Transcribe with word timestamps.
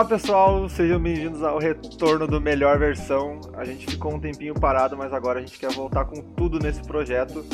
Olá, 0.00 0.08
pessoal, 0.08 0.66
sejam 0.66 0.98
bem-vindos 0.98 1.42
ao 1.42 1.58
retorno 1.58 2.26
do 2.26 2.40
Melhor 2.40 2.78
Versão. 2.78 3.38
A 3.52 3.66
gente 3.66 3.84
ficou 3.86 4.14
um 4.14 4.18
tempinho 4.18 4.54
parado, 4.54 4.96
mas 4.96 5.12
agora 5.12 5.38
a 5.38 5.42
gente 5.42 5.58
quer 5.58 5.70
voltar 5.72 6.06
com 6.06 6.22
tudo 6.22 6.58
nesse 6.58 6.82
projeto. 6.82 7.44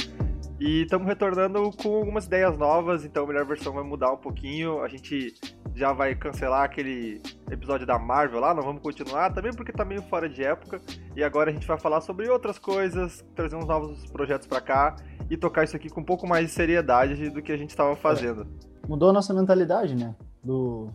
E 0.61 0.83
estamos 0.83 1.09
retornando 1.09 1.73
com 1.73 1.97
algumas 1.97 2.27
ideias 2.27 2.57
novas, 2.57 3.05
então 3.05 3.25
a 3.25 3.27
Melhor 3.27 3.45
Versão 3.45 3.73
vai 3.73 3.83
mudar 3.83 4.13
um 4.13 4.17
pouquinho. 4.17 4.81
A 4.81 4.87
gente 4.87 5.35
já 5.75 5.93
vai 5.93 6.15
cancelar 6.15 6.63
aquele 6.63 7.21
episódio 7.51 7.85
da 7.85 7.99
Marvel 7.99 8.39
lá, 8.39 8.55
não 8.55 8.63
vamos 8.63 8.81
continuar, 8.81 9.35
também 9.35 9.53
porque 9.53 9.73
tá 9.73 9.85
meio 9.85 10.03
fora 10.03 10.29
de 10.29 10.45
época. 10.45 10.81
E 11.17 11.25
agora 11.25 11.51
a 11.51 11.53
gente 11.53 11.67
vai 11.67 11.81
falar 11.81 12.01
sobre 12.01 12.29
outras 12.31 12.61
coisas, 12.61 13.25
trazer 13.35 13.57
uns 13.57 13.67
novos 13.67 14.09
projetos 14.13 14.47
para 14.47 14.61
cá 14.61 14.95
e 15.29 15.37
tocar 15.37 15.65
isso 15.65 15.75
aqui 15.75 15.91
com 15.91 16.01
um 16.01 16.05
pouco 16.05 16.29
mais 16.29 16.47
de 16.47 16.53
seriedade 16.53 17.29
do 17.29 17.43
que 17.43 17.51
a 17.51 17.57
gente 17.57 17.71
estava 17.71 17.97
fazendo. 17.97 18.43
É. 18.43 18.87
Mudou 18.87 19.11
a 19.11 19.13
nossa 19.13 19.35
mentalidade, 19.35 19.97
né? 19.97 20.15
Do, 20.45 20.93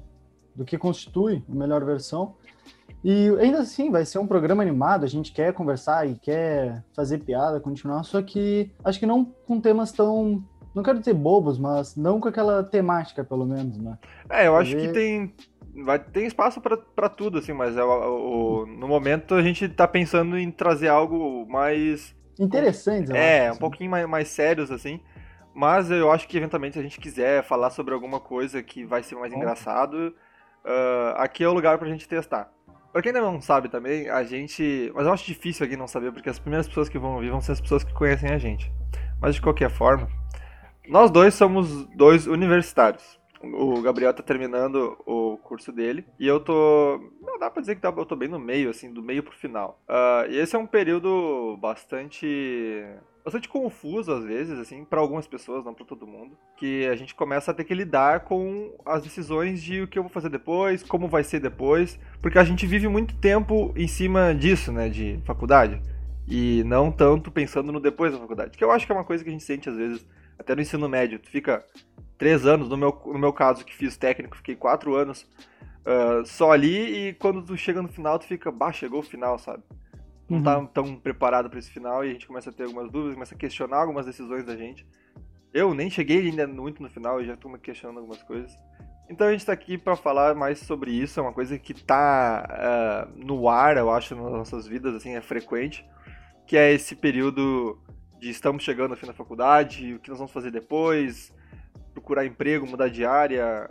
do 0.56 0.66
que 0.66 0.78
constitui 0.78 1.44
a 1.50 1.56
melhor 1.56 1.84
versão. 1.84 2.36
E 3.04 3.30
ainda 3.40 3.60
assim, 3.60 3.90
vai 3.90 4.06
ser 4.06 4.20
um 4.20 4.28
programa 4.28 4.62
animado, 4.62 5.04
a 5.04 5.08
gente 5.08 5.32
quer 5.32 5.54
conversar 5.54 6.08
e 6.08 6.16
quer 6.16 6.84
fazer 6.96 7.18
piada, 7.20 7.60
continuar, 7.60 8.04
só 8.04 8.22
que 8.22 8.72
acho 8.84 9.00
que 9.00 9.06
não 9.06 9.26
com 9.26 9.60
temas 9.60 9.92
tão. 9.92 10.44
Não 10.74 10.84
quero 10.84 11.00
dizer 11.00 11.14
bobos, 11.14 11.58
mas 11.58 11.96
não 11.96 12.20
com 12.20 12.30
aquela 12.30 12.64
temática, 12.64 13.24
pelo 13.24 13.46
menos, 13.46 13.78
né? 13.78 13.98
É, 14.30 14.48
eu 14.48 14.56
acho 14.56 14.76
que 14.76 14.88
tem. 14.90 15.34
Vai, 15.84 16.00
tem 16.00 16.26
espaço 16.26 16.62
para 16.62 17.10
tudo, 17.10 17.40
assim, 17.40 17.54
mas 17.54 17.76
é, 17.76 17.84
o, 17.84 17.88
o, 18.64 18.66
no 18.66 18.88
momento 18.88 19.36
a 19.36 19.42
gente 19.42 19.68
tá 19.70 19.88
pensando 19.88 20.38
em 20.38 20.52
trazer 20.52 20.90
algo 20.90 21.46
mais. 21.50 22.16
Interessante, 22.40 23.12
É, 23.12 23.40
acho, 23.40 23.48
um 23.48 23.52
assim. 23.52 23.60
pouquinho 23.60 23.90
mais, 23.90 24.08
mais 24.08 24.28
sérios, 24.28 24.70
assim. 24.72 25.00
Mas 25.54 25.92
eu 25.92 26.12
acho 26.12 26.28
que 26.28 26.38
eventualmente, 26.38 26.74
se 26.74 26.80
a 26.80 26.84
gente 26.84 27.00
quiser 27.00 27.44
falar 27.44 27.72
sobre 27.72 27.94
alguma 27.94 28.20
coisa 28.20 28.62
que 28.64 28.86
vai 28.86 29.04
ser 29.04 29.16
mais 29.16 29.34
engraçado, 29.34 30.14
uh, 30.66 31.16
aqui 31.18 31.44
é 31.44 31.48
o 31.48 31.54
lugar 31.54 31.78
pra 31.78 31.88
gente 31.88 32.08
testar. 32.08 32.52
Pra 32.92 33.02
quem 33.02 33.12
ainda 33.12 33.22
não 33.22 33.40
sabe 33.40 33.70
também, 33.70 34.10
a 34.10 34.24
gente. 34.24 34.92
Mas 34.94 35.06
eu 35.06 35.14
acho 35.14 35.26
difícil 35.26 35.64
alguém 35.64 35.78
não 35.78 35.88
saber, 35.88 36.12
porque 36.12 36.30
as 36.30 36.40
primeiras 36.40 36.68
pessoas 36.68 36.90
que 36.90 37.00
vão 37.00 37.16
ouvir 37.16 37.30
vão 37.30 37.40
ser 37.40 37.54
as 37.54 37.62
pessoas 37.62 37.84
que 37.84 37.94
conhecem 37.94 38.30
a 38.32 38.38
gente. 38.38 38.72
Mas 39.22 39.36
de 39.36 39.42
qualquer 39.42 39.70
forma, 39.70 40.10
nós 40.90 41.10
dois 41.10 41.34
somos 41.34 41.86
dois 41.96 42.28
universitários. 42.28 43.20
O 43.42 43.82
Gabriel 43.82 44.14
tá 44.14 44.22
terminando 44.22 44.98
o 45.06 45.38
curso 45.38 45.72
dele 45.72 46.06
e 46.20 46.28
eu 46.28 46.40
tô. 46.40 47.00
Não 47.22 47.40
dá 47.40 47.50
pra 47.50 47.62
dizer 47.62 47.76
que 47.76 47.86
eu 47.86 48.06
tô 48.06 48.16
bem 48.16 48.28
no 48.28 48.38
meio, 48.38 48.70
assim, 48.70 48.94
do 48.94 49.02
meio 49.02 49.24
pro 49.24 49.36
final. 49.36 49.82
Uh, 49.90 50.30
e 50.30 50.38
esse 50.38 50.56
é 50.56 50.60
um 50.60 50.68
período 50.68 51.58
bastante 51.60 52.86
bastante 53.24 53.48
confuso 53.48 54.12
às 54.12 54.24
vezes, 54.24 54.58
assim, 54.60 54.84
para 54.84 55.00
algumas 55.00 55.28
pessoas, 55.28 55.64
não 55.64 55.74
para 55.74 55.86
todo 55.86 56.08
mundo, 56.08 56.38
que 56.58 56.88
a 56.88 56.96
gente 56.96 57.14
começa 57.14 57.52
a 57.52 57.54
ter 57.54 57.64
que 57.64 57.74
lidar 57.74 58.22
com 58.22 58.74
as 58.86 59.04
decisões 59.04 59.62
de 59.62 59.82
o 59.82 59.88
que 59.88 59.98
eu 59.98 60.04
vou 60.04 60.12
fazer 60.12 60.30
depois, 60.30 60.84
como 60.84 61.08
vai 61.08 61.24
ser 61.24 61.40
depois, 61.40 62.00
porque 62.22 62.40
a 62.40 62.44
gente 62.44 62.66
vive 62.66 62.88
muito 62.88 63.16
tempo 63.16 63.74
em 63.76 63.88
cima 63.88 64.34
disso, 64.34 64.72
né, 64.72 64.90
de 64.90 65.20
faculdade, 65.26 65.82
e 66.28 66.64
não 66.66 66.92
tanto 66.92 67.32
pensando 67.32 67.72
no 67.72 67.80
depois 67.80 68.12
da 68.14 68.20
faculdade, 68.20 68.58
que 68.58 68.64
eu 68.64 68.72
acho 68.72 68.86
que 68.86 68.92
é 68.92 68.96
uma 68.96 69.04
coisa 69.04 69.24
que 69.24 69.30
a 69.30 69.34
gente 69.34 69.44
sente 69.44 69.70
às 69.70 69.76
vezes, 69.76 70.06
até 70.38 70.56
no 70.56 70.62
ensino 70.62 70.90
médio, 70.90 71.20
tu 71.20 71.30
fica 71.30 71.64
três 72.18 72.46
anos, 72.46 72.70
no 72.70 72.78
meu, 72.78 73.02
no 73.06 73.20
meu 73.20 73.34
caso 73.34 73.66
que 73.66 73.76
fiz 73.76 73.98
técnico, 73.98 74.38
fiquei 74.38 74.56
quatro 74.56 74.96
anos 74.96 75.28
uh, 75.86 76.26
só 76.26 76.52
ali, 76.52 77.10
e 77.10 77.14
quando 77.14 77.42
tu 77.42 77.56
chega 77.58 77.82
no 77.82 77.88
final, 77.88 78.18
tu 78.18 78.26
fica, 78.26 78.52
bah, 78.52 78.72
chegou 78.72 79.00
o 79.00 79.04
final, 79.04 79.38
sabe? 79.38 79.64
Não 80.32 80.38
uhum. 80.38 80.66
tá 80.66 80.66
tão 80.74 80.96
preparado 80.96 81.50
para 81.50 81.60
esse 81.60 81.70
final 81.70 82.06
e 82.06 82.10
a 82.10 82.14
gente 82.14 82.26
começa 82.26 82.50
a 82.50 82.54
ter 82.54 82.64
algumas 82.64 82.90
dúvidas, 82.90 83.16
começa 83.16 83.36
a 83.36 83.38
questionar 83.38 83.78
algumas 83.78 84.06
decisões 84.06 84.46
da 84.46 84.56
gente. 84.56 84.88
Eu 85.54 85.74
nem 85.74 85.90
cheguei 85.90 86.20
ainda 86.20 86.48
muito 86.48 86.82
no 86.82 86.90
final 86.90 87.22
e 87.22 87.26
já 87.26 87.36
tô 87.36 87.50
me 87.50 87.60
questionando 87.60 87.98
algumas 87.98 88.24
coisas. 88.24 88.52
Então 89.10 89.28
a 89.28 89.32
gente 89.32 89.42
está 89.42 89.52
aqui 89.52 89.78
para 89.78 89.98
falar 89.98 90.34
mais 90.34 90.60
sobre 90.60 90.92
isso, 90.92 91.20
é 91.20 91.24
uma 91.24 91.34
coisa 91.34 91.60
que 91.60 91.74
tá 91.74 92.48
uh, 93.10 93.26
no 93.26 93.50
ar, 93.50 93.76
eu 93.76 93.92
acho, 93.92 94.16
nas 94.16 94.32
nossas 94.32 94.66
vidas, 94.66 94.96
assim, 94.96 95.16
é 95.16 95.22
frequente, 95.22 95.86
que 96.48 96.56
é 96.56 96.72
esse 96.72 96.96
período 96.96 97.78
de 98.18 98.30
estamos 98.30 98.64
chegando 98.64 98.92
ao 98.92 98.98
fim 98.98 99.08
da 99.08 99.14
faculdade, 99.14 99.96
o 99.96 100.00
que 100.00 100.10
nós 100.10 100.18
vamos 100.18 100.32
fazer 100.32 100.50
depois, 100.50 101.34
procurar 101.94 102.26
emprego, 102.26 102.66
mudar 102.66 102.88
de 102.88 103.04
área, 103.04 103.70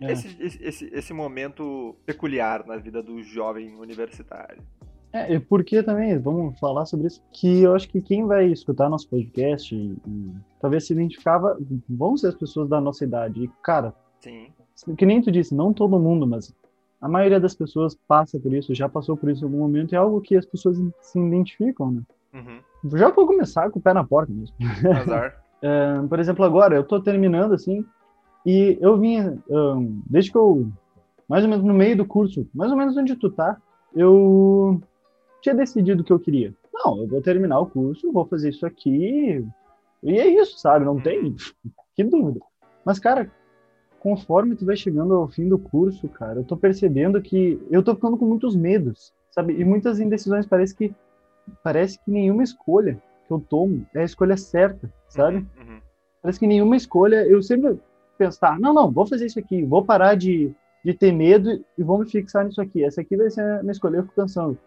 é. 0.00 0.10
esse, 0.10 0.60
esse, 0.60 0.90
esse 0.92 1.12
momento 1.12 1.96
peculiar 2.04 2.66
na 2.66 2.76
vida 2.76 3.00
do 3.00 3.22
jovem 3.22 3.76
universitário. 3.76 4.60
É, 5.12 5.38
porque 5.40 5.82
também, 5.82 6.16
vamos 6.18 6.58
falar 6.58 6.86
sobre 6.86 7.08
isso, 7.08 7.20
que 7.32 7.62
eu 7.62 7.74
acho 7.74 7.88
que 7.88 8.00
quem 8.00 8.26
vai 8.26 8.46
escutar 8.46 8.88
nosso 8.88 9.08
podcast 9.08 9.74
e, 9.74 9.96
e 10.06 10.32
talvez 10.60 10.86
se 10.86 10.92
identificava, 10.92 11.58
vão 11.88 12.16
ser 12.16 12.28
as 12.28 12.34
pessoas 12.34 12.68
da 12.68 12.80
nossa 12.80 13.04
idade. 13.04 13.44
E, 13.44 13.48
cara, 13.62 13.92
Sim. 14.20 14.48
que 14.96 15.04
nem 15.04 15.20
tu 15.20 15.30
disse, 15.30 15.54
não 15.54 15.72
todo 15.72 15.98
mundo, 15.98 16.26
mas 16.26 16.54
a 17.00 17.08
maioria 17.08 17.40
das 17.40 17.54
pessoas 17.54 17.98
passa 18.06 18.38
por 18.38 18.52
isso, 18.54 18.74
já 18.74 18.88
passou 18.88 19.16
por 19.16 19.30
isso 19.30 19.42
em 19.42 19.46
algum 19.46 19.58
momento, 19.58 19.94
é 19.94 19.98
algo 19.98 20.20
que 20.20 20.36
as 20.36 20.46
pessoas 20.46 20.78
se 21.00 21.18
identificam, 21.18 21.90
né? 21.90 22.02
Uhum. 22.32 22.98
Já 22.98 23.10
vou 23.10 23.26
começar 23.26 23.68
com 23.70 23.80
o 23.80 23.82
pé 23.82 23.92
na 23.92 24.04
porta 24.04 24.32
mesmo. 24.32 24.54
Azar. 24.96 25.42
é, 25.60 26.02
por 26.08 26.20
exemplo, 26.20 26.44
agora, 26.44 26.76
eu 26.76 26.84
tô 26.84 27.00
terminando, 27.00 27.52
assim, 27.52 27.84
e 28.46 28.78
eu 28.80 28.96
vinha, 28.96 29.38
um, 29.48 30.00
desde 30.06 30.30
que 30.30 30.38
eu, 30.38 30.68
mais 31.28 31.42
ou 31.42 31.50
menos 31.50 31.64
no 31.64 31.74
meio 31.74 31.96
do 31.96 32.06
curso, 32.06 32.48
mais 32.54 32.70
ou 32.70 32.76
menos 32.76 32.96
onde 32.96 33.16
tu 33.16 33.28
tá, 33.28 33.56
eu 33.94 34.80
tinha 35.40 35.54
decidido 35.54 36.02
o 36.02 36.04
que 36.04 36.12
eu 36.12 36.20
queria. 36.20 36.54
Não, 36.72 36.98
eu 36.98 37.08
vou 37.08 37.20
terminar 37.20 37.60
o 37.60 37.66
curso, 37.66 38.12
vou 38.12 38.26
fazer 38.26 38.50
isso 38.50 38.64
aqui, 38.64 39.44
e 40.02 40.18
é 40.18 40.26
isso, 40.26 40.58
sabe? 40.58 40.84
Não 40.84 41.00
tem 41.00 41.36
que 41.94 42.04
dúvida. 42.04 42.40
Mas, 42.84 42.98
cara, 42.98 43.30
conforme 43.98 44.56
tu 44.56 44.64
vai 44.64 44.76
chegando 44.76 45.14
ao 45.14 45.28
fim 45.28 45.48
do 45.48 45.58
curso, 45.58 46.08
cara, 46.08 46.40
eu 46.40 46.44
tô 46.44 46.56
percebendo 46.56 47.20
que 47.20 47.60
eu 47.70 47.82
tô 47.82 47.94
ficando 47.94 48.16
com 48.16 48.24
muitos 48.24 48.56
medos, 48.56 49.12
sabe? 49.30 49.54
E 49.54 49.64
muitas 49.64 50.00
indecisões, 50.00 50.46
parece 50.46 50.74
que 50.74 50.94
parece 51.62 51.98
que 51.98 52.10
nenhuma 52.10 52.42
escolha 52.42 53.02
que 53.26 53.32
eu 53.32 53.40
tomo 53.40 53.86
é 53.94 54.00
a 54.00 54.04
escolha 54.04 54.36
certa, 54.36 54.90
sabe? 55.08 55.38
Uhum, 55.38 55.74
uhum. 55.74 55.80
Parece 56.22 56.38
que 56.38 56.46
nenhuma 56.46 56.76
escolha, 56.76 57.26
eu 57.26 57.42
sempre 57.42 57.78
pensar, 58.16 58.58
não, 58.58 58.72
não, 58.72 58.90
vou 58.90 59.06
fazer 59.06 59.26
isso 59.26 59.38
aqui, 59.38 59.64
vou 59.64 59.84
parar 59.84 60.14
de, 60.14 60.54
de 60.84 60.94
ter 60.94 61.12
medo 61.12 61.64
e 61.76 61.82
vou 61.82 61.98
me 61.98 62.08
fixar 62.08 62.44
nisso 62.44 62.60
aqui. 62.60 62.84
Essa 62.84 63.00
aqui 63.00 63.16
vai 63.16 63.30
ser 63.30 63.42
a 63.42 63.62
minha 63.62 63.72
escolha. 63.72 63.96
Eu 63.96 64.02
fico 64.02 64.14
pensando, 64.14 64.58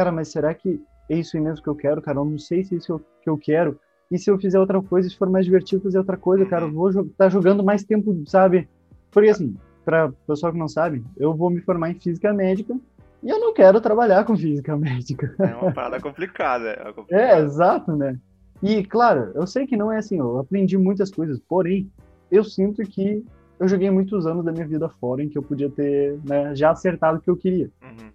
cara, 0.00 0.10
mas 0.10 0.28
será 0.28 0.54
que 0.54 0.82
é 1.10 1.16
isso 1.18 1.38
mesmo 1.38 1.62
que 1.62 1.68
eu 1.68 1.74
quero, 1.74 2.00
cara? 2.00 2.18
Eu 2.18 2.24
não 2.24 2.38
sei 2.38 2.64
se 2.64 2.74
é 2.74 2.78
isso 2.78 3.00
que 3.22 3.28
eu 3.28 3.36
quero. 3.36 3.78
E 4.10 4.18
se 4.18 4.30
eu 4.30 4.38
fizer 4.38 4.58
outra 4.58 4.80
coisa, 4.80 5.08
se 5.08 5.16
for 5.16 5.28
mais 5.28 5.44
divertido 5.44 5.82
fazer 5.82 5.98
outra 5.98 6.16
coisa, 6.16 6.46
cara, 6.46 6.64
eu 6.64 6.68
uhum. 6.68 6.74
vou 6.74 6.88
estar 6.88 7.04
tá 7.16 7.28
jogando 7.28 7.62
mais 7.62 7.84
tempo, 7.84 8.22
sabe? 8.26 8.68
Porque 9.10 9.28
assim, 9.28 9.54
para 9.84 10.06
o 10.06 10.12
pessoal 10.26 10.52
que 10.52 10.58
não 10.58 10.68
sabe, 10.68 11.04
eu 11.16 11.34
vou 11.34 11.50
me 11.50 11.60
formar 11.60 11.90
em 11.90 12.00
física 12.00 12.32
médica 12.32 12.74
e 13.22 13.28
eu 13.28 13.38
não 13.38 13.52
quero 13.52 13.80
trabalhar 13.80 14.24
com 14.24 14.36
física 14.36 14.74
médica. 14.76 15.34
É 15.38 15.54
uma 15.54 15.72
parada 15.72 16.00
complicada. 16.00 16.70
É, 16.70 16.92
complicado. 16.92 17.20
é, 17.20 17.40
exato, 17.40 17.94
né? 17.94 18.18
E, 18.62 18.82
claro, 18.84 19.32
eu 19.34 19.46
sei 19.46 19.66
que 19.66 19.76
não 19.76 19.92
é 19.92 19.98
assim, 19.98 20.18
eu 20.18 20.38
aprendi 20.38 20.76
muitas 20.78 21.10
coisas, 21.10 21.38
porém, 21.48 21.90
eu 22.30 22.42
sinto 22.42 22.82
que 22.82 23.24
eu 23.58 23.68
joguei 23.68 23.90
muitos 23.90 24.26
anos 24.26 24.44
da 24.44 24.52
minha 24.52 24.66
vida 24.66 24.88
fora 24.88 25.22
em 25.22 25.28
que 25.28 25.36
eu 25.36 25.42
podia 25.42 25.70
ter 25.70 26.18
né, 26.24 26.54
já 26.54 26.70
acertado 26.70 27.18
o 27.18 27.20
que 27.20 27.30
eu 27.30 27.36
queria. 27.36 27.70
Uhum. 27.82 28.10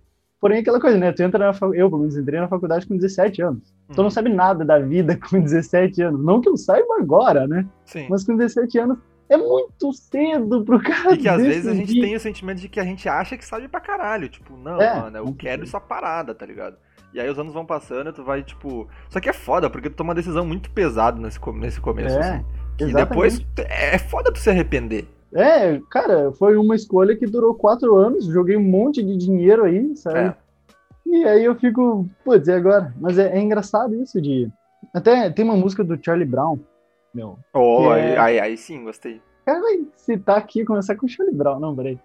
Porém, 0.45 0.59
aquela 0.59 0.79
coisa, 0.79 0.95
né? 0.95 1.11
Tu 1.11 1.23
entra 1.23 1.39
na. 1.39 1.57
Eu, 1.73 1.89
pelo 1.89 2.01
menos, 2.01 2.15
entrei 2.15 2.39
na 2.39 2.47
faculdade 2.47 2.85
com 2.85 2.95
17 2.95 3.41
anos. 3.41 3.73
Uhum. 3.89 3.95
Tu 3.95 4.03
não 4.03 4.11
sabe 4.11 4.29
nada 4.29 4.63
da 4.63 4.77
vida 4.77 5.17
com 5.27 5.41
17 5.41 6.03
anos. 6.03 6.23
Não 6.23 6.39
que 6.39 6.47
eu 6.47 6.55
saiba 6.55 6.99
agora, 6.99 7.47
né? 7.47 7.65
Sim. 7.83 8.05
Mas 8.11 8.23
com 8.23 8.37
17 8.37 8.77
anos 8.77 8.99
é 9.27 9.37
muito 9.37 9.91
cedo 9.91 10.63
pro 10.63 10.79
cara. 10.79 11.15
E 11.15 11.17
que 11.17 11.27
às 11.27 11.41
vezes 11.41 11.65
a 11.65 11.73
gente 11.73 11.99
tem 11.99 12.15
o 12.15 12.19
sentimento 12.19 12.59
de 12.59 12.69
que 12.69 12.79
a 12.79 12.83
gente 12.83 13.09
acha 13.09 13.35
que 13.35 13.43
sabe 13.43 13.67
pra 13.67 13.79
caralho. 13.79 14.29
Tipo, 14.29 14.55
não, 14.55 14.79
é. 14.79 14.99
mano, 14.99 15.17
eu 15.17 15.33
quero 15.33 15.63
essa 15.63 15.81
parada, 15.81 16.35
tá 16.35 16.45
ligado? 16.45 16.77
E 17.11 17.19
aí 17.19 17.27
os 17.27 17.39
anos 17.39 17.51
vão 17.51 17.65
passando 17.65 18.11
e 18.11 18.13
tu 18.13 18.23
vai, 18.23 18.43
tipo. 18.43 18.87
Só 19.09 19.19
que 19.19 19.27
é 19.27 19.33
foda, 19.33 19.67
porque 19.67 19.89
tu 19.89 19.95
toma 19.95 20.09
uma 20.09 20.15
decisão 20.15 20.45
muito 20.45 20.69
pesada 20.69 21.19
nesse, 21.19 21.39
nesse 21.55 21.81
começo, 21.81 22.19
é, 22.19 22.19
assim. 22.19 22.45
E 22.81 22.93
depois 22.93 23.43
é 23.57 23.97
foda 23.97 24.31
tu 24.31 24.37
se 24.37 24.51
arrepender. 24.51 25.07
É, 25.35 25.81
cara, 25.91 26.31
foi 26.31 26.55
uma 26.55 26.75
escolha 26.75 27.15
que 27.15 27.25
durou 27.25 27.53
quatro 27.53 27.95
anos, 27.95 28.25
joguei 28.25 28.55
um 28.55 28.63
monte 28.63 29.03
de 29.03 29.17
dinheiro 29.17 29.65
aí, 29.65 29.95
sabe? 29.97 30.19
É. 30.19 30.35
E 31.05 31.25
aí 31.25 31.43
eu 31.43 31.55
fico, 31.55 32.09
putz, 32.23 32.47
e 32.47 32.53
agora? 32.53 32.93
Mas 32.99 33.19
é, 33.19 33.37
é, 33.37 33.41
engraçado 33.41 33.93
isso 33.95 34.21
de. 34.21 34.49
Até 34.93 35.29
tem 35.29 35.43
uma 35.43 35.57
música 35.57 35.83
do 35.83 35.99
Charlie 36.01 36.25
Brown, 36.25 36.57
meu. 37.13 37.37
Oh, 37.53 37.89
aí, 37.89 38.01
é... 38.01 38.17
aí, 38.17 38.39
aí, 38.39 38.57
sim, 38.57 38.83
gostei. 38.85 39.21
Cara, 39.45 39.59
vai 39.59 39.85
citar 39.97 40.37
aqui 40.37 40.61
e 40.61 40.65
começar 40.65 40.95
com 40.95 41.05
o 41.05 41.09
Charlie 41.09 41.35
Brown, 41.35 41.59
não, 41.59 41.75
peraí. 41.75 41.99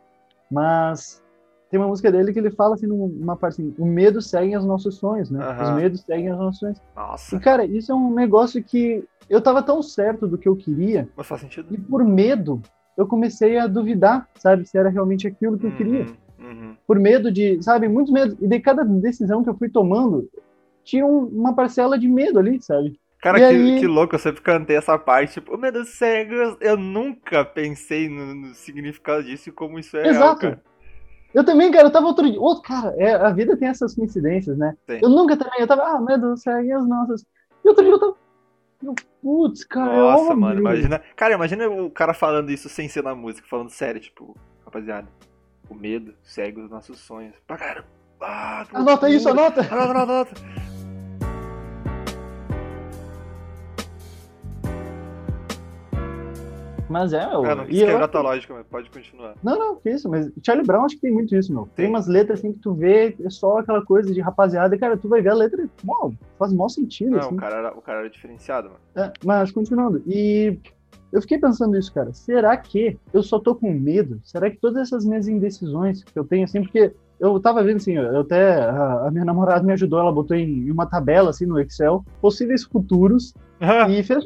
Mas 0.51 1.23
tem 1.71 1.79
uma 1.79 1.89
música 1.89 2.11
dele 2.11 2.33
que 2.33 2.39
ele 2.41 2.51
fala 2.51 2.75
assim, 2.75 2.89
numa 2.89 3.37
parte 3.37 3.63
assim, 3.63 3.75
o 3.79 3.87
medo 3.87 4.21
segue 4.21 4.57
os 4.57 4.65
nossos 4.65 4.97
sonhos, 4.97 5.31
né? 5.31 5.39
Uhum. 5.39 5.63
Os 5.63 5.71
medos 5.77 6.01
seguem 6.01 6.33
os 6.33 6.39
nossos 6.39 6.59
sonhos. 6.59 6.83
Nossa. 6.97 7.37
E, 7.37 7.39
cara, 7.39 7.65
isso 7.65 7.93
é 7.93 7.95
um 7.95 8.13
negócio 8.13 8.63
que 8.63 9.05
eu 9.29 9.41
tava 9.41 9.63
tão 9.63 9.81
certo 9.81 10.27
do 10.27 10.37
que 10.37 10.49
eu 10.49 10.57
queria. 10.57 11.09
Mas 11.17 11.29
faz 11.29 11.41
sentido. 11.41 11.73
E 11.73 11.79
por 11.79 12.05
medo, 12.05 12.61
eu 12.97 13.07
comecei 13.07 13.59
a 13.59 13.67
duvidar, 13.67 14.29
sabe, 14.37 14.67
se 14.67 14.77
era 14.77 14.89
realmente 14.89 15.27
aquilo 15.27 15.59
que 15.59 15.67
eu 15.67 15.73
queria. 15.73 16.07
Uhum, 16.39 16.47
uhum. 16.47 16.77
Por 16.87 16.99
medo 16.99 17.31
de, 17.31 17.63
sabe, 17.63 17.89
muitos 17.89 18.13
medos. 18.13 18.37
E 18.41 18.47
de 18.47 18.61
cada 18.61 18.85
decisão 18.85 19.43
que 19.43 19.51
eu 19.51 19.57
fui 19.57 19.69
tomando, 19.69 20.29
tinha 20.85 21.07
uma 21.07 21.55
parcela 21.55 21.99
de 21.99 22.09
medo 22.09 22.39
ali, 22.39 22.61
sabe? 22.63 22.99
Cara, 23.23 23.39
que, 23.39 23.45
aí... 23.45 23.81
que, 23.81 23.87
louco, 23.87 24.15
eu 24.15 24.19
sempre 24.19 24.41
cantei 24.41 24.77
essa 24.77 24.99
parte, 24.99 25.35
tipo, 25.35 25.55
o 25.55 25.59
medo 25.59 25.85
cego, 25.85 26.57
eu 26.61 26.77
nunca 26.77 27.45
pensei 27.45 28.09
no, 28.09 28.35
no, 28.35 28.55
significado 28.55 29.23
disso 29.23 29.51
e 29.51 29.53
como 29.53 29.79
isso 29.79 29.97
é 29.97 30.09
Exato. 30.09 30.47
real. 30.47 30.59
Eu 31.35 31.45
também, 31.45 31.71
cara, 31.71 31.87
eu 31.87 31.93
tava 31.93 32.07
outro 32.07 32.29
dia. 32.29 32.41
Outro, 32.41 32.63
cara, 32.63 32.95
é, 32.97 33.15
a 33.15 33.31
vida 33.31 33.57
tem 33.57 33.69
essas 33.69 33.95
coincidências, 33.95 34.57
né? 34.59 34.75
Tem. 34.87 35.01
Eu 35.03 35.09
nunca 35.09 35.37
também, 35.37 35.61
eu 35.61 35.67
tava, 35.67 35.83
ah, 35.83 36.01
medo, 36.01 36.37
segue 36.37 36.73
as 36.73 36.89
nossas. 36.89 37.25
E 37.65 37.69
outro 37.69 37.85
dia 37.85 37.93
eu 37.93 38.01
tava. 38.01 38.17
Eu, 38.83 38.95
Putz, 39.23 39.65
cara, 39.65 39.95
Nossa, 39.95 40.35
mano, 40.35 40.61
imagina. 40.61 41.01
Cara, 41.15 41.35
imagina 41.35 41.69
o 41.69 41.91
cara 41.91 42.15
falando 42.15 42.51
isso 42.51 42.69
sem 42.69 42.89
ser 42.89 43.03
na 43.03 43.15
música, 43.15 43.47
falando 43.49 43.71
sério, 43.71 44.01
tipo, 44.01 44.37
rapaziada, 44.65 45.09
o 45.69 45.75
medo 45.75 46.15
segue 46.23 46.61
os 46.61 46.71
nossos 46.71 46.99
sonhos. 46.99 47.35
Pra 47.47 47.57
cara. 47.59 47.85
Ah, 48.21 48.67
Anota 48.73 49.09
isso, 49.09 49.29
anota. 49.29 49.61
Anota, 49.63 49.91
anota, 49.91 50.03
anota. 50.03 50.70
Mas 56.91 57.13
é, 57.13 57.25
meu. 57.27 57.45
Ah, 57.45 57.55
não 57.55 57.67
quis 57.67 57.81
eu 57.81 57.87
quebrar 57.87 58.03
acho 58.03 58.13
tua 58.13 58.21
lógica, 58.21 58.53
mas 58.55 58.67
pode 58.67 58.91
continuar. 58.91 59.35
Não, 59.43 59.57
não, 59.57 59.77
que 59.77 59.89
isso, 59.89 60.09
mas 60.09 60.29
Charlie 60.45 60.67
Brown 60.67 60.85
acho 60.85 60.97
que 60.97 61.03
tem 61.03 61.13
muito 61.13 61.37
isso, 61.37 61.53
meu. 61.53 61.63
Tem, 61.77 61.85
Tem. 61.85 61.89
umas 61.89 62.09
letras 62.09 62.41
assim 62.41 62.53
que 62.53 62.59
tu 62.59 62.75
vê, 62.75 63.17
é 63.25 63.31
só 63.31 63.59
aquela 63.59 63.85
coisa 63.85 64.13
de 64.13 64.21
rapaziada, 64.21 64.77
cara, 64.77 64.97
tu 64.97 65.09
vai 65.09 65.23
ver 65.23 65.31
a 65.31 65.35
letra, 65.35 65.69
mó, 65.85 66.11
faz 66.37 66.53
mó 66.53 66.69
sentido, 66.69 67.13
Não, 67.13 67.19
assim. 67.21 67.35
o 67.35 67.37
cara, 67.37 67.57
era, 67.57 67.79
o 67.79 67.81
cara 67.81 68.01
era 68.01 68.11
diferenciado, 68.11 68.71
mano. 68.71 68.81
É, 68.97 69.13
mas 69.25 69.53
continuando, 69.53 70.03
e 70.05 70.59
eu 71.13 71.21
fiquei 71.21 71.39
pensando 71.39 71.77
isso, 71.79 71.93
cara. 71.95 72.13
Será 72.13 72.57
que 72.57 72.99
eu 73.15 73.23
só 73.23 73.39
tô 73.39 73.55
com 73.55 73.73
medo? 73.73 74.21
Será 74.25 74.51
que 74.51 74.57
todas 74.57 74.83
essas 74.83 75.05
minhas 75.05 75.29
indecisões 75.29 76.03
que 76.03 76.19
eu 76.19 76.25
tenho, 76.25 76.45
assim, 76.45 76.63
porque 76.63 76.93
eu 77.21 77.39
tava 77.39 77.63
vendo 77.63 77.77
assim, 77.77 77.93
eu 77.93 78.21
até 78.21 78.63
a, 78.63 79.07
a 79.07 79.11
minha 79.11 79.25
namorada 79.25 79.65
me 79.65 79.73
ajudou, 79.75 80.01
ela 80.01 80.13
botou 80.13 80.37
em, 80.37 80.67
em 80.67 80.71
uma 80.71 80.87
tabela 80.87 81.31
assim 81.31 81.47
no 81.47 81.61
Excel 81.61 82.05
possíveis 82.21 82.65
futuros 82.65 83.35
e 83.91 84.03
fez. 84.03 84.25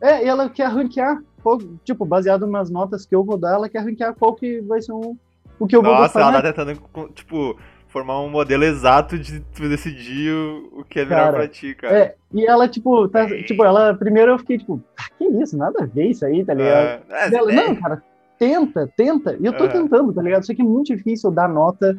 É, 0.00 0.24
e 0.24 0.28
ela 0.28 0.50
quer 0.50 0.68
ranquear, 0.68 1.22
qual- 1.44 1.60
tipo, 1.84 2.04
baseado 2.06 2.46
nas 2.46 2.70
notas 2.70 3.04
que 3.06 3.14
eu 3.14 3.22
vou 3.22 3.36
dar, 3.36 3.54
ela 3.54 3.68
quer 3.68 3.84
ranquear 3.84 4.14
qual 4.14 4.34
que 4.34 4.60
vai 4.62 4.80
ser 4.82 4.92
um, 4.92 5.16
o 5.60 5.66
que 5.66 5.76
eu 5.76 5.82
vou 5.82 5.92
Nossa, 5.92 6.04
gostar 6.04 6.20
ela 6.22 6.30
mais. 6.32 6.42
tá 6.42 6.52
tentando, 6.52 6.80
co- 6.92 7.08
tipo, 7.10 7.56
formar 7.86 8.20
um 8.22 8.28
modelo 8.30 8.64
exato 8.64 9.16
de 9.18 9.38
tu 9.40 9.68
decidir 9.68 10.32
o, 10.32 10.80
o 10.80 10.84
que 10.84 10.98
é 11.00 11.04
melhor 11.04 11.26
Cara, 11.26 11.32
pra 11.34 11.48
ti, 11.48 11.74
cara. 11.74 11.96
É, 11.96 12.14
e 12.32 12.44
ela, 12.46 12.66
tipo, 12.66 13.06
tá, 13.08 13.26
tipo, 13.44 13.62
ela, 13.64 13.94
primeiro 13.94 14.32
eu 14.32 14.38
fiquei, 14.38 14.58
tipo, 14.58 14.82
ah, 14.98 15.04
que 15.16 15.24
isso, 15.24 15.56
nada 15.56 15.84
a 15.84 15.86
ver 15.86 16.06
isso 16.08 16.24
aí, 16.24 16.44
tá 16.44 16.54
ligado? 16.54 16.86
É, 16.86 17.02
é, 17.26 17.30
Dela, 17.30 17.52
é, 17.52 17.54
não, 17.54 17.76
cara, 17.76 18.02
tenta, 18.38 18.90
tenta. 18.96 19.36
E 19.38 19.44
eu 19.46 19.52
tô 19.52 19.64
É. 19.64 19.68
tentando, 19.68 20.12
tá 20.12 20.22
ligado? 20.22 20.44
Só 20.44 20.52
que 20.54 20.62
é 20.62 20.64
muito 20.64 20.86
difícil 20.96 21.30
dar 21.30 21.48
nota, 21.48 21.96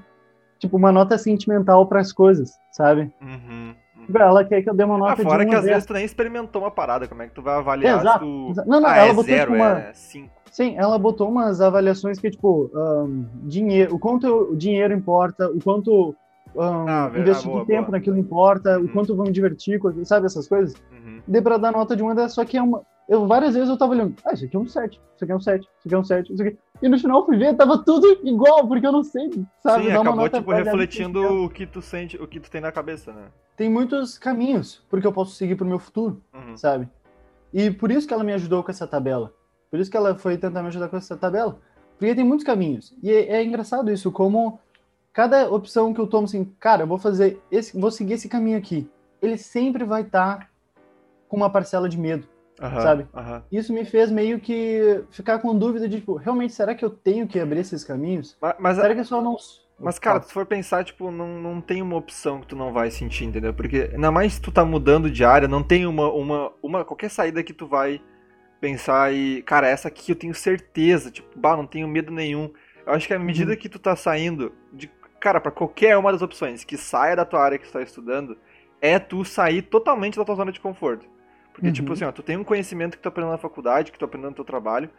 tipo, 0.59 0.75
uma 0.75 0.91
nota 0.91 1.17
sentimental 1.17 1.85
pras 1.87 2.11
coisas, 2.11 2.51
sabe? 2.71 3.09
uhum, 3.21 3.73
Ela 4.13 4.43
quer 4.45 4.61
que 4.61 4.69
eu 4.69 4.73
dê 4.73 4.83
uma 4.83 4.95
Ah, 4.95 4.97
nota 4.97 5.23
fora 5.23 5.43
de 5.43 5.47
1 5.47 5.49
que 5.49 5.55
às 5.55 5.61
10. 5.63 5.73
vezes 5.73 5.85
tu 5.87 5.93
nem 5.93 6.05
experimentou 6.05 6.61
uma 6.61 6.71
parada, 6.71 7.07
como 7.07 7.21
é 7.21 7.27
que 7.27 7.33
tu 7.33 7.41
vai 7.41 7.55
avaliar 7.55 7.99
Exato, 7.99 8.19
tu... 8.19 8.53
Não, 8.65 8.79
não, 8.81 8.89
ah, 8.89 8.95
ela 8.97 9.09
é 9.09 9.13
botou, 9.13 9.23
zero, 9.23 9.51
tipo, 9.51 9.63
uma- 9.63 9.79
é 9.79 9.93
cinco. 9.93 10.29
Sim, 10.51 10.75
ela 10.77 10.97
botou 10.97 11.29
umas 11.29 11.59
avaliações 11.59 12.17
que, 12.19 12.29
tipo, 12.31 12.69
ahn, 12.73 13.25
dinheiro, 13.43 13.95
o 13.95 13.99
quanto 13.99 14.27
o 14.51 14.55
dinheiro 14.55 14.93
importa, 14.93 15.49
o 15.49 15.59
quanto 15.61 16.15
ahn, 16.57 16.85
Ah, 16.87 17.07
ver- 17.09 17.21
investir 17.21 17.49
ah, 17.49 17.53
boa, 17.53 17.65
tempo 17.65 17.81
boa. 17.87 17.91
naquilo 17.91 18.17
importa, 18.17 18.79
Uhum. 18.79 18.85
o 18.85 18.89
quanto 18.89 19.15
vão 19.15 19.25
me 19.25 19.31
divertir, 19.33 19.79
sabe 20.05 20.25
essas 20.27 20.47
coisas? 20.47 20.73
Uhum. 20.91 21.21
Dê 21.27 21.41
pra 21.41 21.57
dar 21.57 21.71
nota 21.73 21.95
de 21.95 22.01
uma 22.03 22.15
dessas, 22.15 22.33
só 22.33 22.45
que 22.45 22.57
é 22.57 22.61
uma. 22.61 22.81
Eu, 23.07 23.27
várias 23.27 23.53
vezes 23.53 23.69
eu 23.69 23.77
tava 23.77 23.91
olhando, 23.91 24.15
ah, 24.25 24.33
isso 24.33 24.45
aqui 24.45 24.55
é 24.55 24.59
um 24.59 24.67
7, 24.67 24.99
isso 25.15 25.23
aqui 25.23 25.31
é 25.31 25.35
um 25.35 25.39
7, 25.39 25.61
isso 25.61 25.71
aqui 25.85 25.93
é 25.93 25.97
um 25.97 26.03
7, 26.03 26.33
isso 26.33 26.41
aqui. 26.43 26.57
E 26.81 26.89
no 26.89 26.97
final 26.99 27.19
eu 27.19 27.25
fui 27.25 27.37
ver, 27.37 27.55
tava 27.55 27.77
tudo 27.83 28.19
igual, 28.23 28.67
porque 28.67 28.85
eu 28.85 28.91
não 28.91 29.03
sei, 29.03 29.29
sabe? 29.61 29.85
Sim, 29.85 29.91
acabou, 29.91 30.27
tipo, 30.27 30.51
refletindo 30.51 31.21
o 31.45 31.49
que 31.49 31.67
tu 31.67 31.81
sente, 31.81 32.17
o 32.17 32.27
que 32.27 32.39
tu 32.39 32.49
tem 32.49 32.61
na 32.61 32.71
cabeça, 32.71 33.13
né? 33.13 33.27
Tem 33.55 33.69
muitos 33.69 34.17
caminhos 34.17 34.83
porque 34.89 35.05
eu 35.05 35.13
posso 35.13 35.35
seguir 35.35 35.55
pro 35.55 35.65
meu 35.65 35.77
futuro, 35.79 36.21
Uhum. 36.33 36.57
sabe? 36.57 36.89
E 37.53 37.69
por 37.71 37.91
isso 37.91 38.07
que 38.07 38.13
ela 38.13 38.23
me 38.23 38.33
ajudou 38.33 38.63
com 38.63 38.71
essa 38.71 38.87
tabela. 38.87 39.31
Por 39.69 39.79
isso 39.79 39.89
que 39.91 39.95
ela 39.97 40.15
foi 40.17 40.37
tentar 40.37 40.61
me 40.61 40.67
ajudar 40.69 40.89
com 40.89 40.97
essa 40.97 41.15
tabela. 41.15 41.59
Porque 41.97 42.13
tem 42.15 42.25
muitos 42.25 42.45
caminhos. 42.45 42.93
E 43.01 43.09
é, 43.11 43.37
é 43.37 43.43
engraçado 43.43 43.89
isso, 43.91 44.11
como 44.11 44.59
cada 45.13 45.49
opção 45.49 45.93
que 45.93 46.01
eu 46.01 46.07
tomo, 46.07 46.25
assim, 46.25 46.43
cara, 46.59 46.83
eu 46.83 46.87
vou 46.87 46.97
fazer 46.97 47.39
esse, 47.49 47.79
vou 47.79 47.91
seguir 47.91 48.13
esse 48.13 48.27
caminho 48.27 48.57
aqui. 48.57 48.89
Ele 49.21 49.37
sempre 49.37 49.85
vai 49.85 50.01
estar 50.01 50.49
com 51.29 51.37
uma 51.37 51.49
parcela 51.49 51.87
de 51.87 51.97
medo. 51.97 52.27
Aham, 52.59 52.81
Sabe? 52.81 53.07
aham. 53.13 53.43
Isso 53.51 53.71
me 53.73 53.85
fez 53.85 54.11
meio 54.11 54.39
que 54.39 55.03
ficar 55.11 55.39
com 55.39 55.57
dúvida 55.57 55.87
de, 55.87 55.99
tipo, 55.99 56.15
realmente, 56.15 56.53
será 56.53 56.73
que 56.75 56.83
eu 56.83 56.89
tenho 56.89 57.27
que 57.27 57.39
abrir 57.39 57.59
esses 57.61 57.83
caminhos? 57.83 58.37
Ma- 58.41 58.55
Mas, 58.59 58.77
Será 58.77 58.93
que 58.93 59.01
eu 59.01 59.05
só 59.05 59.21
não. 59.21 59.37
mas, 59.77 59.99
cara, 59.99 60.21
se 60.21 60.31
for 60.33 60.45
pensar, 60.45 60.83
tipo, 60.85 61.11
não, 61.11 61.39
não 61.41 61.61
tem 61.61 61.81
uma 61.81 61.97
opção 61.97 62.41
que 62.41 62.47
tu 62.47 62.55
não 62.55 62.73
vai 62.73 62.89
sentir, 62.91 63.25
entendeu? 63.25 63.53
Porque, 63.53 63.89
ainda 63.93 64.11
mais 64.11 64.33
se 64.33 64.41
tu 64.41 64.51
tá 64.51 64.63
mudando 64.65 65.11
de 65.11 65.23
área, 65.25 65.47
não 65.47 65.61
tem 65.63 65.85
uma, 65.85 66.11
uma, 66.11 66.53
uma 66.63 66.85
qualquer 66.85 67.09
saída 67.09 67.43
que 67.43 67.53
tu 67.53 67.67
vai 67.67 68.01
pensar 68.61 69.13
e, 69.13 69.43
cara, 69.43 69.67
essa 69.67 69.89
aqui 69.89 70.11
eu 70.11 70.15
tenho 70.17 70.35
certeza, 70.35 71.11
tipo, 71.11 71.39
bah, 71.39 71.57
não 71.57 71.67
tenho 71.67 71.87
medo 71.87 72.11
nenhum. 72.13 72.51
Eu 72.85 72.93
acho 72.93 73.07
que 73.07 73.13
à 73.13 73.19
medida 73.19 73.55
Uhum. 73.55 73.57
que 73.57 73.69
tu 73.69 73.79
tá 73.79 73.95
saindo, 73.95 74.53
de, 74.73 74.89
cara, 75.19 75.41
pra 75.41 75.51
qualquer 75.51 75.97
uma 75.97 76.11
das 76.11 76.21
opções 76.23 76.63
que 76.63 76.77
saia 76.77 77.15
da 77.15 77.25
tua 77.25 77.41
área 77.43 77.57
que 77.59 77.67
tu 77.67 77.73
tá 77.73 77.81
estudando, 77.83 78.37
é 78.81 78.99
tu 78.99 79.25
sair 79.25 79.63
totalmente 79.63 80.17
da 80.17 80.25
tua 80.25 80.35
zona 80.35 80.51
de 80.51 80.59
conforto. 80.61 81.05
Porque, 81.55 81.67
Uhum. 81.67 81.73
tipo 81.73 81.93
assim, 81.93 82.03
ó, 82.03 82.11
tu 82.11 82.21
tem 82.21 82.35
um 82.35 82.43
conhecimento 82.43 82.97
que 82.97 83.01
tu 83.01 83.07
aprendeu 83.07 83.31
na 83.31 83.37
faculdade, 83.37 83.89
que 83.89 83.97
tu 83.97 84.03
aprendeu 84.03 84.29
no 84.29 84.35
teu 84.35 84.43
trabalho. 84.45 84.89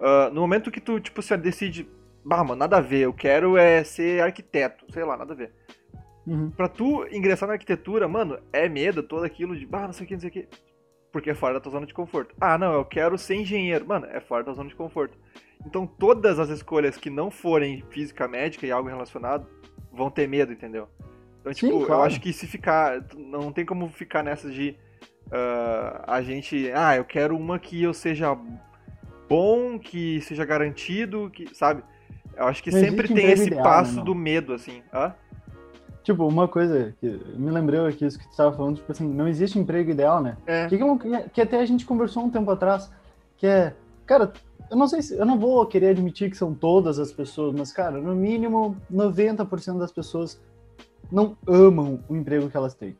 ah, 0.00 0.30
no 0.32 0.40
momento 0.40 0.70
que 0.70 0.80
tu, 0.80 1.00
tipo, 1.00 1.20
você 1.20 1.36
decide, 1.36 1.88
bah, 2.24 2.44
mano, 2.44 2.54
nada 2.60 2.76
a 2.76 2.80
ver, 2.80 3.00
eu 3.00 3.12
quero 3.12 3.56
é 3.56 3.82
ser 3.82 4.22
arquiteto, 4.22 4.84
sei 4.92 5.02
lá, 5.04 5.16
nada 5.16 5.32
a 5.32 5.36
ver. 5.36 5.50
Uhum. 6.24 6.50
Pra 6.50 6.68
tu 6.68 7.04
ingressar 7.10 7.48
na 7.48 7.54
arquitetura, 7.54 8.06
mano, 8.06 8.38
é 8.52 8.68
medo, 8.68 9.02
todo 9.02 9.24
aquilo 9.24 9.56
de, 9.56 9.66
bah, 9.66 9.86
não 9.86 9.92
sei 9.92 10.04
o 10.04 10.08
que, 10.08 10.14
não 10.14 10.20
sei 10.20 10.28
o 10.28 10.32
que. 10.32 10.48
Porque 11.10 11.30
é 11.30 11.34
fora 11.34 11.54
da 11.54 11.60
tua 11.60 11.72
zona 11.72 11.84
de 11.86 11.92
conforto. 11.94 12.32
Ah, 12.40 12.56
não, 12.56 12.74
eu 12.74 12.84
quero 12.84 13.18
ser 13.18 13.34
engenheiro. 13.36 13.84
Mano, 13.88 14.06
é 14.06 14.20
fora 14.20 14.44
da 14.44 14.52
zona 14.52 14.68
de 14.68 14.76
conforto. 14.76 15.18
Então 15.66 15.84
todas 15.84 16.38
as 16.38 16.48
escolhas 16.50 16.96
que 16.96 17.10
não 17.10 17.28
forem 17.30 17.82
física 17.90 18.28
médica 18.28 18.64
e 18.66 18.70
algo 18.70 18.88
relacionado 18.88 19.48
vão 19.92 20.10
ter 20.10 20.28
medo, 20.28 20.52
entendeu? 20.52 20.86
Então, 21.40 21.52
Sim, 21.52 21.66
tipo, 21.66 21.80
eu 21.82 21.86
claro. 21.86 22.02
acho 22.02 22.20
que 22.20 22.32
se 22.32 22.46
ficar. 22.46 23.04
Não 23.16 23.50
tem 23.50 23.64
como 23.66 23.88
ficar 23.88 24.22
nessa 24.22 24.48
de. 24.48 24.76
Ah, 25.30 26.04
a 26.06 26.22
gente. 26.22 26.70
Ah, 26.74 26.96
eu 26.96 27.04
quero 27.04 27.36
uma 27.36 27.58
que 27.58 27.82
eu 27.82 27.92
seja 27.94 28.36
bom, 29.28 29.78
que 29.78 30.20
seja 30.22 30.44
garantido, 30.44 31.30
que. 31.30 31.54
Sabe? 31.54 31.82
Eu 32.36 32.46
acho 32.46 32.62
que 32.62 32.70
Não 32.70 32.78
sempre 32.78 33.08
tem 33.08 33.30
esse 33.30 33.48
ideal, 33.48 33.64
passo 33.64 33.96
né, 33.96 34.04
do 34.04 34.14
medo, 34.14 34.52
assim. 34.52 34.82
Hã? 34.92 35.12
Tipo, 36.04 36.26
uma 36.26 36.48
coisa 36.48 36.94
que 37.00 37.06
me 37.36 37.50
lembrou 37.50 37.86
aqui, 37.86 38.06
isso 38.06 38.18
que 38.18 38.24
tu 38.26 38.30
estava 38.30 38.56
falando, 38.56 38.76
tipo 38.76 38.90
assim, 38.90 39.06
não 39.06 39.28
existe 39.28 39.58
emprego 39.58 39.90
ideal, 39.90 40.22
né? 40.22 40.36
É. 40.46 40.66
Que, 40.66 40.76
que, 40.76 40.82
é 40.82 40.86
um- 40.86 40.96
que 40.96 41.40
até 41.40 41.60
a 41.60 41.66
gente 41.66 41.84
conversou 41.84 42.24
um 42.24 42.30
tempo 42.30 42.50
atrás, 42.50 42.90
que 43.36 43.46
é, 43.46 43.74
cara, 44.06 44.32
eu 44.70 44.76
não 44.76 44.88
sei 44.88 45.02
se, 45.02 45.14
eu 45.18 45.26
não 45.26 45.38
vou 45.38 45.66
querer 45.66 45.88
admitir 45.88 46.30
que 46.30 46.36
são 46.36 46.54
todas 46.54 46.98
as 46.98 47.12
pessoas, 47.12 47.54
mas, 47.54 47.72
cara, 47.72 48.00
no 48.00 48.14
mínimo 48.14 48.76
90% 48.90 49.78
das 49.78 49.92
pessoas 49.92 50.40
não 51.10 51.36
amam 51.46 52.00
o 52.08 52.16
emprego 52.16 52.48
que 52.48 52.56
elas 52.56 52.74
têm. 52.74 52.96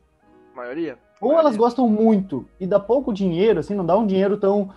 Maioria. 0.59 0.97
Ou 1.19 1.33
elas 1.37 1.57
gostam 1.57 1.87
muito 1.87 2.45
e 2.59 2.67
dá 2.67 2.79
pouco 2.79 3.13
dinheiro, 3.13 3.59
assim, 3.59 3.75
não 3.75 3.85
dá 3.85 3.97
um 3.97 4.07
dinheiro 4.07 4.37
tão, 4.37 4.73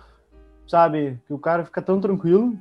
sabe, 0.67 1.19
que 1.25 1.33
o 1.33 1.39
cara 1.39 1.63
fica 1.63 1.81
tão 1.81 2.01
tranquilo, 2.01 2.57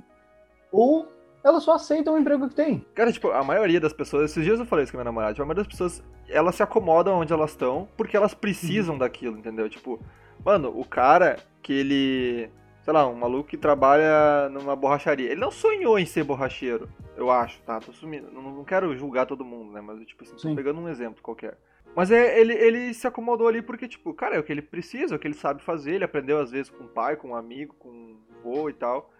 ou 0.70 1.08
elas 1.42 1.64
só 1.64 1.74
aceitam 1.74 2.14
o 2.14 2.18
emprego 2.18 2.48
que 2.48 2.54
tem. 2.54 2.86
Cara, 2.94 3.12
tipo, 3.12 3.30
a 3.30 3.42
maioria 3.42 3.80
das 3.80 3.92
pessoas, 3.92 4.30
esses 4.30 4.44
dias 4.44 4.60
eu 4.60 4.66
falei 4.66 4.84
isso 4.84 4.92
com 4.92 4.98
a 4.98 5.00
minha 5.00 5.10
namorada, 5.10 5.32
tipo, 5.32 5.42
a 5.42 5.46
maioria 5.46 5.64
das 5.64 5.72
pessoas, 5.72 6.02
elas 6.28 6.54
se 6.54 6.62
acomodam 6.62 7.18
onde 7.18 7.32
elas 7.32 7.50
estão 7.50 7.88
porque 7.96 8.16
elas 8.16 8.34
precisam 8.34 8.96
daquilo, 8.96 9.36
entendeu? 9.36 9.68
Tipo, 9.68 10.00
mano, 10.44 10.72
o 10.74 10.84
cara 10.84 11.38
que 11.60 11.72
ele, 11.72 12.50
sei 12.82 12.92
lá, 12.92 13.06
um 13.08 13.16
maluco 13.16 13.48
que 13.48 13.56
trabalha 13.56 14.48
numa 14.50 14.76
borracharia, 14.76 15.30
ele 15.30 15.40
não 15.40 15.50
sonhou 15.50 15.98
em 15.98 16.06
ser 16.06 16.22
borracheiro, 16.22 16.88
eu 17.16 17.30
acho, 17.30 17.60
tá? 17.62 17.80
Tô 17.80 17.92
sumindo, 17.92 18.30
não, 18.30 18.42
não 18.42 18.64
quero 18.64 18.96
julgar 18.96 19.26
todo 19.26 19.44
mundo, 19.44 19.72
né? 19.72 19.80
Mas, 19.80 20.06
tipo 20.06 20.22
assim, 20.22 20.32
tô 20.32 20.38
Sim. 20.38 20.54
pegando 20.54 20.80
um 20.80 20.88
exemplo 20.88 21.20
qualquer. 21.20 21.58
Mas 21.94 22.10
é, 22.10 22.40
ele, 22.40 22.54
ele 22.54 22.94
se 22.94 23.06
acomodou 23.06 23.46
ali 23.48 23.60
porque, 23.60 23.86
tipo, 23.86 24.14
cara, 24.14 24.36
é 24.36 24.38
o 24.38 24.42
que 24.42 24.50
ele 24.50 24.62
precisa, 24.62 25.14
é 25.14 25.16
o 25.16 25.18
que 25.18 25.26
ele 25.28 25.34
sabe 25.34 25.62
fazer, 25.62 25.94
ele 25.94 26.04
aprendeu 26.04 26.38
às 26.38 26.50
vezes 26.50 26.70
com 26.70 26.84
o 26.84 26.88
pai, 26.88 27.16
com 27.16 27.28
um 27.28 27.36
amigo, 27.36 27.74
com 27.78 27.88
um 27.90 28.16
vô 28.42 28.68
e 28.70 28.72
tal. 28.72 29.12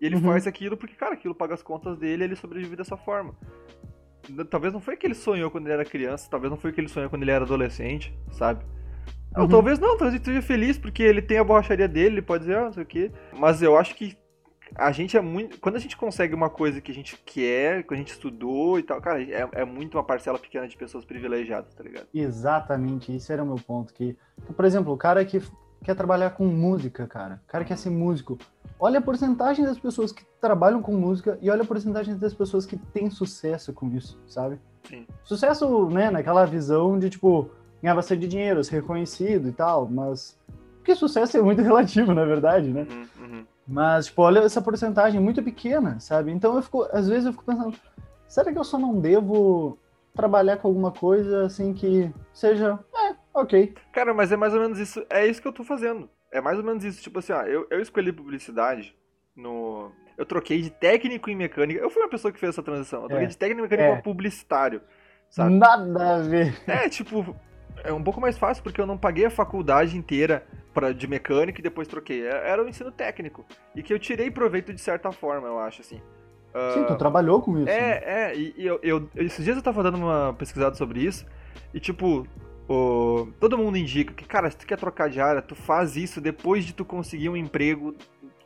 E 0.00 0.06
ele 0.06 0.16
Uhum. 0.16 0.22
faz 0.22 0.46
aquilo 0.46 0.76
porque, 0.76 0.94
cara, 0.96 1.14
aquilo 1.14 1.34
paga 1.34 1.54
as 1.54 1.62
contas 1.62 1.98
dele 1.98 2.24
e 2.24 2.26
ele 2.26 2.36
sobrevive 2.36 2.76
dessa 2.76 2.96
forma. 2.96 3.34
Talvez 4.50 4.72
não 4.72 4.80
foi 4.80 4.94
o 4.94 4.96
que 4.96 5.06
ele 5.06 5.14
sonhou 5.14 5.50
quando 5.50 5.66
ele 5.66 5.74
era 5.74 5.84
criança, 5.84 6.28
talvez 6.30 6.50
não 6.50 6.56
foi 6.58 6.70
o 6.70 6.74
que 6.74 6.80
ele 6.80 6.88
sonhou 6.88 7.10
quando 7.10 7.22
ele 7.22 7.30
era 7.30 7.44
adolescente, 7.44 8.16
sabe? 8.32 8.64
Ou 9.36 9.42
Uhum. 9.42 9.48
talvez 9.48 9.78
não, 9.78 9.90
talvez 9.98 10.14
ele 10.14 10.18
esteja 10.18 10.40
feliz 10.42 10.78
porque 10.78 11.02
ele 11.02 11.20
tem 11.20 11.38
a 11.38 11.44
borracharia 11.44 11.86
dele, 11.86 12.14
ele 12.16 12.22
pode 12.22 12.44
dizer, 12.44 12.56
ah, 12.56 12.64
não 12.64 12.72
sei 12.72 12.82
o 12.84 12.86
quê. 12.86 13.12
Mas 13.38 13.60
eu 13.60 13.76
acho 13.76 13.94
que 13.94 14.16
a 14.74 14.90
gente 14.92 15.16
é 15.16 15.20
muito. 15.20 15.58
Quando 15.60 15.76
a 15.76 15.78
gente 15.78 15.96
consegue 15.96 16.34
uma 16.34 16.50
coisa 16.50 16.80
que 16.80 16.90
a 16.90 16.94
gente 16.94 17.16
quer, 17.24 17.84
que 17.84 17.94
a 17.94 17.96
gente 17.96 18.12
estudou 18.12 18.78
e 18.78 18.82
tal, 18.82 19.00
cara, 19.00 19.22
é, 19.22 19.48
é 19.52 19.64
muito 19.64 19.96
uma 19.96 20.04
parcela 20.04 20.38
pequena 20.38 20.66
de 20.66 20.76
pessoas 20.76 21.04
privilegiadas, 21.04 21.74
tá 21.74 21.82
ligado? 21.82 22.06
Exatamente, 22.12 23.12
esse 23.12 23.32
era 23.32 23.42
o 23.42 23.46
meu 23.46 23.56
ponto. 23.56 23.92
Que, 23.92 24.16
que, 24.46 24.52
por 24.52 24.64
exemplo, 24.64 24.92
o 24.92 24.96
cara 24.96 25.24
que 25.24 25.40
quer 25.82 25.94
trabalhar 25.94 26.30
com 26.30 26.46
música, 26.46 27.06
cara, 27.06 27.40
o 27.44 27.48
cara 27.48 27.64
quer 27.64 27.76
ser 27.76 27.90
músico. 27.90 28.38
Olha 28.78 28.98
a 28.98 29.02
porcentagem 29.02 29.64
das 29.64 29.78
pessoas 29.78 30.10
que 30.10 30.24
trabalham 30.40 30.82
com 30.82 30.92
música 30.92 31.38
e 31.40 31.48
olha 31.48 31.62
a 31.62 31.66
porcentagem 31.66 32.16
das 32.16 32.34
pessoas 32.34 32.66
que 32.66 32.76
têm 32.76 33.10
sucesso 33.10 33.72
com 33.72 33.88
isso, 33.90 34.18
sabe? 34.26 34.58
Sim. 34.88 35.06
Sucesso, 35.22 35.88
né, 35.88 36.10
naquela 36.10 36.44
visão 36.44 36.98
de, 36.98 37.08
tipo, 37.10 37.50
ganhar 37.82 37.94
bastante 37.94 38.26
dinheiro, 38.26 38.64
ser 38.64 38.76
reconhecido 38.76 39.48
e 39.48 39.52
tal, 39.52 39.88
mas. 39.88 40.38
Porque 40.78 40.94
sucesso 40.94 41.36
é 41.36 41.42
muito 41.42 41.60
relativo, 41.62 42.12
na 42.12 42.24
verdade, 42.24 42.68
né? 42.68 42.86
Uhum, 42.90 43.24
uhum. 43.24 43.46
Mas, 43.66 44.06
tipo, 44.06 44.22
olha 44.22 44.40
essa 44.40 44.60
porcentagem 44.60 45.20
muito 45.20 45.42
pequena, 45.42 45.98
sabe? 45.98 46.30
Então 46.30 46.56
eu 46.56 46.62
fico, 46.62 46.86
às 46.92 47.08
vezes 47.08 47.26
eu 47.26 47.32
fico 47.32 47.44
pensando, 47.44 47.74
será 48.28 48.52
que 48.52 48.58
eu 48.58 48.64
só 48.64 48.78
não 48.78 49.00
devo 49.00 49.78
trabalhar 50.14 50.58
com 50.58 50.68
alguma 50.68 50.92
coisa 50.92 51.46
assim 51.46 51.72
que 51.72 52.12
seja, 52.32 52.78
é, 52.94 53.14
ok. 53.32 53.74
Cara, 53.92 54.12
mas 54.12 54.30
é 54.30 54.36
mais 54.36 54.54
ou 54.54 54.60
menos 54.60 54.78
isso, 54.78 55.04
é 55.08 55.26
isso 55.26 55.40
que 55.40 55.48
eu 55.48 55.52
tô 55.52 55.64
fazendo. 55.64 56.08
É 56.30 56.40
mais 56.40 56.58
ou 56.58 56.64
menos 56.64 56.84
isso, 56.84 57.02
tipo 57.02 57.18
assim, 57.18 57.32
ó, 57.32 57.42
eu, 57.42 57.66
eu 57.70 57.80
escolhi 57.80 58.12
publicidade 58.12 58.94
no... 59.34 59.90
Eu 60.16 60.24
troquei 60.24 60.62
de 60.62 60.70
técnico 60.70 61.28
em 61.30 61.34
mecânica, 61.34 61.80
eu 61.80 61.90
fui 61.90 62.02
uma 62.02 62.08
pessoa 62.08 62.30
que 62.30 62.38
fez 62.38 62.50
essa 62.50 62.62
transição, 62.62 63.02
eu 63.02 63.08
troquei 63.08 63.26
É, 63.26 63.28
de 63.28 63.36
técnico 63.36 63.60
em 63.60 63.62
mecânica 63.62 63.88
é. 63.88 63.92
pra 63.94 64.02
publicitário, 64.02 64.80
sabe? 65.28 65.54
Nada 65.54 66.16
a 66.16 66.18
ver. 66.20 66.54
É, 66.68 66.88
tipo, 66.88 67.34
é 67.84 67.92
um 67.92 68.02
pouco 68.02 68.20
mais 68.20 68.36
fácil 68.38 68.62
porque 68.62 68.80
eu 68.80 68.86
não 68.86 68.96
paguei 68.98 69.26
a 69.26 69.30
faculdade 69.30 69.96
inteira 69.96 70.46
pra, 70.72 70.92
de 70.92 71.06
mecânica 71.06 71.60
e 71.60 71.62
depois 71.62 71.86
troquei. 71.86 72.26
É- 72.26 72.48
Era 72.50 72.62
o 72.62 72.68
ensino 72.68 72.90
técnico. 72.90 73.44
E 73.74 73.82
que 73.82 73.92
eu 73.92 73.98
tirei 73.98 74.30
proveito 74.30 74.72
de 74.72 74.80
certa 74.80 75.12
forma, 75.12 75.46
eu 75.46 75.58
acho, 75.58 75.82
assim. 75.82 76.00
Ah, 76.52 76.70
Sim, 76.74 76.84
tu 76.84 76.96
trabalhou 76.96 77.40
com 77.42 77.56
isso. 77.58 77.66
né? 77.66 77.72
é, 77.72 78.02
é, 78.32 78.36
e, 78.36 78.54
e 78.56 78.66
eu, 78.66 78.78
eu- 78.82 79.08
esses 79.16 79.44
dias 79.44 79.56
eu 79.56 79.62
tava 79.62 79.82
dando 79.82 79.98
uma 79.98 80.34
pesquisada 80.38 80.74
sobre 80.76 81.00
isso, 81.00 81.26
e 81.72 81.80
tipo, 81.80 82.26
o, 82.68 83.28
todo 83.40 83.58
mundo 83.58 83.76
indica 83.76 84.14
que, 84.14 84.24
cara, 84.24 84.50
se 84.50 84.56
tu 84.56 84.66
quer 84.66 84.78
trocar 84.78 85.10
de 85.10 85.20
área, 85.20 85.42
tu 85.42 85.54
faz 85.54 85.96
isso 85.96 86.20
depois 86.20 86.64
de 86.64 86.72
tu 86.72 86.84
conseguir 86.84 87.28
um 87.28 87.36
emprego 87.36 87.94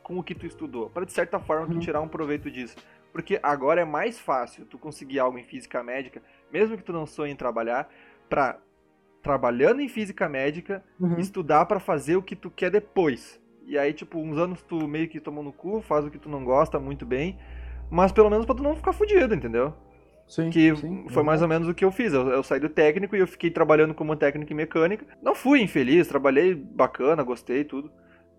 com 0.03 0.17
o 0.17 0.23
que 0.23 0.33
tu 0.33 0.45
estudou, 0.47 0.89
para 0.89 1.05
de 1.05 1.11
certa 1.13 1.39
forma 1.39 1.67
tu 1.67 1.73
Uhum. 1.73 1.79
tirar 1.79 2.01
um 2.01 2.07
proveito 2.07 2.49
disso. 2.49 2.75
Porque 3.13 3.39
agora 3.43 3.81
é 3.81 3.85
mais 3.85 4.19
fácil 4.19 4.65
tu 4.65 4.77
conseguir 4.77 5.19
algo 5.19 5.37
em 5.37 5.43
física 5.43 5.83
médica, 5.83 6.21
mesmo 6.51 6.75
que 6.77 6.83
tu 6.83 6.91
não 6.93 7.05
sonhe 7.05 7.31
em 7.33 7.35
trabalhar, 7.35 7.87
pra 8.27 8.57
trabalhando 9.21 9.81
em 9.81 9.89
física 9.89 10.27
médica, 10.29 10.83
Uhum. 10.99 11.19
estudar 11.19 11.65
pra 11.65 11.79
fazer 11.79 12.15
o 12.15 12.23
que 12.23 12.35
tu 12.35 12.49
quer 12.49 12.69
depois. 12.71 13.39
E 13.65 13.77
aí, 13.77 13.93
tipo, 13.93 14.17
uns 14.19 14.37
anos 14.37 14.61
tu 14.63 14.87
meio 14.87 15.07
que 15.07 15.19
tomou 15.19 15.43
no 15.43 15.53
cu, 15.53 15.81
faz 15.81 16.05
o 16.05 16.09
que 16.09 16.17
tu 16.17 16.29
não 16.29 16.43
gosta 16.43 16.79
muito 16.79 17.05
bem, 17.05 17.37
mas 17.89 18.11
pelo 18.11 18.29
menos 18.29 18.45
pra 18.45 18.55
tu 18.55 18.63
não 18.63 18.75
ficar 18.75 18.93
fudido, 18.93 19.33
entendeu? 19.35 19.73
Sim, 20.27 20.49
Que 20.51 20.75
sim, 20.75 21.07
foi 21.09 21.23
mais 21.23 21.41
ou 21.41 21.47
menos 21.47 21.67
o 21.67 21.73
que 21.73 21.83
eu 21.83 21.91
fiz. 21.91 22.13
Eu, 22.13 22.27
eu 22.29 22.43
saí 22.43 22.59
do 22.59 22.69
técnico 22.69 23.15
e 23.15 23.19
eu 23.19 23.27
fiquei 23.27 23.49
trabalhando 23.49 23.95
como 23.95 24.15
técnico 24.15 24.53
em 24.53 24.55
mecânica. 24.55 25.05
Não 25.23 25.33
fui 25.33 25.61
infeliz, 25.61 26.07
trabalhei 26.07 26.53
bacana, 26.53 27.23
gostei 27.23 27.63
tudo. 27.63 27.91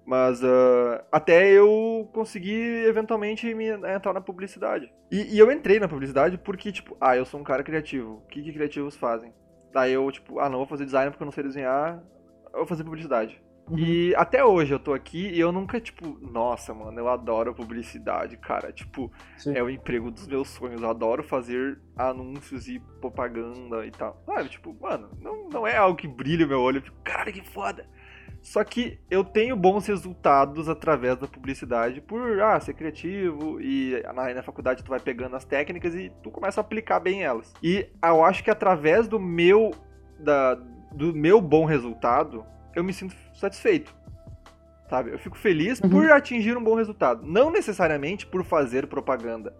Mas 0.07 0.43
ah, 0.43 1.05
até 1.13 1.51
eu 1.51 2.09
conseguir 2.13 2.87
eventualmente 2.87 3.53
me 3.55 3.67
entrar 3.69 4.13
na 4.13 4.21
publicidade. 4.21 4.93
E, 5.11 5.35
e 5.35 5.39
eu 5.39 5.51
entrei 5.51 5.79
na 5.81 5.89
publicidade 5.89 6.39
porque, 6.39 6.73
tipo, 6.73 6.97
ah, 7.01 7.17
eu 7.17 7.25
sou 7.25 7.41
um 7.41 7.45
cara 7.45 7.63
criativo. 7.63 8.23
O 8.25 8.29
que, 8.29 8.43
que 8.43 8.53
criativos 8.53 8.97
fazem? 8.97 9.33
Daí 9.73 9.93
eu, 9.93 10.11
tipo, 10.11 10.39
ah, 10.41 10.49
não 10.49 10.59
vou 10.59 10.67
fazer 10.67 10.85
design 10.85 11.11
porque 11.11 11.23
eu 11.23 11.27
não 11.27 11.33
sei 11.33 11.45
desenhar, 11.45 12.03
eu 12.53 12.59
vou 12.59 12.67
fazer 12.67 12.85
publicidade. 12.85 13.41
Uhum. 13.71 13.79
E 13.79 14.15
até 14.17 14.45
hoje 14.45 14.75
eu 14.75 14.81
tô 14.81 14.93
aqui 14.93 15.29
e 15.29 15.39
eu 15.39 15.53
nunca, 15.53 15.81
tipo, 15.81 16.19
nossa, 16.21 16.75
mano, 16.75 16.99
eu 16.99 17.09
adoro 17.09 17.55
publicidade, 17.55 18.37
cara. 18.37 18.73
Tipo, 18.73 19.13
Sim. 19.39 19.57
é 19.57 19.63
o 19.63 19.71
emprego 19.71 20.11
dos 20.11 20.27
meus 20.27 20.49
sonhos. 20.49 20.83
Eu 20.83 20.91
adoro 20.91 21.23
fazer 21.23 21.81
anúncios 21.97 22.67
e 22.67 22.81
propaganda 23.01 23.87
e 23.87 23.91
tal. 23.93 24.21
Sabe, 24.27 24.49
tipo, 24.49 24.77
mano, 24.81 25.11
não, 25.21 25.49
não 25.49 25.67
é 25.67 25.77
algo 25.77 25.97
que 25.97 26.09
brilha 26.09 26.47
o 26.47 26.49
meu 26.49 26.61
olho. 26.61 26.79
Eu 26.79 26.83
fico, 26.83 26.97
caralho, 27.05 27.33
que 27.33 27.49
foda. 27.49 27.87
Só 28.43 28.65
que 28.65 28.99
eu 29.11 29.23
tenho 29.23 29.55
bons 29.55 29.87
resultados 29.87 30.69
através 30.69 31.17
da 31.19 31.27
publicidade 31.27 32.01
por, 32.01 32.41
ah, 32.41 32.59
ser 32.59 32.73
criativo 32.75 33.61
e 33.61 34.03
na, 34.15 34.33
na 34.35 34.43
faculdade 34.43 34.83
tu 34.83 34.89
vai 34.89 34.99
pegando 34.99 35.37
as 35.37 35.45
técnicas 35.45 35.95
e 35.95 36.11
tu 36.23 36.31
começa 36.31 36.61
a 36.61 36.63
aplicar 36.63 37.01
bem 37.01 37.23
elas. 37.23 37.53
E 37.63 37.87
eu 38.03 38.25
acho 38.25 38.43
que 38.43 38.51
através 38.51 39.07
do 39.07 39.21
meu, 39.21 39.73
da, 40.19 40.55
do 40.93 41.15
meu 41.15 41.41
bom 41.41 41.67
resultado, 41.67 42.45
eu 42.75 42.83
me 42.83 42.93
sinto 42.95 43.15
satisfeito. 43.35 43.95
Sabe? 44.89 45.13
Eu 45.13 45.19
fico 45.19 45.37
feliz 45.39 45.79
Uhum. 45.81 45.91
por 45.91 46.11
atingir 46.11 46.57
um 46.57 46.65
bom 46.65 46.75
resultado. 46.75 47.25
Não 47.25 47.51
necessariamente 47.51 48.27
por 48.27 48.43
fazer 48.43 48.87
propaganda, 48.89 49.55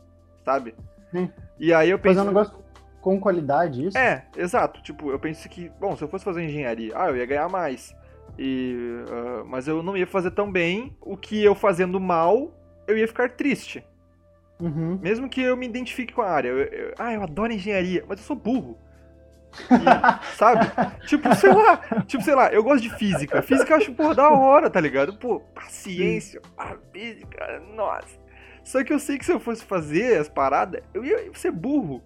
sabe? 0.45 0.75
Sim. 1.13 1.31
E 1.59 1.73
aí 1.73 1.91
eu 1.91 1.99
penso. 1.99 2.17
Fazer 2.17 2.29
um 2.29 2.33
negócio 2.33 2.59
com 3.01 3.21
qualidade, 3.21 3.87
isso? 3.87 3.97
É, 3.97 4.27
exato. 4.37 4.83
Tipo, 4.83 5.11
eu 5.11 5.19
penso 5.19 5.49
que, 5.49 5.69
bom, 5.79 5.95
se 5.97 6.03
eu 6.03 6.09
fosse 6.09 6.25
fazer 6.25 6.43
engenharia, 6.43 6.93
ah, 6.97 7.09
eu 7.11 7.17
ia 7.17 7.27
ganhar 7.27 7.49
mais. 7.49 7.95
E, 8.39 8.77
ah, 9.09 9.45
mas 9.47 9.69
eu 9.69 9.83
não 9.83 9.97
ia 9.97 10.07
fazer 10.07 10.31
tão 10.31 10.51
bem. 10.51 10.97
O 11.01 11.17
que 11.17 11.43
eu 11.43 11.55
fazendo 11.55 11.99
mal, 12.01 12.53
eu 12.87 12.97
ia 12.97 13.07
ficar 13.09 13.31
triste. 13.31 13.85
Uhum. 14.61 14.99
Mesmo 15.03 15.29
que 15.29 15.41
eu 15.41 15.57
me 15.57 15.67
identifique 15.67 16.13
com 16.13 16.23
a 16.23 16.29
área. 16.31 16.49
Eu- 16.49 16.59
eu- 16.59 16.95
ah, 16.99 17.13
eu 17.15 17.23
adoro 17.23 17.53
engenharia, 17.53 18.05
mas 18.07 18.19
eu 18.21 18.25
sou 18.27 18.37
burro. 18.37 18.77
E, 19.71 19.75
sabe? 20.37 20.71
Tipo, 21.07 21.35
sei 21.35 21.53
lá. 21.53 21.77
Tipo, 22.07 22.23
sei 22.23 22.35
lá, 22.35 22.53
eu 22.53 22.63
gosto 22.63 22.83
de 22.83 22.91
física. 22.97 23.43
Física 23.43 23.73
eu 23.73 23.77
acho, 23.79 23.93
porra, 23.95 24.15
da 24.15 24.29
hora, 24.31 24.71
tá 24.71 24.81
ligado? 24.81 25.15
Pô, 25.15 25.43
a 25.57 25.63
ciência, 25.63 26.41
a 26.57 26.77
física, 26.93 27.61
nossa. 27.75 28.21
Só 28.63 28.85
que 28.85 28.93
eu 28.93 28.99
sei 28.99 29.19
que 29.19 29.25
se 29.25 29.33
eu 29.33 29.41
fosse 29.41 29.65
fazer 29.65 30.19
as 30.21 30.29
paradas, 30.29 30.83
eu 30.95 31.05
ia 31.05 31.19
ser 31.35 31.51
burro. 31.51 32.03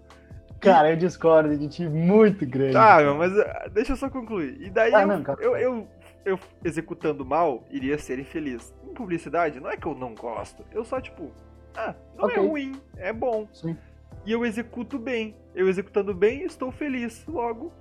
Cara, 0.61 0.91
eu 0.91 0.97
discordo 0.97 1.55
de 1.59 1.69
ti 1.69 1.87
muito 1.87 2.47
grande. 2.47 2.73
Tá, 2.73 2.99
mas 3.19 3.37
ah, 3.39 3.69
deixa 3.71 3.93
eu 3.93 3.97
só 3.97 4.09
concluir. 4.09 4.57
E 4.63 4.71
daí 4.71 4.95
Ah, 4.95 5.03
eu, 5.03 5.07
não, 5.09 5.25
eu, 5.41 5.57
eu, 5.57 5.89
eu 6.25 6.39
executando 6.65 7.25
mal, 7.25 7.65
iria 7.71 7.99
ser 7.99 8.19
infeliz. 8.19 8.75
Em 8.89 8.95
publicidade, 8.95 9.61
não 9.61 9.71
é 9.71 9.77
que 9.77 9.87
eu 9.87 9.95
não 9.95 10.15
gosto. 10.15 10.65
Eu 10.73 10.85
só, 10.85 11.01
tipo, 11.01 11.31
ah, 11.77 11.95
não 12.17 12.25
Ok. 12.27 12.37
é 12.43 12.47
ruim, 12.47 12.73
é 12.97 13.13
bom. 13.13 13.47
Sim. 13.53 13.77
E 14.25 14.33
eu 14.33 14.45
executo 14.45 14.99
bem. 14.99 15.35
Eu 15.55 15.69
executando 15.69 16.15
bem, 16.15 16.43
estou 16.45 16.71
feliz. 16.73 17.25
Logo, 17.27 17.73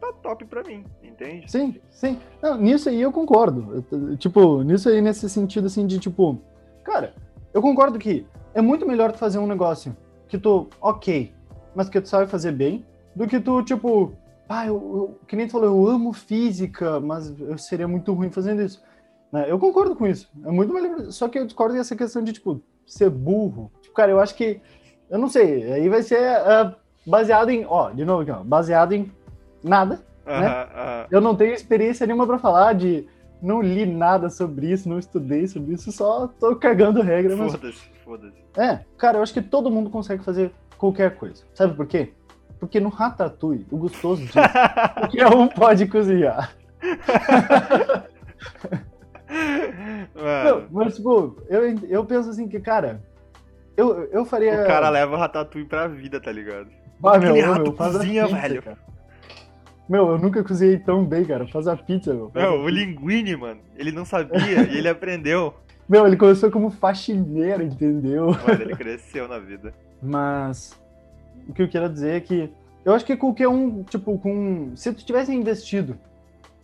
tá 0.00 0.12
top 0.22 0.44
pra 0.46 0.62
mim, 0.62 0.84
entende? 1.02 1.50
Sim, 1.50 1.80
sim. 1.90 2.18
Não, 2.42 2.56
nisso 2.56 2.88
aí 2.88 3.00
eu 3.00 3.12
concordo. 3.12 3.84
Eu- 3.90 4.16
Tipo, 4.16 4.62
nisso 4.62 4.88
aí, 4.88 5.00
nesse 5.02 5.28
sentido, 5.28 5.66
assim, 5.66 5.86
de 5.86 5.98
tipo, 5.98 6.40
cara, 6.82 7.14
eu 7.52 7.60
concordo 7.60 7.98
que 7.98 8.26
é 8.54 8.60
muito 8.62 8.86
melhor 8.86 9.12
tu 9.12 9.18
fazer 9.18 9.38
um 9.38 9.46
negócio 9.46 9.94
que 10.28 10.38
tu, 10.38 10.68
ok, 10.80 11.32
mas 11.74 11.88
que 11.88 12.00
tu 12.00 12.08
sabe 12.08 12.30
fazer 12.30 12.52
bem, 12.52 12.84
do 13.14 13.26
que 13.26 13.38
tu, 13.38 13.62
tipo, 13.62 14.12
ah, 14.48 14.66
eu, 14.66 14.74
eu- 14.74 15.18
que 15.26 15.36
nem 15.36 15.46
tu 15.46 15.52
falou, 15.52 15.66
eu 15.68 15.94
amo 15.94 16.12
física, 16.12 17.00
mas 17.00 17.34
eu 17.40 17.56
seria 17.58 17.88
muito 17.88 18.12
ruim 18.12 18.30
fazendo 18.30 18.62
isso. 18.62 18.82
Né? 19.32 19.46
Eu 19.48 19.58
concordo 19.58 19.96
com 19.96 20.06
isso. 20.06 20.30
É 20.44 20.50
muito 20.50 20.72
melhor. 20.72 21.10
Só 21.10 21.28
que 21.28 21.38
eu 21.38 21.44
discordo 21.46 21.74
dessa 21.74 21.96
questão 21.96 22.22
de, 22.22 22.32
tipo, 22.32 22.60
ser 22.86 23.10
burro. 23.10 23.70
Tipo, 23.82 23.94
cara, 23.94 24.10
eu 24.10 24.20
acho 24.20 24.34
que. 24.34 24.60
Eu 25.10 25.18
não 25.18 25.28
sei. 25.28 25.72
Aí 25.72 25.88
vai 25.88 26.02
ser 26.02 26.22
ah, 26.22 26.74
baseado 27.06 27.50
em. 27.50 27.64
Ó, 27.66 27.90
de 27.90 28.04
novo 28.04 28.22
aqui, 28.22 28.30
ó. 28.30 28.44
Baseado 28.44 28.92
em 28.92 29.10
nada. 29.62 30.00
Aham, 30.26 30.44
aham. 30.44 31.06
Eu 31.10 31.20
não 31.20 31.34
tenho 31.34 31.52
experiência 31.52 32.06
nenhuma 32.06 32.26
pra 32.26 32.38
falar 32.38 32.74
de 32.74 33.06
não 33.42 33.60
li 33.60 33.84
nada 33.84 34.30
sobre 34.30 34.72
isso, 34.72 34.88
não 34.88 34.98
estudei 34.98 35.46
sobre 35.46 35.74
isso, 35.74 35.92
só 35.92 36.26
tô 36.26 36.56
cagando 36.56 37.02
regra, 37.02 37.36
mas 37.36 37.52
Foda-se, 37.52 37.82
foda-se. 38.02 38.36
é, 38.58 38.80
cara, 38.96 39.18
eu 39.18 39.22
acho 39.22 39.34
que 39.34 39.42
todo 39.42 39.70
mundo 39.70 39.90
consegue 39.90 40.24
fazer 40.24 40.50
qualquer 40.78 41.16
coisa. 41.16 41.44
Sabe 41.54 41.74
por 41.74 41.86
quê? 41.86 42.14
Porque 42.58 42.80
no 42.80 42.88
Ratatouille, 42.88 43.66
o 43.70 43.76
gostoso 43.76 44.22
diz, 44.22 44.32
qualquer 44.32 45.26
um 45.28 45.48
pode 45.48 45.86
cozinhar. 45.86 46.54
Não, 50.14 50.66
mas, 50.70 50.96
tipo, 50.96 51.36
eu, 51.48 51.78
eu 51.88 52.04
penso 52.04 52.30
assim 52.30 52.48
que, 52.48 52.60
cara, 52.60 53.02
eu, 53.76 54.04
eu 54.04 54.24
faria. 54.24 54.62
o 54.62 54.66
cara 54.66 54.88
leva 54.88 55.14
o 55.14 55.18
Ratatouille 55.18 55.66
pra 55.66 55.88
vida, 55.88 56.20
tá 56.20 56.30
ligado? 56.30 56.68
Ah, 57.02 57.18
meu, 57.18 57.34
meu, 57.34 57.52
a 57.52 57.72
cozinha, 57.72 58.24
pizza, 58.24 58.40
velho. 58.40 58.62
cara. 58.62 58.78
Meu, 59.88 60.08
eu 60.12 60.18
nunca 60.18 60.42
cozinhei 60.42 60.78
tão 60.78 61.04
bem, 61.04 61.24
cara. 61.24 61.46
Faz 61.48 61.68
a 61.68 61.76
pizza, 61.76 62.14
meu. 62.14 62.30
Não, 62.34 62.62
o 62.62 62.68
Linguini, 62.68 63.36
mano, 63.36 63.60
ele 63.76 63.92
não 63.92 64.04
sabia 64.04 64.62
e 64.70 64.78
ele 64.78 64.88
aprendeu. 64.88 65.54
Meu, 65.86 66.06
ele 66.06 66.16
começou 66.16 66.50
como 66.50 66.70
faxineiro, 66.70 67.62
entendeu? 67.62 68.28
Mano, 68.28 68.62
ele 68.62 68.74
cresceu 68.74 69.28
na 69.28 69.38
vida. 69.38 69.74
Mas 70.02 70.78
o 71.48 71.52
que 71.52 71.62
eu 71.62 71.68
quero 71.68 71.88
dizer 71.88 72.14
é 72.16 72.20
que 72.20 72.52
eu 72.84 72.92
acho 72.92 73.04
que 73.04 73.16
qualquer 73.16 73.48
um, 73.48 73.82
tipo, 73.84 74.18
com. 74.18 74.72
Se 74.76 74.92
tu 74.92 75.04
tivesse 75.04 75.34
investido. 75.34 75.98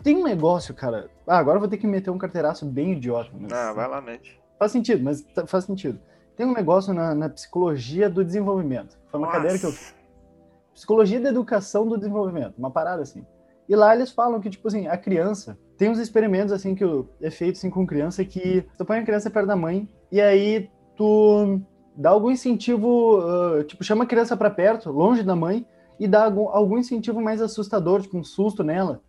Tem 0.03 0.17
um 0.17 0.25
negócio, 0.25 0.73
cara. 0.75 1.11
Ah, 1.27 1.37
agora 1.39 1.57
eu 1.57 1.61
vou 1.61 1.69
ter 1.69 1.77
que 1.77 1.87
meter 1.87 2.11
um 2.11 2.17
carteiraço 2.19 2.65
bem 2.65 2.93
idiota. 2.93 3.31
Mas 3.39 3.53
Ah, 3.53 3.73
vai 3.73 3.87
lá, 3.89 4.01
mente. 4.01 4.41
Faz 4.59 4.73
sentido, 4.73 5.03
mas 5.05 5.21
tá- 5.23 5.47
faz 5.47 5.65
sentido. 5.65 5.99
Tem 6.37 6.47
um 6.47 6.55
negócio 6.55 6.95
na, 6.95 7.15
na 7.15 7.29
psicologia 7.29 8.09
do 8.09 8.25
desenvolvimento. 8.25 8.99
Foi 9.11 9.21
uma 9.21 9.31
cadeira 9.31 9.59
que 9.59 9.67
eu. 9.67 9.73
Psicologia 10.75 11.21
da 11.21 11.29
educação 11.29 11.87
do 11.87 11.99
desenvolvimento, 11.99 12.55
uma 12.59 12.71
parada 12.71 13.03
assim. 13.03 13.25
E 13.69 13.77
lá 13.77 13.95
eles 13.95 14.11
falam 14.11 14.41
que, 14.41 14.49
tipo 14.51 14.67
assim, 14.67 14.87
a 14.89 14.97
criança. 14.97 15.59
Tem 15.77 15.91
uns 15.91 15.99
experimentos, 15.99 16.53
assim, 16.53 16.75
que 16.75 16.85
o- 16.85 17.07
é 17.21 17.31
feito 17.31 17.57
assim, 17.57 17.69
com 17.71 17.87
criança 17.87 18.25
que 18.25 18.67
tu 18.79 18.85
põe 18.85 18.99
a 18.99 19.05
criança 19.05 19.31
perto 19.31 19.47
da 19.47 19.57
mãe 19.57 19.89
e 20.11 20.21
aí 20.21 20.71
tu 20.97 21.61
dá 21.97 22.11
algum 22.11 22.31
incentivo, 22.31 23.21
ah, 23.21 23.65
tipo, 23.65 23.83
chama 23.85 24.05
a 24.05 24.07
criança 24.07 24.37
pra 24.37 24.51
perto, 24.51 24.91
longe 24.91 25.23
da 25.23 25.37
mãe, 25.37 25.67
e 25.99 26.07
dá 26.09 26.25
algum, 26.25 26.49
algum 26.49 26.79
incentivo 26.79 27.21
mais 27.21 27.43
assustador, 27.43 28.03
tipo, 28.03 28.17
um 28.17 28.25
susto 28.25 28.63
nela. 28.65 29.03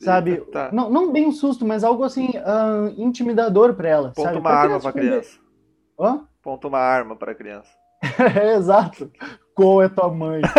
Sabe? 0.00 0.36
Tá. 0.52 0.70
Não, 0.72 0.90
não 0.90 1.12
bem 1.12 1.26
um 1.26 1.32
susto, 1.32 1.64
mas 1.64 1.84
algo 1.84 2.02
assim, 2.02 2.30
ah, 2.44 2.92
intimidador 2.96 3.74
pra 3.74 3.88
ela. 3.88 4.12
Ponta 4.14 4.38
uma 4.38 4.50
arma 4.50 4.80
pra 4.80 4.88
esconder. 4.90 5.08
criança. 5.08 5.38
Hã? 5.98 6.26
Ponta 6.42 6.68
uma 6.68 6.78
arma 6.78 7.16
pra 7.16 7.34
criança. 7.34 7.70
É, 8.36 8.54
exato. 8.56 9.10
Qual 9.54 9.82
é 9.82 9.88
tua 9.88 10.12
mãe? 10.12 10.42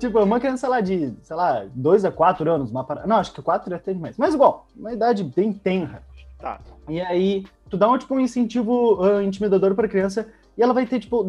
tipo, 0.00 0.18
uma 0.22 0.40
criança 0.40 0.68
lá 0.68 0.80
de, 0.80 1.12
sei 1.22 1.36
lá, 1.36 1.66
2 1.74 2.04
a 2.04 2.10
4 2.10 2.50
anos, 2.50 2.70
uma 2.70 2.84
para... 2.84 3.06
não, 3.06 3.16
acho 3.16 3.32
que 3.32 3.42
4 3.42 3.74
até 3.74 3.92
demais. 3.92 4.16
Mas 4.16 4.34
igual, 4.34 4.66
uma 4.76 4.92
idade 4.92 5.22
bem 5.22 5.52
tenra. 5.52 6.02
Tá. 6.38 6.60
E 6.88 7.00
aí, 7.00 7.44
tu 7.68 7.76
dá 7.76 7.88
um, 7.88 7.98
tipo, 7.98 8.14
um 8.14 8.20
incentivo 8.20 9.00
uh, 9.00 9.22
intimidador 9.22 9.74
pra 9.74 9.88
criança 9.88 10.26
e 10.56 10.62
ela 10.62 10.74
vai 10.74 10.86
ter, 10.86 10.98
tipo, 10.98 11.24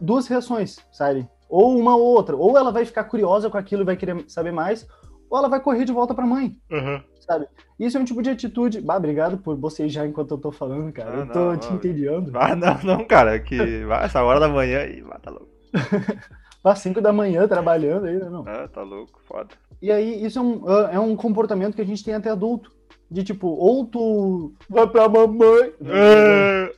duas 0.00 0.26
reações, 0.26 0.78
sabe? 0.90 1.28
Ou 1.48 1.78
uma 1.78 1.94
ou 1.96 2.02
outra. 2.02 2.36
Ou 2.36 2.56
ela 2.56 2.72
vai 2.72 2.84
ficar 2.84 3.04
curiosa 3.04 3.50
com 3.50 3.58
aquilo 3.58 3.82
e 3.82 3.84
vai 3.84 3.96
querer 3.96 4.24
saber 4.28 4.52
mais, 4.52 4.86
ou 5.28 5.38
ela 5.38 5.48
vai 5.48 5.60
correr 5.60 5.84
de 5.84 5.92
volta 5.92 6.14
pra 6.14 6.26
mãe. 6.26 6.56
Uhum. 6.70 7.02
Sabe? 7.20 7.46
Isso 7.78 7.96
é 7.96 8.00
um 8.00 8.04
tipo 8.04 8.22
de 8.22 8.30
atitude. 8.30 8.80
Bah, 8.80 8.96
obrigado 8.96 9.38
por 9.38 9.56
bocejar 9.56 10.06
enquanto 10.06 10.32
eu 10.32 10.38
tô 10.38 10.50
falando, 10.50 10.92
cara. 10.92 11.10
Ah, 11.10 11.18
eu 11.18 11.26
tô 11.28 11.38
não, 11.38 11.56
te 11.56 11.68
não. 11.68 11.76
entediando. 11.76 12.32
Ah, 12.34 12.56
não, 12.56 12.78
não, 12.82 13.04
cara. 13.04 13.38
Que 13.38 13.84
essa 14.02 14.22
hora 14.22 14.40
da 14.40 14.48
manhã 14.48 14.84
e 14.84 15.00
vai, 15.02 15.18
tá 15.18 15.30
louco. 15.30 15.48
Às 16.64 16.78
5 16.78 17.00
da 17.00 17.12
manhã 17.12 17.48
trabalhando 17.48 18.06
ainda, 18.06 18.30
não. 18.30 18.44
Ah, 18.46 18.68
tá 18.68 18.82
louco, 18.82 19.20
foda. 19.26 19.48
E 19.80 19.90
aí, 19.90 20.24
isso 20.24 20.38
é 20.38 20.42
um, 20.42 20.68
ah, 20.68 20.90
é 20.92 21.00
um 21.00 21.16
comportamento 21.16 21.74
que 21.74 21.82
a 21.82 21.86
gente 21.86 22.04
tem 22.04 22.14
até 22.14 22.30
adulto. 22.30 22.70
De 23.10 23.22
tipo, 23.22 23.48
ou 23.48 23.84
tu 23.84 24.54
vai 24.70 24.86
pra 24.86 25.08
mamãe. 25.08 25.74
É. 25.84 26.72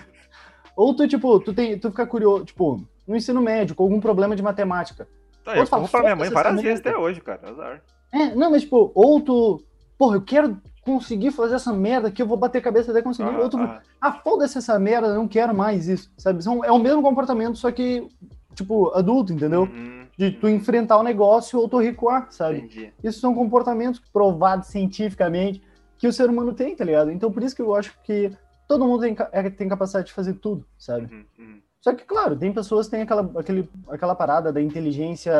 ou 0.74 0.94
tu, 0.94 1.06
tipo, 1.06 1.38
tu, 1.40 1.52
tem, 1.52 1.78
tu 1.78 1.90
fica 1.90 2.06
curioso, 2.06 2.46
tipo, 2.46 2.82
no 3.06 3.16
ensino 3.16 3.42
médio, 3.42 3.74
com 3.74 3.82
algum 3.82 4.00
problema 4.00 4.34
de 4.34 4.42
matemática. 4.42 5.06
Tá, 5.44 5.56
eu 5.56 5.66
falo 5.66 5.88
pra 5.88 6.00
minha 6.00 6.16
mãe 6.16 6.30
várias 6.30 6.62
vezes 6.62 6.80
até 6.80 6.96
hoje, 6.96 7.20
cara. 7.20 7.50
Azar. 7.50 7.82
É, 8.12 8.34
não, 8.34 8.50
mas 8.50 8.62
tipo, 8.62 8.90
ou 8.94 9.20
tu. 9.20 9.62
Porra, 9.98 10.16
eu 10.16 10.22
quero 10.22 10.56
conseguir 10.82 11.30
fazer 11.30 11.56
essa 11.56 11.72
merda 11.72 12.10
que 12.10 12.22
eu 12.22 12.26
vou 12.26 12.36
bater 12.36 12.58
a 12.58 12.62
cabeça 12.62 12.90
até 12.90 13.02
conseguir. 13.02 13.30
Ah, 13.30 13.40
ou 13.40 13.48
tu. 13.50 13.58
Ah, 13.58 13.80
ah 14.00 14.12
foda-se 14.12 14.58
essa 14.58 14.78
merda, 14.78 15.08
eu 15.08 15.14
não 15.14 15.28
quero 15.28 15.54
mais 15.54 15.88
isso. 15.88 16.10
Sabe? 16.16 16.42
São, 16.42 16.64
é 16.64 16.72
o 16.72 16.78
mesmo 16.78 17.02
comportamento, 17.02 17.58
só 17.58 17.70
que 17.70 18.08
tipo, 18.56 18.90
adulto, 18.94 19.32
entendeu? 19.32 19.62
Uhum. 19.62 20.06
De 20.16 20.30
tu 20.30 20.48
enfrentar 20.48 20.98
o 20.98 21.02
negócio 21.02 21.60
ou 21.60 21.68
tu 21.68 21.78
recuar, 21.78 22.28
sabe? 22.30 22.58
Entendi. 22.58 22.92
Isso 23.04 23.20
são 23.20 23.34
comportamentos 23.34 24.00
provados 24.12 24.68
cientificamente 24.68 25.62
que 25.98 26.08
o 26.08 26.12
ser 26.12 26.28
humano 26.28 26.52
tem, 26.52 26.74
tá 26.74 26.84
ligado? 26.84 27.10
Então 27.10 27.30
por 27.30 27.42
isso 27.42 27.54
que 27.54 27.62
eu 27.62 27.74
acho 27.74 27.96
que 28.02 28.32
todo 28.66 28.86
mundo 28.86 29.02
tem, 29.02 29.16
é, 29.32 29.50
tem 29.50 29.68
capacidade 29.68 30.08
de 30.08 30.12
fazer 30.12 30.34
tudo, 30.34 30.64
sabe? 30.78 31.12
Uhum, 31.12 31.24
uhum. 31.38 31.60
Só 31.80 31.94
que, 31.94 32.04
claro, 32.04 32.36
tem 32.36 32.52
pessoas 32.52 32.86
que 32.86 32.92
têm 32.92 33.02
aquela, 33.02 33.30
aquele, 33.38 33.68
aquela 33.88 34.14
parada 34.14 34.52
da 34.52 34.60
inteligência. 34.60 35.32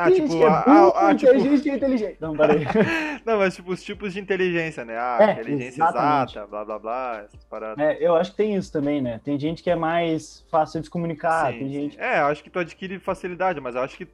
Ah, 0.00 0.10
tipo, 0.10 0.42
é 0.42 0.46
a, 0.46 0.50
a, 0.50 1.08
a, 1.08 1.14
tipo... 1.14 1.32
inteligente 1.32 1.68
e 1.68 1.72
inteligente. 1.72 2.16
Não, 2.20 2.36
peraí. 2.36 2.64
Não, 3.26 3.38
mas 3.38 3.54
tipo, 3.54 3.72
os 3.72 3.82
tipos 3.82 4.12
de 4.12 4.20
inteligência, 4.20 4.84
né? 4.84 4.96
Ah, 4.96 5.18
é, 5.20 5.32
inteligência 5.32 5.82
exatamente. 5.82 6.30
exata, 6.32 6.46
blá 6.46 6.64
blá 6.64 6.78
blá, 6.78 7.22
essas 7.24 7.44
paradas. 7.44 7.84
É, 7.84 7.98
eu 8.00 8.14
acho 8.14 8.30
que 8.30 8.36
tem 8.36 8.54
isso 8.54 8.72
também, 8.72 9.02
né? 9.02 9.20
Tem 9.24 9.38
gente 9.38 9.62
que 9.62 9.70
é 9.70 9.76
mais 9.76 10.46
fácil 10.50 10.80
de 10.80 10.86
se 10.86 10.90
comunicar, 10.90 11.52
sim, 11.52 11.58
tem 11.58 11.72
gente. 11.72 12.00
É, 12.00 12.20
eu 12.20 12.26
acho 12.26 12.42
que 12.42 12.50
tu 12.50 12.58
adquire 12.58 12.98
facilidade, 12.98 13.60
mas 13.60 13.74
eu 13.74 13.82
acho 13.82 13.96
que. 13.96 14.08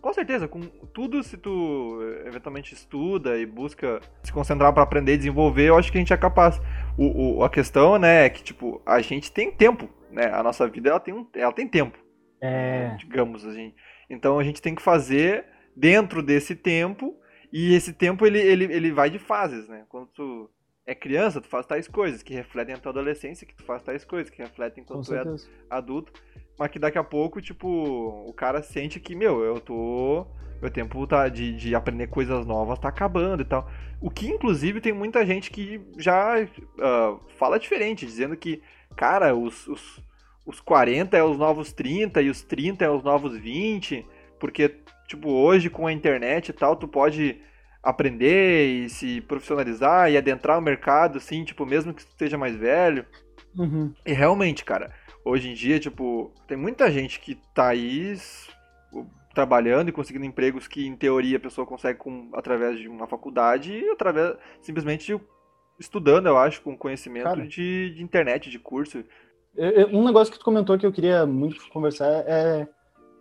Com 0.00 0.12
certeza, 0.12 0.46
com 0.46 0.60
tudo, 0.94 1.20
se 1.22 1.36
tu 1.36 1.98
eventualmente 2.24 2.72
estuda 2.72 3.36
e 3.36 3.44
busca 3.44 4.00
se 4.22 4.32
concentrar 4.32 4.72
para 4.72 4.82
aprender 4.82 5.14
e 5.14 5.16
desenvolver, 5.16 5.68
eu 5.68 5.76
acho 5.76 5.90
que 5.90 5.98
a 5.98 6.00
gente 6.00 6.12
é 6.12 6.16
capaz. 6.16 6.60
O, 6.96 7.38
o, 7.38 7.44
a 7.44 7.50
questão, 7.50 7.98
né, 7.98 8.26
é 8.26 8.30
que, 8.30 8.42
tipo, 8.42 8.80
a 8.86 9.00
gente 9.00 9.32
tem 9.32 9.50
tempo 9.50 9.90
né? 10.16 10.32
A 10.32 10.42
nossa 10.42 10.66
vida 10.66 10.88
ela 10.88 10.98
tem, 10.98 11.12
um, 11.12 11.26
ela 11.34 11.52
tem 11.52 11.68
tempo. 11.68 11.98
É. 12.40 12.94
Digamos 12.98 13.44
assim. 13.44 13.74
Então 14.08 14.38
a 14.38 14.44
gente 14.44 14.62
tem 14.62 14.74
que 14.74 14.82
fazer 14.82 15.44
dentro 15.74 16.22
desse 16.22 16.54
tempo 16.54 17.18
e 17.52 17.74
esse 17.74 17.92
tempo 17.92 18.26
ele, 18.26 18.38
ele, 18.38 18.64
ele 18.64 18.92
vai 18.92 19.10
de 19.10 19.18
fases, 19.18 19.68
né? 19.68 19.84
Quando 19.88 20.08
tu 20.08 20.50
é 20.86 20.94
criança, 20.94 21.40
tu 21.40 21.48
faz 21.48 21.66
tais 21.66 21.88
coisas 21.88 22.22
que 22.22 22.32
refletem 22.32 22.74
a 22.74 22.78
tua 22.78 22.90
adolescência, 22.92 23.46
que 23.46 23.54
tu 23.54 23.64
faz 23.64 23.82
tais 23.82 24.04
coisas 24.04 24.30
que 24.30 24.40
refletem 24.40 24.84
quando 24.84 25.04
tu 25.04 25.14
é 25.14 25.24
adulto, 25.68 26.12
mas 26.58 26.70
que 26.70 26.78
daqui 26.78 26.96
a 26.96 27.04
pouco, 27.04 27.42
tipo, 27.42 27.68
o 27.68 28.32
cara 28.32 28.62
sente 28.62 29.00
que, 29.00 29.14
meu, 29.14 29.42
eu 29.42 29.60
tô 29.60 30.26
meu 30.60 30.70
tempo 30.70 31.06
tá 31.06 31.28
de, 31.28 31.54
de 31.54 31.74
aprender 31.74 32.06
coisas 32.06 32.46
novas 32.46 32.78
tá 32.78 32.88
acabando 32.88 33.42
e 33.42 33.44
tal. 33.44 33.70
O 34.00 34.10
que, 34.10 34.28
inclusive, 34.28 34.80
tem 34.80 34.92
muita 34.92 35.24
gente 35.24 35.50
que 35.50 35.80
já 35.98 36.42
uh, 36.42 37.20
fala 37.36 37.58
diferente, 37.58 38.06
dizendo 38.06 38.36
que, 38.36 38.62
cara, 38.96 39.34
os, 39.34 39.66
os, 39.66 40.02
os 40.46 40.60
40 40.60 41.16
é 41.16 41.22
os 41.22 41.36
novos 41.36 41.72
30 41.72 42.22
e 42.22 42.30
os 42.30 42.42
30 42.42 42.84
é 42.84 42.90
os 42.90 43.02
novos 43.02 43.36
20, 43.36 44.06
porque, 44.38 44.76
tipo, 45.08 45.30
hoje 45.30 45.68
com 45.68 45.86
a 45.86 45.92
internet 45.92 46.48
e 46.48 46.52
tal, 46.52 46.76
tu 46.76 46.86
pode 46.86 47.40
aprender 47.82 48.66
e 48.66 48.88
se 48.88 49.20
profissionalizar 49.22 50.10
e 50.10 50.16
adentrar 50.16 50.58
o 50.58 50.62
mercado, 50.62 51.18
assim, 51.18 51.44
tipo, 51.44 51.66
mesmo 51.66 51.92
que 51.92 52.04
tu 52.04 52.08
esteja 52.10 52.38
mais 52.38 52.56
velho. 52.56 53.04
Uhum. 53.56 53.92
E 54.04 54.12
realmente, 54.12 54.64
cara, 54.64 54.92
hoje 55.24 55.50
em 55.50 55.54
dia, 55.54 55.78
tipo, 55.78 56.32
tem 56.46 56.56
muita 56.56 56.90
gente 56.90 57.18
que 57.20 57.36
tá 57.54 57.68
aí 57.68 58.16
trabalhando 59.34 59.88
e 59.88 59.92
conseguindo 59.92 60.24
empregos 60.24 60.66
que, 60.66 60.86
em 60.86 60.96
teoria, 60.96 61.36
a 61.36 61.40
pessoa 61.40 61.66
consegue 61.66 61.98
com, 61.98 62.30
através 62.32 62.78
de 62.78 62.88
uma 62.88 63.06
faculdade 63.06 63.72
e 63.72 63.90
através, 63.90 64.34
simplesmente, 64.60 65.14
estudando, 65.78 66.26
eu 66.26 66.38
acho, 66.38 66.62
com 66.62 66.76
conhecimento 66.76 67.46
de, 67.46 67.90
de, 67.94 68.02
internet, 68.02 68.48
de 68.48 68.58
curso. 68.58 69.04
Um 69.92 70.04
negócio 70.04 70.32
que 70.32 70.38
tu 70.38 70.44
comentou 70.44 70.78
que 70.78 70.86
eu 70.86 70.92
queria 70.92 71.26
muito 71.26 71.68
conversar 71.70 72.06
é 72.26 72.68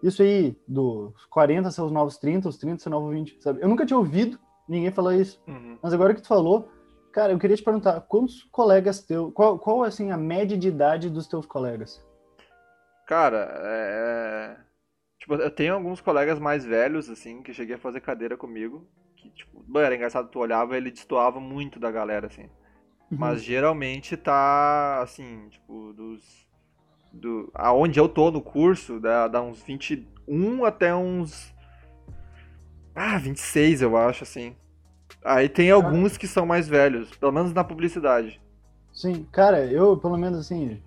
isso 0.04 0.21
aí, 0.21 0.56
dos 0.67 1.26
40 1.28 1.71
ser 1.71 1.82
os 1.82 1.91
novos 1.91 2.17
30, 2.17 2.50
os 2.50 2.58
30 2.58 2.84
ser 2.84 2.89
novos 2.89 3.12
20, 3.12 3.41
sabe? 3.41 3.62
Eu 3.62 3.67
nunca 3.67 3.86
tinha 3.86 3.98
ouvido 3.98 4.38
ninguém 4.67 4.91
falar 4.91 5.15
isso, 5.15 5.41
uhum. 5.48 5.78
mas 5.82 5.93
agora 5.93 6.13
que 6.13 6.21
tu 6.21 6.28
falou, 6.28 6.69
cara, 7.12 7.32
eu 7.32 7.39
queria 7.39 7.56
te 7.56 7.63
perguntar, 7.63 8.02
quantos 8.02 8.43
colegas 8.52 9.02
teus, 9.02 9.34
qual, 9.34 9.58
qual 9.58 9.84
assim, 9.84 10.12
a 10.12 10.17
média 10.17 10.58
de 10.58 10.67
idade 10.67 11.10
dos 11.10 11.28
teus 11.28 11.45
colegas? 11.45 12.06
Cara, 13.08 13.52
é... 13.63 14.58
Tipo, 15.19 15.36
eu 15.36 15.50
tenho 15.50 15.74
alguns 15.74 16.02
colegas 16.02 16.39
mais 16.39 16.65
velhos, 16.65 17.10
assim, 17.10 17.41
que 17.41 17.54
cheguei 17.54 17.76
a 17.76 17.80
fazer 17.80 18.02
cadeira 18.02 18.38
comigo, 18.38 18.88
que, 19.15 19.30
tipo, 19.32 19.63
era 19.80 19.95
engraçado, 19.95 20.30
tu 20.30 20.39
olhava 20.39 20.78
ele 20.78 20.91
destoava 20.91 21.39
muito 21.39 21.80
da 21.80 21.89
galera, 21.89 22.28
assim. 22.28 22.50
Uhum. 23.12 23.18
Mas 23.20 23.44
geralmente 23.44 24.18
tá, 24.18 25.02
assim, 25.02 25.48
tipo, 25.50 25.94
dos. 25.94 26.46
Do, 27.12 27.50
aonde 27.54 27.98
eu 27.98 28.10
tô 28.10 28.30
no 28.30 28.41
curso, 28.41 29.00
dá, 29.00 29.28
dá 29.28 29.41
uns 29.41 29.62
21 29.62 30.65
até 30.65 30.94
uns. 30.94 31.54
Ah, 32.94 33.18
26, 33.18 33.82
eu 33.82 33.96
acho, 33.96 34.24
assim. 34.24 34.56
Aí 35.24 35.48
tem 35.48 35.72
alguns 35.72 36.18
que 36.18 36.28
são 36.28 36.46
mais 36.46 36.68
velhos, 36.68 37.10
pelo 37.18 37.32
menos 37.32 37.54
na 37.54 37.63
publicidade. 37.63 38.41
Sim, 38.94 39.26
cara, 39.32 39.65
eu, 39.65 39.98
pelo 39.98 40.18
menos, 40.18 40.39
assim, 40.39 40.82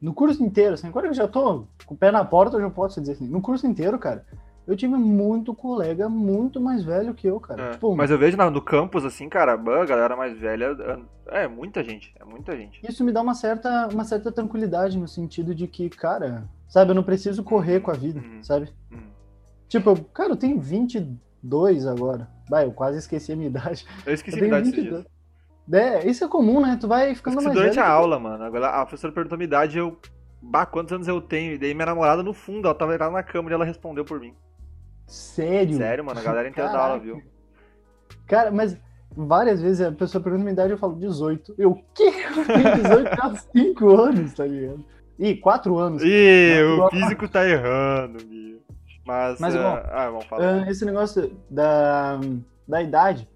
no 0.00 0.14
curso 0.14 0.42
inteiro, 0.44 0.74
assim, 0.74 0.88
agora 0.88 1.06
eu 1.06 1.14
já 1.14 1.26
tô 1.26 1.66
com 1.84 1.94
o 1.94 1.96
pé 1.96 2.10
na 2.10 2.24
porta, 2.24 2.56
eu 2.56 2.60
já 2.60 2.70
posso 2.70 3.00
dizer 3.00 3.14
assim, 3.14 3.26
no 3.26 3.40
curso 3.40 3.66
inteiro, 3.66 3.98
cara, 3.98 4.24
eu 4.68 4.76
tive 4.76 4.94
muito 4.96 5.54
colega 5.54 6.10
muito 6.10 6.60
mais 6.60 6.84
velho 6.84 7.14
que 7.14 7.26
eu, 7.26 7.40
cara. 7.40 7.62
É, 7.62 7.70
tipo, 7.70 7.96
mas 7.96 8.10
eu 8.10 8.18
vejo 8.18 8.36
no 8.36 8.60
campus, 8.60 9.02
assim, 9.02 9.26
cara, 9.26 9.54
a 9.54 9.86
galera 9.86 10.14
mais 10.14 10.38
velha, 10.38 10.76
é 11.28 11.48
muita 11.48 11.82
gente, 11.82 12.14
é 12.20 12.24
muita 12.24 12.54
gente. 12.54 12.78
Isso 12.86 13.02
me 13.02 13.10
dá 13.10 13.22
uma 13.22 13.34
certa, 13.34 13.88
uma 13.88 14.04
certa 14.04 14.30
tranquilidade 14.30 14.98
no 14.98 15.08
sentido 15.08 15.54
de 15.54 15.66
que, 15.66 15.88
cara, 15.88 16.46
sabe, 16.68 16.90
eu 16.90 16.94
não 16.94 17.02
preciso 17.02 17.42
correr 17.42 17.80
com 17.80 17.90
a 17.90 17.94
vida, 17.94 18.20
hum, 18.20 18.42
sabe? 18.42 18.70
Hum. 18.92 19.08
Tipo, 19.68 19.88
eu, 19.88 19.96
cara, 20.12 20.32
eu 20.32 20.36
tenho 20.36 20.60
22 20.60 21.86
agora. 21.86 22.28
Vai, 22.46 22.66
eu 22.66 22.72
quase 22.72 22.98
esqueci 22.98 23.32
a 23.32 23.36
minha 23.36 23.48
idade. 23.48 23.86
Eu 24.04 24.12
esqueci 24.12 24.38
eu 24.38 24.44
a 24.44 24.48
idade 24.48 24.70
22. 24.70 25.06
É, 25.72 26.06
isso 26.06 26.24
é 26.24 26.28
comum, 26.28 26.60
né? 26.60 26.76
Tu 26.78 26.86
vai 26.86 27.14
ficando 27.14 27.36
mais 27.36 27.54
durante 27.54 27.76
velho. 27.76 27.86
a 27.86 27.90
aula, 27.90 28.18
mano. 28.18 28.44
Agora 28.44 28.68
a 28.68 28.84
professora 28.84 29.14
perguntou 29.14 29.36
a 29.36 29.38
minha 29.38 29.46
idade, 29.46 29.78
eu... 29.78 29.98
Bah, 30.42 30.66
quantos 30.66 30.92
anos 30.92 31.08
eu 31.08 31.22
tenho? 31.22 31.54
E 31.54 31.58
daí 31.58 31.74
minha 31.74 31.86
namorada 31.86 32.22
no 32.22 32.34
fundo, 32.34 32.68
ela 32.68 32.74
tava 32.74 32.96
lá 32.98 33.10
na 33.10 33.22
câmera 33.22 33.54
e 33.54 33.56
ela 33.56 33.64
respondeu 33.64 34.04
por 34.04 34.20
mim. 34.20 34.34
Sério? 35.08 35.78
Sério, 35.78 36.04
mano, 36.04 36.20
a 36.20 36.22
galera 36.22 36.48
inteira 36.48 36.70
da 36.70 36.78
aula, 36.78 36.98
viu? 36.98 37.22
Cara, 38.26 38.50
mas 38.50 38.78
várias 39.16 39.60
vezes 39.60 39.80
a 39.80 39.90
pessoa 39.90 40.22
pergunta 40.22 40.44
minha 40.44 40.52
idade 40.52 40.70
eu 40.70 40.78
falo 40.78 40.94
18. 40.94 41.54
Eu, 41.56 41.70
o 41.70 41.82
quê? 41.94 42.12
Eu 42.36 42.44
tenho 42.44 42.82
18 42.82 43.08
há 43.20 43.34
5 43.34 43.88
anos, 43.88 44.34
tá 44.34 44.46
ligado? 44.46 44.84
Ih, 45.18 45.36
4 45.36 45.78
anos. 45.78 46.02
Ih, 46.04 46.62
o 46.62 46.90
físico 46.90 47.26
tá 47.26 47.48
errando, 47.48 48.18
meu. 48.26 48.60
Mas, 49.04 49.40
mas 49.40 49.54
uh, 49.54 49.58
bom, 49.58 49.82
ah, 49.90 50.10
vamos 50.10 50.26
falar. 50.26 50.66
Uh, 50.66 50.70
esse 50.70 50.84
negócio 50.84 51.34
da, 51.48 52.20
da 52.68 52.82
idade, 52.82 53.26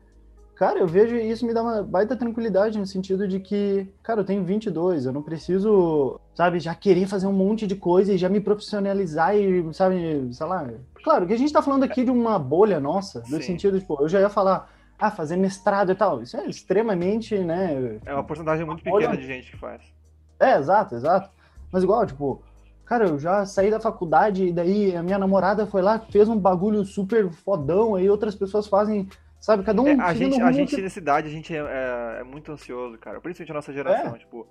cara, 0.55 0.79
eu 0.79 0.87
vejo 0.87 1.17
isso 1.17 1.47
me 1.47 1.55
dá 1.55 1.63
uma 1.63 1.83
baita 1.83 2.17
tranquilidade 2.17 2.79
no 2.79 2.87
sentido 2.87 3.27
de 3.27 3.41
que, 3.41 3.87
cara, 4.03 4.21
eu 4.21 4.25
tenho 4.25 4.45
22, 4.45 5.07
eu 5.07 5.13
não 5.13 5.23
preciso, 5.23 6.21
sabe, 6.35 6.61
já 6.61 6.75
querer 6.75 7.07
fazer 7.07 7.27
um 7.27 7.33
monte 7.33 7.67
de 7.67 7.77
coisa 7.77 8.13
e 8.13 8.19
já 8.19 8.29
me 8.29 8.41
profissionalizar 8.41 9.37
e, 9.37 9.73
sabe, 9.73 10.29
sei 10.33 10.47
lá, 10.47 10.69
Claro, 11.03 11.27
que 11.27 11.33
a 11.33 11.39
gente 11.39 11.53
tá 11.53 11.61
falando 11.61 11.83
aqui 11.83 12.05
de 12.05 12.11
uma 12.11 12.39
bolha 12.39 12.79
nossa, 12.79 13.21
no 13.21 13.39
Sim. 13.39 13.43
sentido, 13.43 13.79
tipo, 13.79 14.01
eu 14.01 14.09
já 14.09 14.21
ia 14.21 14.29
falar, 14.29 14.71
ah, 14.99 15.11
fazer 15.11 15.37
mestrado 15.37 15.91
e 15.91 15.95
tal. 15.95 16.23
Isso 16.23 16.37
é 16.37 16.47
extremamente, 16.47 17.37
né? 17.39 17.99
É 18.07 18.15
uma 18.15 18.23
porcentagem 18.23 18.65
muito 18.65 18.85
pequena 18.85 19.09
bolha... 19.09 19.17
de 19.17 19.27
gente 19.27 19.51
que 19.51 19.57
faz. 19.57 19.83
É, 20.39 20.57
exato, 20.57 20.95
exato. 20.95 21.31
Mas 21.73 21.83
igual, 21.83 22.07
tipo, 22.07 22.41
cara, 22.85 23.09
eu 23.09 23.19
já 23.19 23.45
saí 23.45 23.71
da 23.71 23.81
faculdade 23.81 24.47
e 24.47 24.53
daí 24.53 24.95
a 24.95 25.03
minha 25.03 25.19
namorada 25.19 25.67
foi 25.67 25.83
lá, 25.83 25.99
fez 25.99 26.29
um 26.29 26.39
bagulho 26.39 26.85
super 26.85 27.31
fodão, 27.31 27.97
aí 27.97 28.09
outras 28.09 28.37
pessoas 28.37 28.69
fazem, 28.69 29.09
sabe, 29.43 29.65
cada 29.65 29.83
um. 29.83 29.89
É, 29.89 30.01
a 30.01 30.15
gente, 30.15 30.41
a 30.41 30.53
gente 30.53 30.81
nessa 30.81 30.99
idade, 30.99 31.29
a 31.29 31.31
gente 31.31 31.55
é, 31.55 31.59
é, 31.59 32.21
é, 32.21 32.25
muito 32.25 32.51
ansioso, 32.51 32.97
cara. 32.97 33.21
Principalmente 33.21 33.51
a 33.51 33.55
nossa 33.55 33.73
geração, 33.73 34.15
é. 34.15 34.19
tipo. 34.19 34.49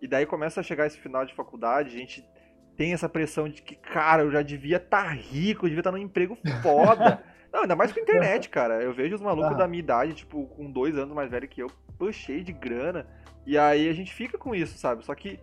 E 0.00 0.08
daí 0.08 0.26
começa 0.26 0.60
a 0.60 0.62
chegar 0.62 0.86
esse 0.86 0.98
final 0.98 1.24
de 1.24 1.32
faculdade, 1.32 1.94
a 1.94 1.98
gente 1.98 2.28
tem 2.76 2.92
essa 2.92 3.08
pressão 3.08 3.48
de 3.48 3.62
que, 3.62 3.76
cara, 3.76 4.22
eu 4.22 4.32
já 4.32 4.42
devia 4.42 4.78
estar 4.78 5.04
tá 5.04 5.10
rico, 5.10 5.64
eu 5.64 5.68
devia 5.68 5.80
estar 5.80 5.92
tá 5.92 5.96
num 5.96 6.02
emprego 6.02 6.36
foda. 6.60 7.22
Não, 7.52 7.62
ainda 7.62 7.76
mais 7.76 7.92
com 7.92 8.00
a 8.00 8.02
internet, 8.02 8.48
cara. 8.48 8.82
Eu 8.82 8.92
vejo 8.92 9.14
os 9.14 9.20
malucos 9.20 9.52
ah. 9.52 9.58
da 9.58 9.68
minha 9.68 9.80
idade, 9.80 10.14
tipo, 10.14 10.46
com 10.46 10.70
dois 10.70 10.96
anos 10.96 11.14
mais 11.14 11.30
velho 11.30 11.46
que 11.46 11.62
eu, 11.62 11.70
puxei 11.98 12.42
de 12.42 12.52
grana. 12.52 13.06
E 13.46 13.56
aí 13.58 13.88
a 13.88 13.92
gente 13.92 14.12
fica 14.12 14.38
com 14.38 14.54
isso, 14.54 14.78
sabe? 14.78 15.04
Só 15.04 15.14
que, 15.14 15.38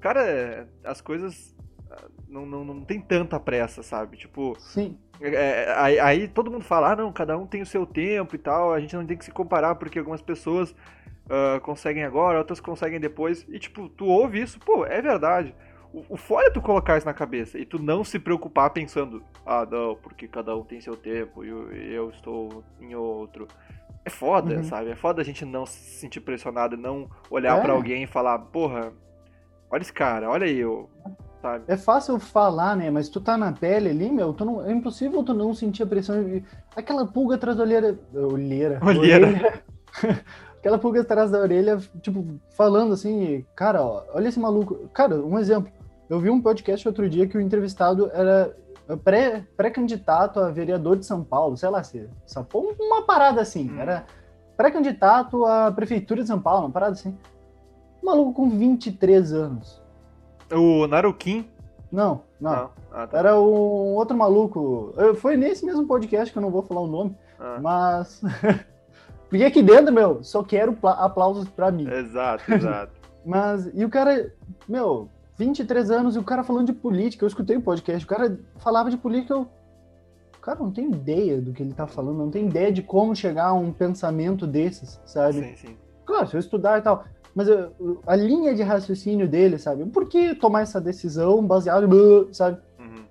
cara, 0.00 0.68
as 0.84 1.00
coisas 1.00 1.54
não, 2.30 2.46
não, 2.46 2.64
não 2.64 2.80
tem 2.84 3.00
tanta 3.00 3.38
pressa, 3.38 3.82
sabe? 3.82 4.16
Tipo. 4.16 4.56
Sim. 4.58 4.96
É, 5.20 5.34
é, 5.34 5.74
aí, 5.76 6.00
aí, 6.00 6.28
todo 6.28 6.50
mundo 6.50 6.64
fala, 6.64 6.92
ah, 6.92 6.96
não, 6.96 7.12
cada 7.12 7.36
um 7.36 7.46
tem 7.46 7.60
o 7.60 7.66
seu 7.66 7.84
tempo 7.84 8.34
e 8.34 8.38
tal, 8.38 8.72
a 8.72 8.80
gente 8.80 8.96
não 8.96 9.04
tem 9.04 9.18
que 9.18 9.24
se 9.24 9.30
comparar 9.30 9.74
porque 9.74 9.98
algumas 9.98 10.22
pessoas 10.22 10.70
uh, 10.70 11.60
conseguem 11.60 12.04
agora, 12.04 12.38
outras 12.38 12.60
conseguem 12.60 12.98
depois. 12.98 13.46
E, 13.48 13.58
tipo, 13.58 13.88
tu 13.90 14.06
ouve 14.06 14.40
isso, 14.40 14.58
pô, 14.60 14.86
é 14.86 15.02
verdade. 15.02 15.54
O, 15.92 16.04
o 16.10 16.16
foda 16.16 16.46
é 16.46 16.50
tu 16.50 16.62
colocar 16.62 16.96
isso 16.96 17.06
na 17.06 17.12
cabeça 17.12 17.58
e 17.58 17.66
tu 17.66 17.82
não 17.82 18.02
se 18.04 18.18
preocupar 18.18 18.70
pensando, 18.70 19.22
ah, 19.44 19.66
não, 19.68 19.96
porque 19.96 20.28
cada 20.28 20.56
um 20.56 20.62
tem 20.62 20.80
seu 20.80 20.96
tempo 20.96 21.44
e 21.44 21.48
eu, 21.48 21.72
eu 21.72 22.10
estou 22.10 22.64
em 22.80 22.94
outro. 22.94 23.46
É 24.04 24.08
foda, 24.08 24.56
uhum. 24.56 24.64
sabe? 24.64 24.90
É 24.90 24.96
foda 24.96 25.20
a 25.20 25.24
gente 25.24 25.44
não 25.44 25.66
se 25.66 25.98
sentir 25.98 26.20
pressionado, 26.20 26.76
não 26.76 27.10
olhar 27.28 27.58
é. 27.58 27.60
para 27.60 27.74
alguém 27.74 28.04
e 28.04 28.06
falar, 28.06 28.38
porra, 28.38 28.92
olha 29.70 29.82
esse 29.82 29.92
cara, 29.92 30.30
olha 30.30 30.46
eu. 30.46 30.88
Sabe? 31.40 31.64
É 31.68 31.76
fácil 31.76 32.18
falar, 32.18 32.76
né? 32.76 32.90
Mas 32.90 33.08
tu 33.08 33.20
tá 33.20 33.36
na 33.36 33.52
pele 33.52 33.88
ali, 33.88 34.10
meu, 34.10 34.32
tu 34.32 34.44
não, 34.44 34.64
é 34.64 34.72
impossível 34.72 35.22
tu 35.22 35.32
não 35.32 35.54
sentir 35.54 35.82
a 35.82 35.86
pressão. 35.86 36.16
Aquela 36.76 37.06
pulga 37.06 37.36
atrás 37.36 37.56
da 37.56 37.62
olheira. 37.62 37.98
Olheira. 38.12 38.78
Olheira. 38.82 39.26
olheira. 39.26 39.62
Aquela 40.58 40.78
pulga 40.78 41.00
atrás 41.00 41.30
da 41.30 41.38
orelha, 41.38 41.78
tipo, 42.02 42.38
falando 42.50 42.92
assim, 42.92 43.46
cara, 43.56 43.82
ó, 43.82 44.04
olha 44.12 44.28
esse 44.28 44.38
maluco. 44.38 44.90
Cara, 44.92 45.16
um 45.16 45.38
exemplo. 45.38 45.72
Eu 46.08 46.20
vi 46.20 46.28
um 46.28 46.42
podcast 46.42 46.86
outro 46.86 47.08
dia 47.08 47.26
que 47.26 47.38
o 47.38 47.40
entrevistado 47.40 48.10
era 48.12 48.54
pré-candidato 49.56 50.34
pré 50.38 50.46
a 50.46 50.50
vereador 50.50 50.98
de 50.98 51.06
São 51.06 51.24
Paulo, 51.24 51.56
sei 51.56 51.70
lá 51.70 51.82
se. 51.82 52.06
Uma 52.78 53.06
parada 53.06 53.40
assim. 53.40 53.70
Hum. 53.70 53.80
Era 53.80 54.04
pré-candidato 54.54 55.46
à 55.46 55.72
prefeitura 55.72 56.20
de 56.20 56.28
São 56.28 56.40
Paulo, 56.40 56.66
uma 56.66 56.70
parada 56.70 56.92
assim. 56.92 57.16
Um 58.02 58.06
maluco 58.06 58.34
com 58.34 58.50
23 58.50 59.32
anos. 59.32 59.79
O 60.52 60.86
Naruquim? 60.86 61.48
Não, 61.90 62.22
não. 62.40 62.52
não. 62.52 62.70
Ah, 62.92 63.06
tá. 63.06 63.18
Era 63.18 63.40
um 63.40 63.94
outro 63.94 64.16
maluco. 64.16 64.94
Foi 65.16 65.36
nesse 65.36 65.64
mesmo 65.64 65.86
podcast 65.86 66.32
que 66.32 66.38
eu 66.38 66.42
não 66.42 66.50
vou 66.50 66.62
falar 66.62 66.80
o 66.80 66.86
nome, 66.86 67.16
ah. 67.38 67.58
mas. 67.60 68.20
Porque 69.28 69.44
aqui 69.44 69.62
dentro, 69.62 69.92
meu, 69.92 70.24
só 70.24 70.42
quero 70.42 70.76
aplausos 70.82 71.48
pra 71.48 71.70
mim. 71.70 71.88
Exato, 71.88 72.42
exato. 72.52 72.92
mas, 73.24 73.70
e 73.72 73.84
o 73.84 73.88
cara, 73.88 74.32
meu, 74.68 75.08
23 75.38 75.90
anos 75.90 76.16
e 76.16 76.18
o 76.18 76.24
cara 76.24 76.42
falando 76.42 76.66
de 76.66 76.72
política. 76.72 77.24
Eu 77.24 77.28
escutei 77.28 77.56
o 77.56 77.62
podcast, 77.62 78.04
o 78.04 78.08
cara 78.08 78.38
falava 78.58 78.90
de 78.90 78.96
política, 78.96 79.34
eu. 79.34 79.46
O 80.36 80.40
cara 80.40 80.58
não 80.58 80.70
tem 80.70 80.90
ideia 80.90 81.40
do 81.40 81.52
que 81.52 81.62
ele 81.62 81.74
tá 81.74 81.86
falando, 81.86 82.16
não 82.16 82.30
tem 82.30 82.46
ideia 82.46 82.72
de 82.72 82.82
como 82.82 83.14
chegar 83.14 83.48
a 83.48 83.52
um 83.52 83.72
pensamento 83.72 84.46
desses, 84.46 84.98
sabe? 85.04 85.34
Sim, 85.34 85.56
sim. 85.56 85.76
Claro, 86.04 86.26
se 86.26 86.34
eu 86.34 86.40
estudar 86.40 86.78
e 86.78 86.82
tal. 86.82 87.04
Mas 87.34 87.48
eu, 87.48 87.72
a 88.06 88.16
linha 88.16 88.54
de 88.54 88.62
raciocínio 88.62 89.28
dele, 89.28 89.58
sabe? 89.58 89.84
Por 89.86 90.08
que 90.08 90.34
tomar 90.34 90.62
essa 90.62 90.80
decisão 90.80 91.44
baseada 91.44 91.86
em. 91.86 92.34
sabe? 92.34 92.60
Uhum. 92.78 93.04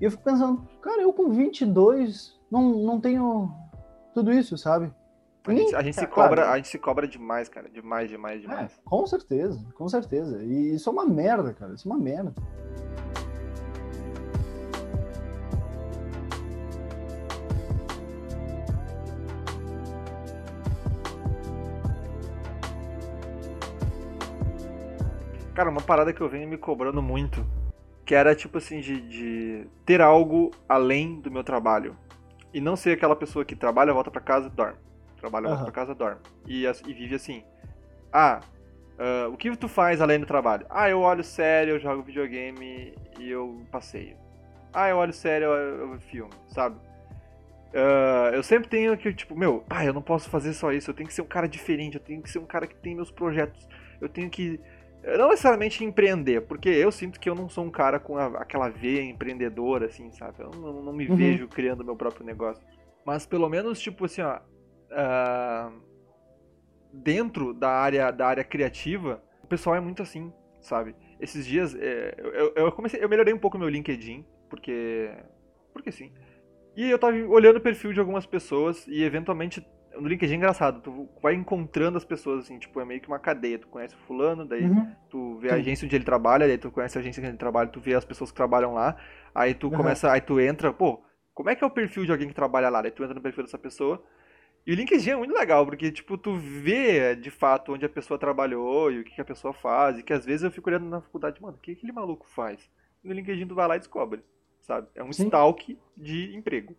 E 0.00 0.04
eu 0.04 0.10
fico 0.10 0.22
pensando, 0.22 0.66
cara, 0.80 1.02
eu 1.02 1.12
com 1.12 1.28
22 1.28 2.38
não, 2.50 2.70
não 2.78 3.00
tenho 3.00 3.50
tudo 4.14 4.32
isso, 4.32 4.56
sabe? 4.56 4.92
A 5.44 5.52
gente, 5.52 5.74
a 5.74 5.82
gente 5.82 5.96
se 5.96 6.06
cobra, 6.06 6.50
a 6.50 6.56
gente 6.56 6.68
se 6.68 6.78
cobra 6.78 7.08
demais, 7.08 7.48
cara. 7.48 7.68
Demais, 7.68 8.08
demais, 8.08 8.38
é, 8.38 8.40
demais. 8.42 8.72
É, 8.72 8.80
com 8.84 9.04
certeza, 9.06 9.60
com 9.74 9.88
certeza. 9.88 10.40
E 10.42 10.74
isso 10.74 10.88
é 10.88 10.92
uma 10.92 11.04
merda, 11.04 11.52
cara. 11.52 11.74
Isso 11.74 11.88
é 11.88 11.92
uma 11.92 12.00
merda. 12.00 12.32
Cara, 25.54 25.70
uma 25.70 25.80
parada 25.80 26.12
que 26.12 26.20
eu 26.20 26.28
venho 26.28 26.48
me 26.48 26.56
cobrando 26.56 27.02
muito, 27.02 27.46
que 28.04 28.14
era 28.14 28.34
tipo 28.34 28.58
assim, 28.58 28.80
de, 28.80 29.00
de 29.02 29.66
ter 29.84 30.00
algo 30.00 30.50
além 30.68 31.20
do 31.20 31.30
meu 31.30 31.44
trabalho. 31.44 31.96
E 32.54 32.60
não 32.60 32.76
ser 32.76 32.92
aquela 32.92 33.16
pessoa 33.16 33.44
que 33.44 33.56
trabalha, 33.56 33.92
volta 33.92 34.10
para 34.10 34.20
casa 34.20 34.48
e 34.48 34.50
dorme 34.50 34.76
trabalha, 35.22 35.48
volta 35.48 35.62
pra 35.64 35.72
casa, 35.72 35.94
dorme. 35.94 36.20
E, 36.46 36.64
e 36.66 36.92
vive 36.92 37.14
assim. 37.14 37.44
Ah, 38.12 38.40
uh, 38.98 39.32
o 39.32 39.36
que 39.36 39.54
tu 39.56 39.68
faz 39.68 40.00
além 40.00 40.18
do 40.18 40.26
trabalho? 40.26 40.66
Ah, 40.68 40.90
eu 40.90 41.00
olho 41.00 41.22
série, 41.22 41.70
eu 41.70 41.78
jogo 41.78 42.02
videogame 42.02 42.94
e 43.18 43.30
eu 43.30 43.64
passeio. 43.70 44.16
Ah, 44.72 44.88
eu 44.88 44.96
olho 44.96 45.12
série, 45.12 45.44
eu, 45.44 45.52
eu 45.52 46.00
filme, 46.00 46.32
sabe? 46.48 46.76
Uh, 47.72 48.34
eu 48.34 48.42
sempre 48.42 48.68
tenho 48.68 48.96
que, 48.98 49.14
tipo, 49.14 49.34
meu, 49.34 49.64
ah, 49.70 49.84
eu 49.84 49.94
não 49.94 50.02
posso 50.02 50.28
fazer 50.28 50.52
só 50.52 50.72
isso, 50.72 50.90
eu 50.90 50.94
tenho 50.94 51.08
que 51.08 51.14
ser 51.14 51.22
um 51.22 51.26
cara 51.26 51.48
diferente, 51.48 51.94
eu 51.94 52.02
tenho 52.02 52.20
que 52.20 52.30
ser 52.30 52.38
um 52.38 52.44
cara 52.44 52.66
que 52.66 52.74
tem 52.74 52.94
meus 52.94 53.10
projetos, 53.10 53.66
eu 54.00 54.08
tenho 54.08 54.28
que. 54.28 54.60
Não 55.04 55.30
necessariamente 55.30 55.84
empreender, 55.84 56.42
porque 56.42 56.68
eu 56.68 56.92
sinto 56.92 57.18
que 57.18 57.28
eu 57.28 57.34
não 57.34 57.48
sou 57.48 57.64
um 57.64 57.70
cara 57.70 57.98
com 57.98 58.16
a, 58.16 58.26
aquela 58.38 58.68
veia 58.68 59.02
empreendedora, 59.02 59.86
assim, 59.86 60.10
sabe? 60.12 60.42
Eu 60.42 60.50
não, 60.50 60.82
não 60.82 60.92
me 60.92 61.08
uhum. 61.08 61.16
vejo 61.16 61.48
criando 61.48 61.84
meu 61.84 61.96
próprio 61.96 62.24
negócio. 62.24 62.62
Mas 63.04 63.26
pelo 63.26 63.48
menos, 63.48 63.80
tipo 63.80 64.04
assim, 64.04 64.22
ó, 64.22 64.38
uh, 64.38 65.72
dentro 66.92 67.52
da 67.52 67.70
área, 67.70 68.10
da 68.10 68.26
área 68.26 68.44
criativa, 68.44 69.22
o 69.42 69.46
pessoal 69.46 69.74
é 69.74 69.80
muito 69.80 70.02
assim, 70.02 70.32
sabe? 70.60 70.94
Esses 71.20 71.46
dias 71.46 71.74
é, 71.74 72.14
eu, 72.18 72.52
eu, 72.54 72.72
comecei, 72.72 73.02
eu 73.02 73.08
melhorei 73.08 73.32
um 73.32 73.38
pouco 73.38 73.58
meu 73.58 73.68
LinkedIn, 73.68 74.24
porque. 74.48 75.10
Porque 75.72 75.90
sim. 75.90 76.12
E 76.76 76.90
eu 76.90 76.98
tava 76.98 77.16
olhando 77.16 77.56
o 77.56 77.60
perfil 77.60 77.92
de 77.92 78.00
algumas 78.00 78.26
pessoas 78.26 78.86
e 78.86 79.02
eventualmente. 79.02 79.66
No 79.98 80.08
LinkedIn 80.08 80.34
é 80.34 80.36
engraçado, 80.36 80.80
tu 80.80 81.08
vai 81.22 81.34
encontrando 81.34 81.98
as 81.98 82.04
pessoas, 82.04 82.44
assim, 82.44 82.58
tipo, 82.58 82.80
é 82.80 82.84
meio 82.84 83.00
que 83.00 83.08
uma 83.08 83.18
cadeia. 83.18 83.58
Tu 83.58 83.68
conhece 83.68 83.94
o 83.94 83.98
fulano, 84.06 84.44
daí 84.44 84.64
uhum. 84.64 84.90
tu 85.10 85.38
vê 85.38 85.50
a 85.50 85.54
agência 85.54 85.86
onde 85.86 85.96
ele 85.96 86.04
trabalha, 86.04 86.46
daí 86.46 86.58
tu 86.58 86.70
conhece 86.70 86.96
a 86.96 87.00
agência 87.00 87.20
onde 87.20 87.30
ele 87.30 87.38
trabalha, 87.38 87.68
tu 87.68 87.80
vê 87.80 87.94
as 87.94 88.04
pessoas 88.04 88.30
que 88.30 88.36
trabalham 88.36 88.74
lá, 88.74 88.96
aí 89.34 89.54
tu 89.54 89.68
uhum. 89.68 89.76
começa, 89.76 90.10
aí 90.10 90.20
tu 90.20 90.40
entra, 90.40 90.72
pô, 90.72 91.02
como 91.34 91.50
é 91.50 91.54
que 91.54 91.62
é 91.62 91.66
o 91.66 91.70
perfil 91.70 92.04
de 92.04 92.12
alguém 92.12 92.28
que 92.28 92.34
trabalha 92.34 92.68
lá? 92.68 92.82
Daí 92.82 92.90
tu 92.90 93.02
entra 93.02 93.14
no 93.14 93.20
perfil 93.20 93.44
dessa 93.44 93.58
pessoa, 93.58 94.02
e 94.64 94.72
o 94.72 94.76
LinkedIn 94.76 95.10
é 95.10 95.16
muito 95.16 95.34
legal, 95.34 95.66
porque, 95.66 95.90
tipo, 95.90 96.16
tu 96.16 96.36
vê 96.36 97.16
de 97.16 97.30
fato 97.30 97.72
onde 97.72 97.84
a 97.84 97.88
pessoa 97.88 98.18
trabalhou 98.18 98.92
e 98.92 99.00
o 99.00 99.04
que, 99.04 99.20
a 99.20 99.24
pessoa 99.24 99.52
faz. 99.52 99.98
E 99.98 100.04
que 100.04 100.12
às 100.12 100.24
vezes 100.24 100.44
eu 100.44 100.52
fico 100.52 100.70
olhando 100.70 100.86
na 100.86 101.00
faculdade, 101.00 101.42
mano, 101.42 101.56
o 101.56 101.60
que 101.60 101.72
aquele 101.72 101.90
maluco 101.90 102.26
faz? 102.28 102.70
E 103.02 103.08
no 103.08 103.14
LinkedIn 103.14 103.48
tu 103.48 103.56
vai 103.56 103.66
lá 103.66 103.74
e 103.74 103.80
descobre, 103.80 104.22
sabe? 104.60 104.86
É 104.94 105.02
um 105.02 105.12
Sim. 105.12 105.24
stalk 105.24 105.76
de 105.96 106.36
emprego. 106.36 106.76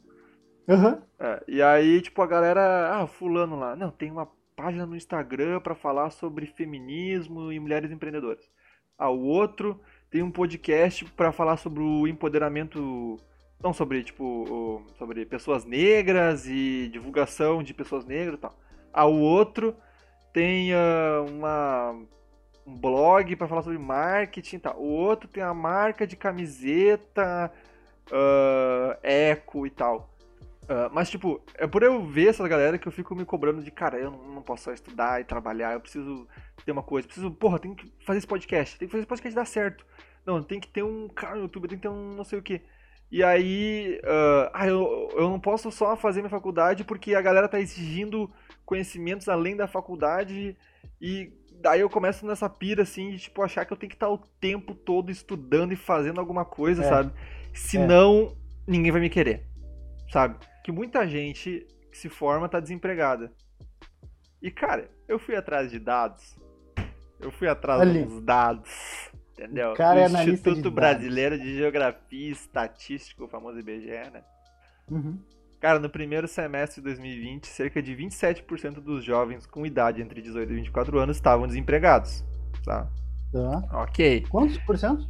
Uhum. 0.68 1.02
É, 1.20 1.44
e 1.48 1.62
aí, 1.62 2.02
tipo, 2.02 2.22
a 2.22 2.28
galera, 2.28 2.96
ah, 2.96 3.08
fulano 3.08 3.58
lá, 3.58 3.76
não, 3.76 3.92
tem 3.92 4.12
uma 4.12 4.28
página 4.56 4.86
no 4.86 4.96
Instagram 4.96 5.60
para 5.60 5.76
falar 5.76 6.10
sobre 6.10 6.46
feminismo 6.46 7.52
e 7.52 7.60
mulheres 7.60 7.92
empreendedoras. 7.92 8.50
Ah, 8.98 9.10
o 9.10 9.22
outro 9.24 9.82
tem 10.10 10.22
um 10.22 10.32
podcast 10.32 11.06
para 11.12 11.32
falar 11.32 11.58
sobre 11.58 11.82
o 11.82 12.08
empoderamento 12.08 13.20
não 13.64 13.74
sobre, 13.74 14.04
tipo, 14.04 14.84
sobre 14.98 15.26
pessoas 15.26 15.64
negras 15.64 16.46
e 16.48 16.90
divulgação 16.92 17.64
de 17.64 17.74
pessoas 17.74 18.06
negras 18.06 18.38
e 18.38 18.42
tal. 18.42 18.58
Ah, 18.92 19.06
o 19.06 19.20
outro 19.20 19.76
tem 20.34 20.74
uh, 20.74 21.26
uma, 21.30 21.92
um 22.68 22.76
blog 22.76 23.36
para 23.38 23.48
falar 23.48 23.62
sobre 23.62 23.80
marketing 23.80 24.60
tal. 24.60 24.78
O 24.78 24.88
outro 24.88 25.30
tem 25.30 25.42
a 25.42 25.54
marca 25.54 26.06
de 26.06 26.18
camiseta 26.18 27.52
uh, 28.12 28.98
eco 29.02 29.66
e 29.66 29.70
tal. 29.70 30.13
Uh, 30.64 30.90
mas, 30.94 31.10
tipo, 31.10 31.44
é 31.56 31.68
por 31.68 31.84
eu 31.84 32.06
ver 32.06 32.30
essa 32.30 32.48
galera 32.48 32.78
que 32.78 32.88
eu 32.88 32.92
fico 32.92 33.14
me 33.14 33.26
cobrando 33.26 33.62
de, 33.62 33.70
cara, 33.70 33.98
eu 33.98 34.12
não 34.12 34.42
posso 34.42 34.64
só 34.64 34.74
estudar 34.74 35.20
e 35.20 35.26
trabalhar, 35.26 35.74
eu 35.74 35.80
preciso 35.82 36.28
ter 36.66 36.72
uma 36.72 36.84
coisa, 36.84 37.08
preciso, 37.08 37.30
porra, 37.32 37.60
tem 37.60 37.76
que 37.76 37.92
fazer 38.06 38.20
esse 38.20 38.28
podcast, 38.28 38.80
tem 38.80 38.88
que 38.88 38.92
fazer 38.92 39.02
esse 39.02 39.10
podcast 39.10 39.36
dar 39.36 39.46
certo. 39.46 39.86
Não, 40.26 40.42
tem 40.42 40.60
que 40.60 40.68
ter 40.68 40.84
um 40.84 41.10
canal 41.10 41.36
no 41.36 41.42
YouTube, 41.44 41.68
tem 41.68 41.78
que 41.78 41.82
ter 41.82 41.90
um 41.90 42.14
não 42.16 42.24
sei 42.24 42.40
o 42.40 42.42
que. 42.42 42.62
E 43.12 43.22
aí, 43.22 44.00
uh, 44.04 44.50
ah, 44.54 44.68
eu, 44.68 45.10
eu 45.14 45.30
não 45.30 45.40
posso 45.40 45.70
só 45.70 45.96
fazer 45.96 46.22
minha 46.22 46.30
faculdade 46.30 46.84
porque 46.84 47.14
a 47.14 47.22
galera 47.22 47.48
tá 47.48 47.60
exigindo 47.60 48.32
conhecimentos 48.66 49.30
além 49.30 49.56
da 49.56 49.68
faculdade 49.68 50.58
e 51.00 51.32
daí 51.62 51.82
eu 51.82 51.90
começo 51.90 52.26
nessa 52.26 52.50
pira 52.50 52.82
assim 52.82 53.12
de 53.12 53.20
tipo 53.20 53.44
achar 53.44 53.66
que 53.66 53.74
eu 53.74 53.78
tenho 53.78 53.90
que 53.90 53.96
estar 53.96 54.10
o 54.10 54.18
tempo 54.18 54.74
todo 54.74 55.12
estudando 55.12 55.74
e 55.74 55.76
fazendo 55.76 56.20
alguma 56.20 56.44
coisa, 56.44 56.84
é. 56.84 56.90
sabe? 56.90 57.12
Senão 57.54 58.36
é. 58.68 58.72
ninguém 58.72 58.92
vai 58.92 59.02
me 59.02 59.10
querer. 59.10 59.46
Sabe? 60.14 60.38
Que 60.64 60.72
muita 60.72 61.08
gente 61.08 61.66
que 61.92 61.98
se 61.98 62.08
forma 62.08 62.48
tá 62.48 62.60
desempregada. 62.60 63.34
E 64.40 64.52
cara, 64.52 64.88
eu 65.08 65.18
fui 65.18 65.36
atrás 65.36 65.72
de 65.72 65.80
dados. 65.80 66.38
Eu 67.20 67.32
fui 67.32 67.48
atrás 67.48 67.82
Ali. 67.82 68.04
dos 68.04 68.22
dados 68.22 69.12
Entendeu? 69.34 69.72
O 69.72 69.76
cara 69.76 70.02
o 70.02 70.16
é 70.16 70.24
Instituto 70.26 70.70
Brasileiro 70.70 71.40
de 71.40 71.58
Geografia 71.58 72.30
e 72.30 72.32
Estatística, 72.32 73.24
o 73.24 73.28
famoso 73.28 73.58
IBGE, 73.58 74.12
né? 74.12 74.24
Uhum. 74.92 75.18
Cara, 75.60 75.80
no 75.80 75.90
primeiro 75.90 76.28
semestre 76.28 76.80
de 76.80 76.90
2020, 76.90 77.48
cerca 77.48 77.82
de 77.82 77.96
27% 77.96 78.76
dos 78.76 79.04
jovens 79.04 79.48
com 79.48 79.66
idade 79.66 80.00
entre 80.00 80.22
18 80.22 80.52
e 80.52 80.56
24 80.58 81.00
anos 81.00 81.18
estavam 81.18 81.48
desempregados. 81.48 82.24
Tá? 82.64 82.88
Tá. 83.32 83.82
Ok. 83.82 84.28
Quantos 84.30 84.60
por 84.60 84.78
cento? 84.78 85.08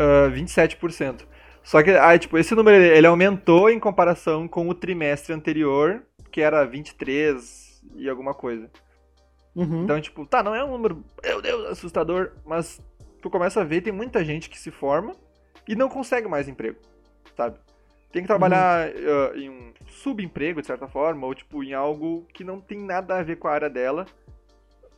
uh, 0.00 0.30
27%. 0.32 1.24
Só 1.62 1.82
que, 1.82 1.90
aí, 1.90 2.18
tipo, 2.18 2.36
esse 2.38 2.54
número 2.54 2.76
ele 2.76 3.06
aumentou 3.06 3.70
em 3.70 3.78
comparação 3.78 4.48
com 4.48 4.68
o 4.68 4.74
trimestre 4.74 5.32
anterior, 5.32 6.02
que 6.30 6.40
era 6.40 6.64
23 6.64 7.82
e 7.94 8.08
alguma 8.08 8.34
coisa. 8.34 8.68
Uhum. 9.54 9.84
Então, 9.84 10.00
tipo, 10.00 10.26
tá, 10.26 10.42
não 10.42 10.54
é 10.54 10.64
um 10.64 10.70
número, 10.70 11.04
meu 11.22 11.42
Deus, 11.42 11.66
assustador, 11.66 12.32
mas 12.44 12.80
tu 13.20 13.30
começa 13.30 13.60
a 13.60 13.64
ver, 13.64 13.82
tem 13.82 13.92
muita 13.92 14.24
gente 14.24 14.48
que 14.48 14.58
se 14.58 14.70
forma 14.70 15.14
e 15.68 15.76
não 15.76 15.88
consegue 15.88 16.26
mais 16.26 16.48
emprego, 16.48 16.78
sabe? 17.36 17.58
Tem 18.10 18.22
que 18.22 18.28
trabalhar 18.28 18.88
uhum. 18.88 18.94
uh, 18.94 19.36
em 19.36 19.50
um 19.50 19.72
subemprego, 19.86 20.60
de 20.60 20.66
certa 20.66 20.88
forma, 20.88 21.26
ou, 21.26 21.34
tipo, 21.34 21.62
em 21.62 21.74
algo 21.74 22.26
que 22.32 22.44
não 22.44 22.60
tem 22.60 22.78
nada 22.78 23.18
a 23.18 23.22
ver 23.22 23.36
com 23.36 23.48
a 23.48 23.52
área 23.52 23.70
dela, 23.70 24.06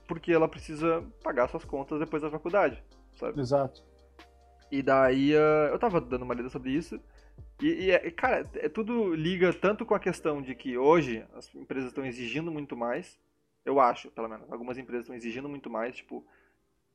porque 0.09 0.33
ela 0.33 0.49
precisa 0.49 1.05
pagar 1.23 1.49
suas 1.49 1.65
contas 1.65 1.99
depois 1.99 2.23
da 2.23 2.31
faculdade, 2.31 2.83
sabe? 3.17 3.41
Exato. 3.41 3.83
E 4.71 4.83
daí 4.83 5.35
uh, 5.35 5.71
eu 5.73 5.79
tava 5.79 6.01
dando 6.01 6.23
uma 6.23 6.35
lida 6.35 6.49
sobre 6.49 6.71
isso. 6.71 7.01
E, 7.61 7.91
e, 7.91 8.11
cara, 8.11 8.49
é, 8.55 8.69
tudo 8.69 9.15
liga 9.15 9.53
tanto 9.53 9.87
com 9.87 9.95
a 9.95 10.01
questão 10.01 10.43
de 10.43 10.55
que 10.55 10.77
hoje 10.77 11.25
as 11.35 11.55
empresas 11.55 11.91
estão 11.91 12.05
exigindo 12.05 12.51
muito 12.51 12.77
mais. 12.77 13.19
Eu 13.65 13.81
acho, 13.81 14.11
pelo 14.11 14.29
menos. 14.29 14.51
Algumas 14.51 14.77
empresas 14.77 15.05
estão 15.05 15.17
exigindo 15.17 15.49
muito 15.49 15.71
mais, 15.71 15.97
tipo. 15.97 16.19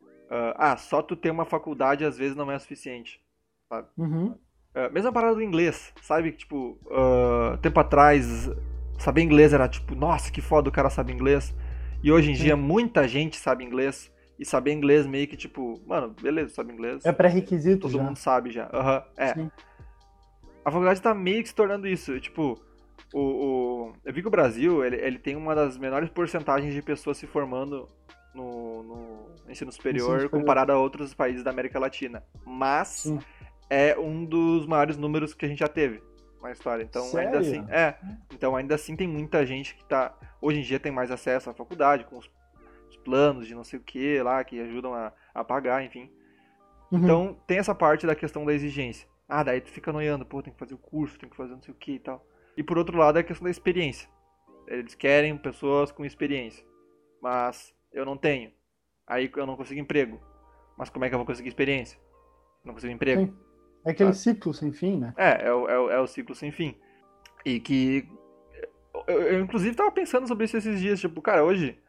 Uh, 0.02 0.54
ah, 0.56 0.78
só 0.78 1.02
tu 1.02 1.16
ter 1.16 1.32
uma 1.32 1.46
faculdade 1.46 2.06
às 2.06 2.18
vezes 2.18 2.36
não 2.36 2.52
é 2.52 2.60
suficiente. 2.60 3.20
Sabe? 3.68 3.88
Uhum. 3.98 4.36
Uh, 4.76 4.92
mesma 4.92 5.12
parada 5.12 5.36
do 5.36 5.42
inglês, 5.42 5.92
sabe? 6.02 6.32
Tipo, 6.32 6.78
uh, 6.86 7.58
tempo 7.60 7.80
atrás, 7.80 8.50
saber 9.00 9.24
inglês 9.24 9.54
era 9.54 9.68
tipo, 9.68 9.96
nossa, 9.96 10.32
que 10.32 10.42
foda 10.42 10.70
o 10.70 10.72
cara 10.72 10.90
sabe 10.90 11.12
inglês. 11.12 11.56
E 12.04 12.12
hoje 12.12 12.32
em 12.32 12.36
Sim. 12.36 12.44
dia 12.44 12.56
muita 12.56 13.08
gente 13.08 13.38
sabe 13.38 13.64
inglês. 13.64 14.12
E 14.40 14.46
saber 14.46 14.72
inglês 14.72 15.06
meio 15.06 15.28
que 15.28 15.36
tipo, 15.36 15.82
mano, 15.86 16.16
beleza, 16.22 16.54
sabe 16.54 16.72
inglês. 16.72 17.06
É 17.06 17.12
pré-requisito 17.12 17.82
Todo 17.82 17.98
já. 17.98 18.04
mundo 18.04 18.16
sabe 18.18 18.52
já. 18.52 18.66
Uhum, 18.68 19.02
é. 19.18 19.34
Sim. 19.34 19.52
A 20.64 20.72
faculdade 20.72 21.02
tá 21.02 21.14
meio 21.14 21.44
que 21.44 21.50
se 21.50 21.56
tornando 21.56 21.86
isso. 21.86 22.18
Tipo, 22.22 22.58
o, 23.14 23.20
o, 23.20 23.94
eu 24.06 24.14
vi 24.14 24.22
que 24.22 24.28
o 24.28 24.32
Brasil, 24.32 24.84
ele, 24.86 24.96
ele 24.96 25.20
tem 25.20 25.36
uma 25.36 25.54
das 25.54 25.78
menores 25.78 26.10
porcentagens 26.10 26.74
de 26.74 26.82
pessoas 26.82 27.18
se 27.18 27.28
formando 27.28 27.90
no, 28.34 28.84
no 28.84 29.52
ensino, 29.52 29.72
superior, 29.72 30.16
ensino 30.16 30.22
superior 30.22 30.30
comparado 30.30 30.72
a 30.72 30.78
outros 30.78 31.14
países 31.14 31.44
da 31.44 31.52
América 31.52 31.78
Latina. 31.78 32.24
Mas 32.46 32.88
Sim. 32.88 33.20
é 33.70 33.98
um 34.00 34.24
dos 34.24 34.66
maiores 34.66 34.98
números 34.98 35.34
que 35.34 35.46
a 35.46 35.50
gente 35.50 35.60
já 35.60 35.68
teve 35.68 36.02
na 36.42 36.52
história. 36.52 36.84
Então, 36.84 37.04
Sério? 37.04 37.28
ainda 37.28 37.40
assim, 37.40 37.66
é. 37.70 37.96
Então, 38.34 38.56
ainda 38.56 38.76
assim 38.76 38.96
tem 38.96 39.08
muita 39.08 39.46
gente 39.46 39.76
que 39.76 39.84
tá 39.84 40.16
hoje 40.42 40.60
em 40.60 40.64
dia 40.64 40.80
tem 40.80 40.92
mais 40.92 41.12
acesso 41.12 41.50
à 41.50 41.54
faculdade 41.54 42.06
com 42.06 42.18
os 42.18 42.30
planos 42.98 43.48
de 43.48 43.56
não 43.56 43.64
sei 43.64 43.80
o 43.80 43.84
que 43.84 44.22
lá, 44.22 44.44
que 44.44 44.60
ajudam 44.60 44.94
a, 44.94 45.14
a 45.34 45.44
pagar, 45.44 45.84
enfim. 45.84 46.12
Uhum. 46.92 47.04
Então, 47.04 47.38
tem 47.46 47.58
essa 47.58 47.76
parte 47.76 48.06
da 48.06 48.16
questão 48.16 48.46
da 48.46 48.54
exigência. 48.54 49.08
Ah, 49.28 49.44
daí 49.44 49.62
tu 49.62 49.70
fica 49.70 49.94
noiando, 49.94 50.26
pô, 50.26 50.42
tem 50.42 50.52
que 50.52 50.60
fazer 50.60 50.74
o 50.74 50.78
curso, 50.78 51.20
tem 51.20 51.30
que 51.30 51.36
fazer 51.36 51.54
não 51.54 51.62
sei 51.62 51.74
o 51.74 51.78
que 51.78 51.94
e 51.94 52.00
tal. 52.00 52.26
E 52.58 52.64
por 52.64 52.78
outro 52.78 52.98
lado, 52.98 53.18
é 53.18 53.22
a 53.22 53.24
questão 53.24 53.46
da 53.46 53.52
experiência. 53.52 54.10
Eles 54.68 54.96
querem 54.96 55.38
pessoas 55.38 55.92
com 55.92 56.04
experiência. 56.04 56.66
Mas 57.22 57.74
eu 57.92 58.06
não 58.06 58.18
tenho. 58.18 58.52
Aí 59.08 59.32
eu 59.36 59.46
não 59.46 59.56
consigo 59.56 59.80
emprego. 59.80 60.20
Mas 60.78 60.90
como 60.90 61.06
é 61.06 61.10
que 61.10 61.16
eu 61.16 61.20
vou 61.20 61.26
conseguir 61.26 61.50
experiência? 61.50 62.00
Não 62.64 62.74
consigo 62.74 62.94
emprego. 62.94 63.22
Sim. 63.22 63.38
É 63.86 63.92
aquele 63.92 64.10
ah. 64.10 64.14
ciclo 64.14 64.54
sem 64.54 64.72
fim, 64.72 64.98
né? 64.98 65.14
É, 65.18 65.48
é 65.48 65.54
o, 65.54 65.68
é, 65.70 65.80
o, 65.80 65.90
é 65.92 66.00
o 66.00 66.08
ciclo 66.08 66.36
sem 66.36 66.52
fim. 66.52 66.76
E 67.46 67.60
que. 67.60 68.08
Eu, 69.08 69.22
eu, 69.22 69.40
inclusive 69.42 69.76
tava 69.76 69.92
pensando 69.92 70.28
sobre 70.28 70.46
isso 70.46 70.58
esses 70.58 70.80
dias, 70.80 71.00
tipo, 71.00 71.22
cara, 71.22 71.44
hoje 71.44 71.80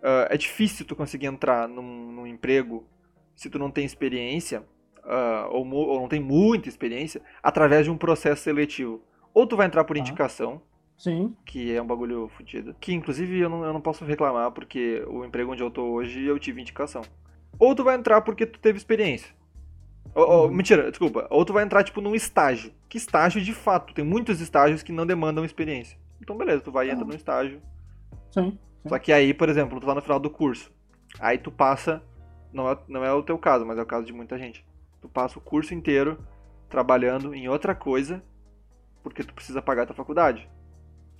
uh, 0.00 0.26
é 0.28 0.36
difícil 0.36 0.86
tu 0.86 0.96
conseguir 0.96 1.26
entrar 1.26 1.68
num, 1.68 2.12
num, 2.12 2.26
emprego 2.26 2.86
se 3.34 3.48
tu 3.48 3.58
não 3.58 3.70
tem 3.70 3.84
experiência, 3.84 4.60
uh, 4.98 5.48
ou, 5.50 5.66
ou, 5.72 6.00
não 6.00 6.08
tem 6.08 6.20
muita 6.20 6.68
experiência, 6.68 7.22
através 7.42 7.84
de 7.84 7.90
um 7.90 7.96
processo 7.96 8.42
seletivo. 8.42 9.02
Ou 9.32 9.46
tu 9.46 9.56
vai 9.56 9.66
entrar 9.66 9.84
por 9.84 9.96
ah. 9.96 10.00
indicação, 10.00 10.60
Sim. 10.98 11.34
que 11.44 11.74
é 11.74 11.80
um 11.80 11.86
bagulho 11.86 12.28
fodido. 12.36 12.74
Que 12.80 12.92
inclusive 12.92 13.38
eu 13.38 13.48
não, 13.48 13.64
eu 13.64 13.72
não 13.72 13.80
posso 13.80 14.04
reclamar, 14.04 14.50
porque 14.50 15.02
o 15.08 15.24
emprego 15.24 15.52
onde 15.52 15.62
eu 15.62 15.70
tô 15.70 15.84
hoje 15.84 16.24
eu 16.24 16.38
tive 16.38 16.60
indicação. 16.60 17.02
Ou 17.58 17.74
tu 17.74 17.84
vai 17.84 17.96
entrar 17.96 18.20
porque 18.20 18.46
tu 18.46 18.58
teve 18.58 18.78
experiência. 18.78 19.34
Ou, 20.14 20.28
ou, 20.28 20.46
uhum. 20.46 20.52
mentira, 20.52 20.90
desculpa. 20.90 21.26
Ou 21.30 21.44
tu 21.44 21.52
vai 21.52 21.64
entrar, 21.64 21.84
tipo, 21.84 22.00
num 22.00 22.14
estágio. 22.14 22.72
Que 22.88 22.96
estágio, 22.96 23.40
de 23.40 23.52
fato, 23.52 23.94
tem 23.94 24.04
muitos 24.04 24.40
estágios 24.40 24.82
que 24.82 24.92
não 24.92 25.06
demandam 25.06 25.44
experiência. 25.44 25.98
Então, 26.20 26.36
beleza, 26.36 26.62
tu 26.62 26.72
vai 26.72 26.88
e 26.88 26.90
entra 26.90 27.04
num 27.04 27.14
estágio. 27.14 27.60
Sim. 28.30 28.58
Só 28.86 28.98
que 28.98 29.12
aí, 29.12 29.34
por 29.34 29.48
exemplo, 29.48 29.78
tu 29.80 29.86
tá 29.86 29.94
no 29.94 30.02
final 30.02 30.18
do 30.18 30.30
curso. 30.30 30.72
Aí 31.18 31.38
tu 31.38 31.50
passa, 31.50 32.02
não 32.52 32.70
é, 32.70 32.78
não 32.88 33.04
é 33.04 33.12
o 33.12 33.22
teu 33.22 33.38
caso, 33.38 33.66
mas 33.66 33.78
é 33.78 33.82
o 33.82 33.86
caso 33.86 34.06
de 34.06 34.12
muita 34.12 34.38
gente. 34.38 34.64
Tu 35.00 35.08
passa 35.08 35.38
o 35.38 35.42
curso 35.42 35.74
inteiro 35.74 36.18
trabalhando 36.68 37.34
em 37.34 37.48
outra 37.48 37.74
coisa 37.74 38.22
porque 39.02 39.24
tu 39.24 39.34
precisa 39.34 39.62
pagar 39.62 39.82
a 39.82 39.86
tua 39.86 39.96
faculdade. 39.96 40.48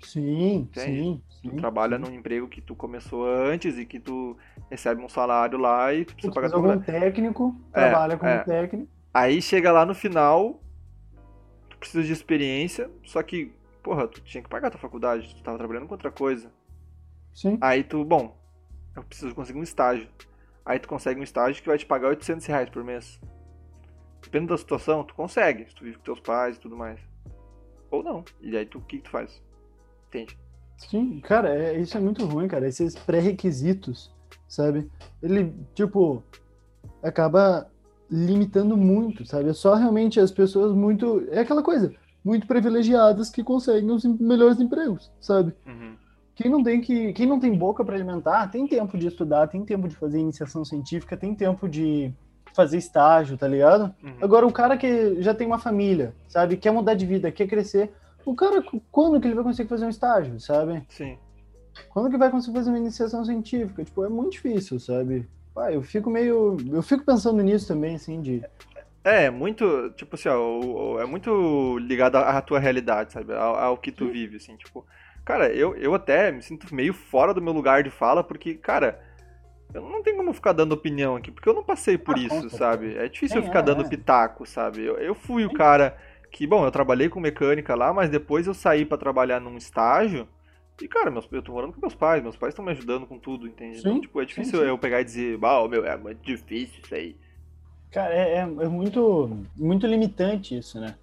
Sim, 0.02 0.68
sim, 0.72 1.22
sim. 1.28 1.50
Tu 1.50 1.56
trabalha 1.56 1.96
sim. 1.96 2.02
num 2.02 2.14
emprego 2.14 2.48
que 2.48 2.60
tu 2.60 2.74
começou 2.74 3.26
antes 3.26 3.76
e 3.76 3.84
que 3.84 4.00
tu 4.00 4.36
recebe 4.70 5.02
um 5.02 5.08
salário 5.08 5.58
lá 5.58 5.92
e 5.92 6.04
tu 6.04 6.14
precisa 6.14 6.32
tu 6.32 6.34
pagar 6.34 6.48
a 6.48 6.50
tua 6.50 6.62
faculdade. 6.62 6.86
técnico, 6.86 7.54
é, 7.72 7.88
trabalha 7.88 8.16
como 8.16 8.30
é. 8.30 8.38
técnico. 8.44 8.90
Aí 9.12 9.42
chega 9.42 9.72
lá 9.72 9.84
no 9.84 9.94
final, 9.94 10.60
tu 11.68 11.76
precisa 11.78 12.02
de 12.02 12.12
experiência, 12.12 12.90
só 13.04 13.22
que, 13.22 13.52
porra, 13.82 14.06
tu 14.08 14.20
tinha 14.22 14.42
que 14.42 14.48
pagar 14.48 14.68
a 14.68 14.70
tua 14.70 14.80
faculdade, 14.80 15.34
tu 15.34 15.42
tava 15.42 15.58
trabalhando 15.58 15.86
com 15.86 15.94
outra 15.94 16.10
coisa. 16.10 16.50
Sim. 17.34 17.58
Aí 17.60 17.84
tu, 17.84 18.04
bom, 18.04 18.36
eu 18.96 19.02
preciso 19.04 19.34
conseguir 19.34 19.58
um 19.58 19.62
estágio. 19.62 20.08
Aí 20.64 20.78
tu 20.78 20.88
consegue 20.88 21.20
um 21.20 21.24
estágio 21.24 21.62
que 21.62 21.68
vai 21.68 21.78
te 21.78 21.86
pagar 21.86 22.08
800 22.08 22.46
reais 22.46 22.68
por 22.68 22.84
mês. 22.84 23.20
Dependendo 24.22 24.52
da 24.52 24.58
situação, 24.58 25.02
tu 25.04 25.14
consegue. 25.14 25.66
Se 25.68 25.74
tu 25.74 25.84
vive 25.84 25.96
com 25.96 26.04
teus 26.04 26.20
pais 26.20 26.56
e 26.56 26.60
tudo 26.60 26.76
mais. 26.76 27.00
Ou 27.90 28.02
não. 28.02 28.24
E 28.40 28.56
aí 28.56 28.66
tu, 28.66 28.78
o 28.78 28.82
que, 28.82 28.98
que 28.98 29.04
tu 29.04 29.10
faz? 29.10 29.42
Entende? 30.08 30.38
Sim, 30.76 31.20
cara, 31.20 31.54
é, 31.54 31.78
isso 31.78 31.96
é 31.96 32.00
muito 32.00 32.24
ruim, 32.24 32.48
cara. 32.48 32.66
Esses 32.66 32.94
pré-requisitos, 32.94 34.14
sabe? 34.48 34.90
Ele, 35.22 35.54
tipo, 35.74 36.22
acaba 37.02 37.70
limitando 38.10 38.76
muito, 38.76 39.24
sabe? 39.26 39.50
É 39.50 39.52
só 39.52 39.74
realmente 39.74 40.18
as 40.18 40.30
pessoas 40.30 40.74
muito. 40.74 41.26
É 41.30 41.40
aquela 41.40 41.62
coisa, 41.62 41.94
muito 42.24 42.46
privilegiadas 42.46 43.30
que 43.30 43.44
conseguem 43.44 43.90
os 43.90 44.04
melhores 44.04 44.60
empregos, 44.60 45.12
sabe? 45.20 45.54
Uhum. 45.66 45.96
Quem 46.40 46.50
não 46.50 46.62
tem 46.62 46.80
que, 46.80 47.12
quem 47.12 47.26
não 47.26 47.38
tem 47.38 47.54
boca 47.54 47.84
para 47.84 47.94
alimentar, 47.94 48.48
tem 48.48 48.66
tempo 48.66 48.96
de 48.96 49.06
estudar, 49.06 49.46
tem 49.46 49.62
tempo 49.62 49.86
de 49.86 49.94
fazer 49.94 50.18
iniciação 50.18 50.64
científica, 50.64 51.14
tem 51.14 51.34
tempo 51.34 51.68
de 51.68 52.10
fazer 52.54 52.78
estágio, 52.78 53.36
tá 53.36 53.46
ligado? 53.46 53.94
Uhum. 54.02 54.14
Agora 54.22 54.46
o 54.46 54.52
cara 54.52 54.78
que 54.78 55.20
já 55.20 55.34
tem 55.34 55.46
uma 55.46 55.58
família, 55.58 56.14
sabe, 56.28 56.56
quer 56.56 56.70
mudar 56.70 56.94
de 56.94 57.04
vida, 57.04 57.30
quer 57.30 57.46
crescer, 57.46 57.92
o 58.24 58.34
cara 58.34 58.64
quando 58.90 59.20
que 59.20 59.28
ele 59.28 59.34
vai 59.34 59.44
conseguir 59.44 59.68
fazer 59.68 59.84
um 59.84 59.90
estágio, 59.90 60.40
sabe? 60.40 60.82
Sim. 60.88 61.18
Quando 61.90 62.10
que 62.10 62.16
vai 62.16 62.30
conseguir 62.30 62.56
fazer 62.56 62.70
uma 62.70 62.78
iniciação 62.78 63.22
científica? 63.22 63.84
Tipo, 63.84 64.06
é 64.06 64.08
muito 64.08 64.32
difícil, 64.32 64.80
sabe? 64.80 65.28
Pai, 65.54 65.76
eu 65.76 65.82
fico 65.82 66.08
meio, 66.08 66.56
eu 66.72 66.82
fico 66.82 67.04
pensando 67.04 67.42
nisso 67.42 67.68
também, 67.68 67.96
assim, 67.96 68.22
de 68.22 68.42
é, 69.02 69.30
muito, 69.30 69.90
tipo 69.96 70.14
assim, 70.14 70.28
ó, 70.28 71.00
é 71.00 71.06
muito 71.06 71.78
ligado 71.78 72.16
à 72.16 72.40
tua 72.42 72.58
realidade, 72.58 73.12
sabe? 73.12 73.34
Ao, 73.34 73.56
ao 73.56 73.76
que 73.78 73.90
tu 73.90 74.06
Sim. 74.06 74.12
vive, 74.12 74.36
assim, 74.36 74.56
tipo, 74.56 74.84
Cara, 75.30 75.48
eu, 75.52 75.76
eu 75.76 75.94
até 75.94 76.32
me 76.32 76.42
sinto 76.42 76.74
meio 76.74 76.92
fora 76.92 77.32
do 77.32 77.40
meu 77.40 77.52
lugar 77.52 77.84
de 77.84 77.90
fala, 77.90 78.24
porque, 78.24 78.54
cara, 78.54 79.00
eu 79.72 79.80
não 79.80 80.02
tenho 80.02 80.16
como 80.16 80.32
ficar 80.34 80.52
dando 80.52 80.72
opinião 80.72 81.14
aqui, 81.14 81.30
porque 81.30 81.48
eu 81.48 81.54
não 81.54 81.62
passei 81.62 81.96
por 81.96 82.16
ah, 82.16 82.18
isso, 82.18 82.50
sabe? 82.50 82.96
É 82.96 83.08
difícil 83.08 83.36
eu 83.36 83.44
ficar 83.44 83.60
é, 83.60 83.62
dando 83.62 83.84
é. 83.84 83.88
pitaco, 83.88 84.44
sabe? 84.44 84.84
Eu, 84.84 84.96
eu 84.98 85.14
fui 85.14 85.44
o 85.44 85.52
cara 85.52 85.96
que, 86.32 86.48
bom, 86.48 86.64
eu 86.64 86.70
trabalhei 86.72 87.08
com 87.08 87.20
mecânica 87.20 87.76
lá, 87.76 87.92
mas 87.92 88.10
depois 88.10 88.48
eu 88.48 88.54
saí 88.54 88.84
para 88.84 88.98
trabalhar 88.98 89.40
num 89.40 89.56
estágio. 89.56 90.26
E, 90.82 90.88
cara, 90.88 91.12
meus, 91.12 91.28
eu 91.30 91.42
tô 91.42 91.52
morando 91.52 91.74
com 91.74 91.80
meus 91.80 91.94
pais, 91.94 92.22
meus 92.22 92.36
pais 92.36 92.52
estão 92.52 92.64
me 92.64 92.72
ajudando 92.72 93.06
com 93.06 93.16
tudo, 93.16 93.46
entende? 93.46 93.76
Sim, 93.76 93.88
então, 93.88 94.00
tipo, 94.00 94.20
é 94.20 94.24
difícil 94.24 94.58
sim, 94.58 94.64
sim. 94.64 94.68
eu 94.68 94.78
pegar 94.78 95.00
e 95.00 95.04
dizer, 95.04 95.38
ah, 95.42 95.68
meu, 95.68 95.84
é 95.84 95.96
muito 95.96 96.24
difícil 96.24 96.80
isso 96.82 96.92
aí. 96.92 97.16
Cara, 97.92 98.12
é, 98.12 98.34
é, 98.34 98.40
é 98.40 98.68
muito, 98.68 99.46
muito 99.56 99.86
limitante 99.86 100.58
isso, 100.58 100.80
né? 100.80 100.96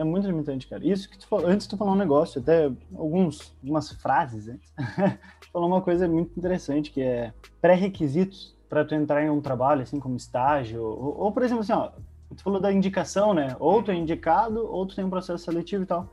É 0.00 0.04
muito 0.04 0.26
limitante, 0.26 0.66
cara. 0.66 0.82
Isso 0.82 1.10
que 1.10 1.18
tu 1.18 1.28
falou, 1.28 1.46
antes 1.46 1.66
tu 1.66 1.76
falou 1.76 1.92
um 1.92 1.98
negócio, 1.98 2.40
até 2.40 2.72
alguns, 2.96 3.54
algumas 3.62 3.92
frases 3.92 4.48
antes, 4.48 4.72
tu 5.42 5.50
falou 5.52 5.68
uma 5.68 5.82
coisa 5.82 6.08
muito 6.08 6.32
interessante, 6.38 6.90
que 6.90 7.02
é 7.02 7.34
pré-requisitos 7.60 8.56
para 8.66 8.82
tu 8.82 8.94
entrar 8.94 9.22
em 9.22 9.28
um 9.28 9.42
trabalho, 9.42 9.82
assim, 9.82 10.00
como 10.00 10.16
estágio, 10.16 10.82
ou, 10.82 11.18
ou, 11.18 11.32
por 11.32 11.42
exemplo, 11.42 11.60
assim, 11.60 11.74
ó, 11.74 11.90
tu 12.34 12.42
falou 12.42 12.58
da 12.58 12.72
indicação, 12.72 13.34
né? 13.34 13.54
Ou 13.60 13.82
tu 13.82 13.90
é 13.90 13.94
indicado, 13.94 14.66
ou 14.72 14.86
tu 14.86 14.96
tem 14.96 15.04
um 15.04 15.10
processo 15.10 15.44
seletivo 15.44 15.82
e 15.82 15.86
tal. 15.86 16.08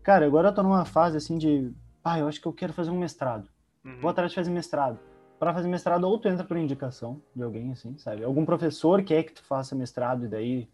Cara, 0.00 0.24
agora 0.24 0.50
eu 0.50 0.54
tô 0.54 0.62
numa 0.62 0.84
fase, 0.84 1.16
assim, 1.16 1.36
de, 1.36 1.72
ah, 2.04 2.16
eu 2.16 2.28
acho 2.28 2.40
que 2.40 2.46
eu 2.46 2.52
quero 2.52 2.72
fazer 2.72 2.92
um 2.92 2.98
mestrado. 3.00 3.48
Uhum. 3.84 3.98
Vou 4.00 4.10
atrás 4.12 4.30
de 4.30 4.36
fazer 4.36 4.52
mestrado. 4.52 5.00
Para 5.40 5.52
fazer 5.52 5.66
mestrado, 5.66 6.04
ou 6.04 6.16
tu 6.20 6.28
entra 6.28 6.44
por 6.44 6.56
indicação 6.56 7.20
de 7.34 7.42
alguém, 7.42 7.72
assim, 7.72 7.98
sabe? 7.98 8.22
Algum 8.22 8.44
professor 8.44 9.02
quer 9.02 9.24
que 9.24 9.32
tu 9.32 9.42
faça 9.42 9.74
mestrado 9.74 10.24
e 10.24 10.28
daí 10.28 10.68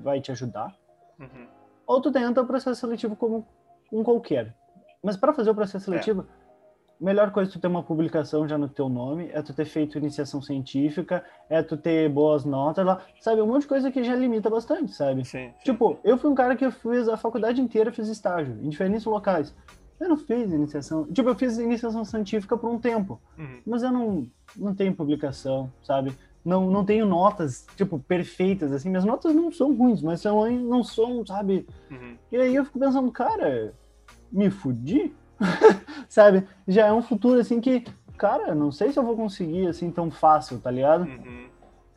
vai 0.00 0.20
te 0.20 0.32
ajudar. 0.32 0.74
Uhum 1.16 1.59
ou 1.90 2.00
tu 2.00 2.12
tenta 2.12 2.40
o 2.40 2.46
processo 2.46 2.80
seletivo 2.80 3.16
como 3.16 3.44
um 3.92 4.04
qualquer. 4.04 4.54
Mas 5.02 5.16
para 5.16 5.32
fazer 5.32 5.50
o 5.50 5.54
processo 5.56 5.78
é. 5.78 5.84
seletivo, 5.86 6.20
é. 6.20 7.04
melhor 7.04 7.32
coisa 7.32 7.50
é 7.50 7.52
tu 7.52 7.58
ter 7.58 7.66
uma 7.66 7.82
publicação 7.82 8.46
já 8.46 8.56
no 8.56 8.68
teu 8.68 8.88
nome, 8.88 9.28
é 9.32 9.42
tu 9.42 9.52
ter 9.52 9.64
feito 9.64 9.98
iniciação 9.98 10.40
científica, 10.40 11.24
é 11.48 11.64
tu 11.64 11.76
ter 11.76 12.08
boas 12.08 12.44
notas 12.44 12.86
lá, 12.86 13.02
sabe? 13.20 13.42
Um 13.42 13.46
monte 13.48 13.62
de 13.62 13.68
coisa 13.68 13.90
que 13.90 14.04
já 14.04 14.14
limita 14.14 14.48
bastante, 14.48 14.92
sabe? 14.92 15.24
Sim, 15.24 15.48
sim. 15.48 15.54
Tipo, 15.64 15.98
eu 16.04 16.16
fui 16.16 16.30
um 16.30 16.34
cara 16.34 16.54
que 16.54 16.70
fiz 16.70 17.08
a 17.08 17.16
faculdade 17.16 17.60
inteira, 17.60 17.90
fiz 17.90 18.06
estágio, 18.06 18.56
em 18.62 18.68
diferentes 18.68 19.04
locais. 19.04 19.52
Eu 19.98 20.10
não 20.10 20.16
fiz 20.16 20.52
iniciação. 20.52 21.04
Tipo, 21.12 21.30
eu 21.30 21.34
fiz 21.34 21.58
iniciação 21.58 22.04
científica 22.04 22.56
por 22.56 22.70
um 22.70 22.78
tempo. 22.78 23.20
Uhum. 23.36 23.60
Mas 23.66 23.82
eu 23.82 23.90
não, 23.90 24.30
não 24.56 24.74
tenho 24.76 24.94
publicação, 24.94 25.70
sabe? 25.82 26.16
Não, 26.44 26.70
não 26.70 26.84
tenho 26.84 27.04
notas, 27.04 27.66
tipo, 27.76 27.98
perfeitas, 27.98 28.72
assim. 28.72 28.88
Minhas 28.88 29.04
notas 29.04 29.34
não 29.34 29.52
são 29.52 29.74
ruins, 29.74 30.02
mas 30.02 30.20
são, 30.20 30.50
não 30.50 30.82
são, 30.82 31.24
sabe? 31.26 31.66
Uhum. 31.90 32.16
E 32.32 32.36
aí 32.36 32.54
eu 32.54 32.64
fico 32.64 32.78
pensando, 32.78 33.10
cara, 33.12 33.74
me 34.32 34.50
fudi? 34.50 35.14
sabe? 36.08 36.46
Já 36.66 36.86
é 36.86 36.92
um 36.92 37.02
futuro, 37.02 37.40
assim, 37.40 37.60
que, 37.60 37.84
cara, 38.16 38.54
não 38.54 38.72
sei 38.72 38.92
se 38.92 38.98
eu 38.98 39.04
vou 39.04 39.16
conseguir, 39.16 39.66
assim, 39.66 39.90
tão 39.90 40.10
fácil, 40.10 40.58
tá 40.58 40.70
ligado? 40.70 41.02
Uhum. 41.04 41.48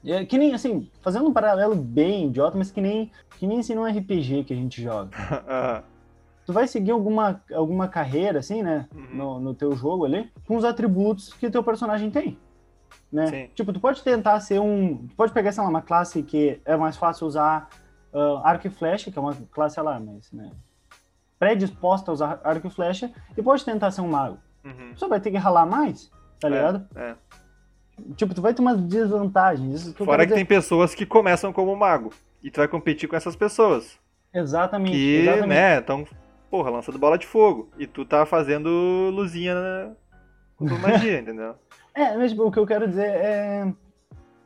É, 0.06 0.26
que 0.26 0.38
nem, 0.38 0.54
assim, 0.54 0.90
fazendo 1.02 1.28
um 1.28 1.34
paralelo 1.34 1.76
bem 1.76 2.28
idiota, 2.28 2.58
mas 2.58 2.70
que 2.70 2.82
nem, 2.82 3.10
que 3.40 3.48
nem 3.48 3.60
assim 3.60 3.74
num 3.74 3.86
RPG 3.86 4.44
que 4.44 4.54
a 4.54 4.58
gente 4.58 4.82
joga. 4.82 5.12
Tu 6.46 6.52
vai 6.52 6.68
seguir 6.68 6.92
alguma, 6.92 7.42
alguma 7.54 7.88
carreira, 7.88 8.40
assim, 8.40 8.62
né? 8.62 8.86
Uhum. 8.94 9.16
No, 9.16 9.40
no 9.40 9.54
teu 9.54 9.74
jogo 9.78 10.04
ali, 10.04 10.30
com 10.46 10.58
os 10.58 10.66
atributos 10.66 11.32
que 11.32 11.50
teu 11.50 11.64
personagem 11.64 12.12
tem. 12.12 12.38
Né? 13.14 13.28
Sim. 13.28 13.50
Tipo, 13.54 13.72
tu 13.72 13.80
pode 13.80 14.02
tentar 14.02 14.40
ser 14.40 14.60
um. 14.60 15.06
Tu 15.08 15.16
pode 15.16 15.32
pegar, 15.32 15.52
sei 15.52 15.62
lá, 15.62 15.70
uma 15.70 15.84
classe 15.84 16.24
que 16.24 16.60
é 16.66 16.76
mais 16.76 16.98
fácil 16.98 17.28
usar 17.28 17.70
ah, 18.12 18.42
arco 18.44 18.66
e 18.66 18.72
flecha, 18.72 19.12
que 19.12 19.20
é 19.20 19.22
uma 19.22 19.36
classe, 19.52 19.80
lá, 19.80 20.00
mas, 20.00 20.32
né? 20.32 20.52
Predisposta 21.38 22.10
a 22.10 22.14
usar 22.14 22.42
arco 22.44 22.66
e 22.66 22.70
flecha, 22.72 23.12
e 23.38 23.44
pode 23.44 23.64
tentar 23.64 23.92
ser 23.92 24.02
um 24.02 24.08
mago. 24.08 24.40
Uhum. 24.66 24.94
Só 24.96 25.08
vai 25.08 25.20
ter 25.20 25.30
que 25.30 25.38
ralar 25.38 25.68
mais, 25.68 26.12
tá 26.40 26.50
ligado? 26.50 26.88
É, 26.96 27.10
é. 27.12 27.16
Tipo, 28.16 28.34
tu 28.34 28.42
vai 28.42 28.52
ter 28.52 28.62
umas 28.62 28.82
desvantagens. 28.82 29.94
Que 29.94 30.04
Fora 30.04 30.26
que 30.26 30.34
tem 30.34 30.44
dizer. 30.44 30.56
pessoas 30.56 30.96
que 30.96 31.06
começam 31.06 31.54
como 31.54 31.76
mago. 31.76 32.12
E 32.42 32.50
tu 32.50 32.58
vai 32.58 32.68
competir 32.68 33.08
com 33.08 33.16
essas 33.16 33.36
pessoas. 33.36 34.00
Exatamente. 34.34 34.98
Que, 34.98 35.20
exatamente. 35.22 35.48
né, 35.48 35.80
estão, 35.80 36.08
porra, 36.50 36.72
lançando 36.72 36.98
bola 36.98 37.18
de 37.18 37.28
fogo. 37.28 37.70
E 37.78 37.86
tu 37.86 38.04
tá 38.06 38.26
fazendo 38.26 38.70
luzinha 39.14 39.54
na... 39.54 39.92
com 40.56 40.66
tua 40.66 40.80
magia, 40.80 41.20
entendeu? 41.22 41.56
É, 41.96 42.18
mas 42.18 42.32
tipo, 42.32 42.44
o 42.44 42.52
que 42.52 42.60
eu 42.60 42.66
quero 42.66 42.88
dizer 42.88 43.08
é 43.08 43.74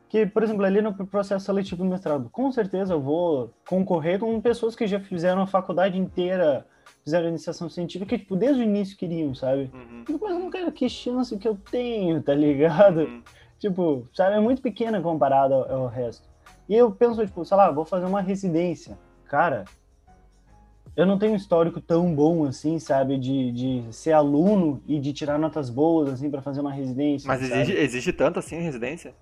que, 0.08 0.26
por 0.26 0.42
exemplo, 0.42 0.64
ali 0.64 0.80
no 0.80 0.94
processo 1.06 1.46
seletivo 1.46 1.82
do 1.82 1.90
mestrado, 1.90 2.28
com 2.30 2.50
certeza 2.50 2.94
eu 2.94 3.00
vou 3.00 3.52
concorrer 3.68 4.18
com 4.18 4.40
pessoas 4.40 4.74
que 4.74 4.86
já 4.86 4.98
fizeram 4.98 5.42
a 5.42 5.46
faculdade 5.46 5.98
inteira, 5.98 6.66
fizeram 7.04 7.28
iniciação 7.28 7.68
científica, 7.68 8.06
que, 8.06 8.18
tipo, 8.18 8.36
desde 8.36 8.62
o 8.62 8.64
início 8.64 8.96
queriam, 8.96 9.34
sabe? 9.34 9.70
Uhum. 9.72 10.04
Mas 10.20 10.30
eu 10.30 10.38
não 10.38 10.50
quero, 10.50 10.72
que 10.72 10.88
chance 10.88 11.36
que 11.36 11.46
eu 11.46 11.58
tenho, 11.70 12.22
tá 12.22 12.34
ligado? 12.34 13.00
Uhum. 13.00 13.22
Tipo, 13.58 14.08
sabe, 14.14 14.36
é 14.36 14.40
muito 14.40 14.62
pequena 14.62 15.00
comparada 15.00 15.54
ao, 15.54 15.82
ao 15.82 15.86
resto. 15.88 16.28
E 16.68 16.74
eu 16.74 16.90
penso, 16.90 17.24
tipo, 17.26 17.44
sei 17.44 17.56
lá, 17.56 17.70
vou 17.70 17.84
fazer 17.84 18.06
uma 18.06 18.20
residência. 18.20 18.98
Cara, 19.26 19.64
eu 20.98 21.06
não 21.06 21.16
tenho 21.16 21.32
um 21.32 21.36
histórico 21.36 21.80
tão 21.80 22.12
bom 22.12 22.44
assim, 22.44 22.80
sabe, 22.80 23.16
de, 23.16 23.52
de 23.52 23.84
ser 23.92 24.10
aluno 24.10 24.82
e 24.84 24.98
de 24.98 25.12
tirar 25.12 25.38
notas 25.38 25.70
boas, 25.70 26.08
assim, 26.12 26.28
pra 26.28 26.42
fazer 26.42 26.60
uma 26.60 26.72
residência. 26.72 27.28
Mas 27.28 27.40
sabe? 27.40 27.52
exige, 27.52 27.78
exige 27.78 28.12
tanto 28.12 28.40
assim 28.40 28.60
residência? 28.60 29.14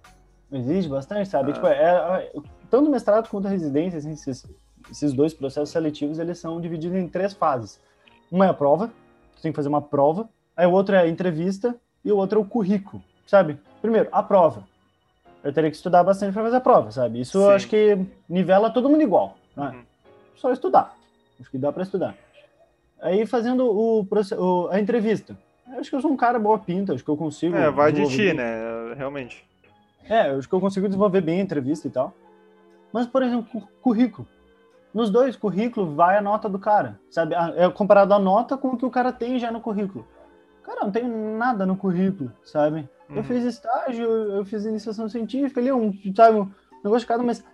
Existe 0.50 0.88
bastante, 0.88 1.28
sabe? 1.28 1.50
Ah. 1.50 1.52
Tipo, 1.52 1.66
é, 1.66 1.74
é- 1.74 2.32
tanto 2.70 2.88
o 2.88 2.90
mestrado 2.90 3.28
quanto 3.28 3.46
a 3.46 3.50
residência, 3.50 3.98
assim, 3.98 4.12
esses, 4.12 4.46
esses 4.90 5.12
dois 5.12 5.34
processos 5.34 5.68
seletivos, 5.68 6.18
eles 6.18 6.38
são 6.38 6.58
divididos 6.62 6.96
em 6.96 7.06
três 7.08 7.34
fases. 7.34 7.78
Uma 8.32 8.46
é 8.46 8.48
a 8.48 8.54
prova, 8.54 8.90
você 9.34 9.42
tem 9.42 9.52
que 9.52 9.56
fazer 9.56 9.68
uma 9.68 9.82
prova, 9.82 10.30
aí 10.56 10.66
o 10.66 10.72
outro 10.72 10.94
é 10.94 11.00
a 11.00 11.06
entrevista 11.06 11.76
e 12.02 12.10
o 12.10 12.16
outro 12.16 12.40
é 12.40 12.42
o 12.42 12.46
currículo, 12.46 13.02
sabe? 13.26 13.58
Primeiro, 13.82 14.08
a 14.12 14.22
prova. 14.22 14.66
Eu 15.44 15.52
teria 15.52 15.68
que 15.70 15.76
estudar 15.76 16.02
bastante 16.02 16.32
para 16.32 16.42
fazer 16.42 16.56
a 16.56 16.60
prova, 16.60 16.90
sabe? 16.90 17.20
Isso 17.20 17.36
eu 17.36 17.48
Sim. 17.48 17.52
acho 17.54 17.68
que 17.68 17.98
nivela 18.26 18.70
todo 18.70 18.88
mundo 18.88 19.02
igual, 19.02 19.36
né? 19.54 19.72
Uhum. 19.74 19.82
Só 20.36 20.50
estudar. 20.50 20.96
Acho 21.40 21.50
que 21.50 21.58
dá 21.58 21.72
para 21.72 21.82
estudar. 21.82 22.14
Aí 23.00 23.26
fazendo 23.26 23.66
o, 23.66 24.06
o- 24.38 24.68
a 24.70 24.80
entrevista. 24.80 25.36
Acho 25.78 25.90
que 25.90 25.96
eu 25.96 26.00
sou 26.00 26.10
um 26.10 26.16
cara 26.16 26.38
boa 26.38 26.58
pinta, 26.58 26.94
acho 26.94 27.04
que 27.04 27.10
eu 27.10 27.16
consigo. 27.16 27.54
É, 27.56 27.70
vai 27.70 27.92
de 27.92 28.06
ti, 28.08 28.16
bem. 28.18 28.34
né? 28.34 28.94
Realmente. 28.96 29.44
É, 30.08 30.30
acho 30.30 30.48
que 30.48 30.54
eu 30.54 30.60
consigo 30.60 30.86
desenvolver 30.86 31.20
bem 31.20 31.40
a 31.40 31.42
entrevista 31.42 31.86
e 31.88 31.90
tal. 31.90 32.14
Mas, 32.92 33.06
por 33.06 33.22
exemplo, 33.22 33.46
cu- 33.60 33.68
currículo. 33.82 34.26
Nos 34.94 35.10
dois 35.10 35.36
currículos 35.36 35.94
vai 35.94 36.16
a 36.16 36.22
nota 36.22 36.48
do 36.48 36.58
cara, 36.58 36.98
sabe? 37.10 37.34
Ah, 37.34 37.52
É 37.56 37.68
comparado 37.68 38.14
a 38.14 38.18
nota 38.18 38.56
com 38.56 38.68
o 38.68 38.76
que 38.78 38.86
o 38.86 38.90
cara 38.90 39.12
tem 39.12 39.38
já 39.38 39.50
no 39.50 39.60
currículo. 39.60 40.06
Cara, 40.62 40.84
não 40.84 40.90
tem 40.90 41.04
nada 41.06 41.66
no 41.66 41.76
currículo, 41.76 42.32
sabe? 42.44 42.88
Uhum. 43.10 43.16
Eu 43.16 43.24
fiz 43.24 43.44
estágio, 43.44 44.04
eu 44.08 44.44
fiz 44.44 44.64
iniciação 44.64 45.08
científica 45.08 45.60
ali, 45.60 45.70
um, 45.70 45.92
sabe, 46.14 46.38
um 46.40 46.50
negócio 46.82 47.00
de 47.00 47.06
cada, 47.06 47.22
mas, 47.22 47.44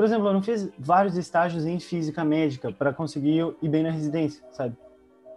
por 0.00 0.04
exemplo, 0.06 0.28
eu 0.28 0.32
não 0.32 0.42
fiz 0.42 0.66
vários 0.78 1.14
estágios 1.18 1.66
em 1.66 1.78
física 1.78 2.24
médica 2.24 2.72
para 2.72 2.90
conseguir 2.90 3.54
ir 3.60 3.68
bem 3.68 3.82
na 3.82 3.90
residência, 3.90 4.42
sabe? 4.50 4.74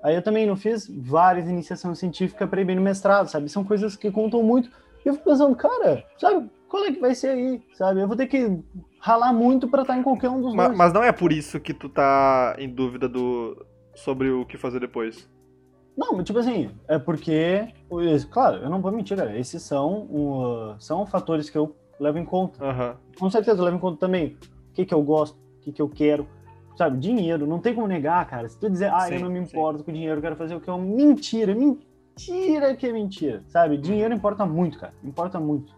Aí 0.02 0.15
eu 0.15 0.21
também 0.21 0.47
não 0.47 0.56
fiz 0.56 0.89
várias 0.89 1.49
iniciação 1.49 1.93
científica 1.93 2.47
para 2.47 2.62
ir 2.62 2.63
bem 2.63 2.78
no 2.78 2.82
mestrado, 2.82 3.28
sabe? 3.28 3.49
São 3.49 3.65
coisas 3.65 3.97
que 3.97 4.10
contam 4.10 4.41
muito. 4.41 4.69
E 5.06 5.10
eu 5.10 5.15
fico 5.15 5.26
pensando, 5.26 5.54
cara, 5.54 6.06
sabe, 6.17 6.49
qual 6.69 6.86
é 6.86 6.93
que 6.93 6.99
vai 7.02 7.13
ser 7.13 7.32
aí, 7.32 7.62
sabe? 7.73 7.99
Eu 7.99 8.08
vou 8.08 8.15
ter 8.15 8.26
que 8.28 8.58
ralar 8.99 9.34
muito 9.34 9.67
para 9.67 9.82
estar 9.82 9.97
em 9.97 10.02
qualquer 10.02 10.30
um 10.30 10.41
dos 10.41 10.56
Ma- 10.56 10.67
dois. 10.67 10.78
Mas 10.78 10.93
não 10.93 11.04
é 11.04 11.12
por 11.12 11.34
isso 11.34 11.60
que 11.60 11.73
tu 11.73 11.89
tá 11.89 12.56
em 12.58 12.69
dúvida 12.69 13.10
do 13.10 13.65
sobre 13.93 14.30
o 14.32 14.45
que 14.45 14.58
fazer 14.58 14.80
depois. 14.80 15.30
Não, 15.97 16.13
mas 16.13 16.23
tipo 16.23 16.39
assim, 16.39 16.71
é 16.88 16.97
porque, 16.97 17.67
claro, 18.32 18.63
eu 18.63 18.69
não 18.69 18.82
vou 18.82 18.93
mentir, 18.93 19.17
cara, 19.17 19.38
esses 19.38 19.62
são, 19.62 20.04
uh, 20.04 20.76
são 20.80 21.06
fatores 21.06 21.49
que 21.49 21.58
eu 21.58 21.76
levo 21.99 22.17
em 22.17 22.26
conta. 22.26 22.63
Aham. 22.63 22.97
Com 23.19 23.30
certeza 23.30 23.60
eu 23.60 23.65
levo 23.65 23.78
em 23.78 23.80
conta 23.80 23.99
também 23.99 24.38
o 24.73 24.75
que, 24.75 24.86
que 24.86 24.93
eu 24.93 25.03
gosto, 25.03 25.36
o 25.36 25.62
que, 25.62 25.71
que 25.71 25.81
eu 25.81 25.88
quero, 25.88 26.27
sabe? 26.75 26.97
Dinheiro, 26.97 27.45
não 27.45 27.59
tem 27.59 27.75
como 27.75 27.86
negar, 27.86 28.27
cara. 28.27 28.49
Se 28.49 28.57
tu 28.57 28.67
dizer, 28.69 28.91
ah, 28.91 29.07
eu 29.07 29.17
Sim, 29.17 29.23
não 29.23 29.29
me 29.29 29.39
sim. 29.39 29.45
importo 29.45 29.83
com 29.83 29.93
dinheiro, 29.93 30.17
eu 30.17 30.21
quero 30.21 30.36
fazer 30.36 30.55
o 30.55 30.59
que 30.59 30.67
é 30.67 30.73
uma 30.73 30.83
mentira, 30.83 31.53
mentira 31.53 32.75
que 32.75 32.88
é 32.88 32.91
mentira, 32.91 33.43
sabe? 33.47 33.77
Dinheiro 33.77 34.13
importa 34.13 34.45
muito, 34.47 34.79
cara, 34.79 34.93
importa 35.03 35.39
muito. 35.39 35.71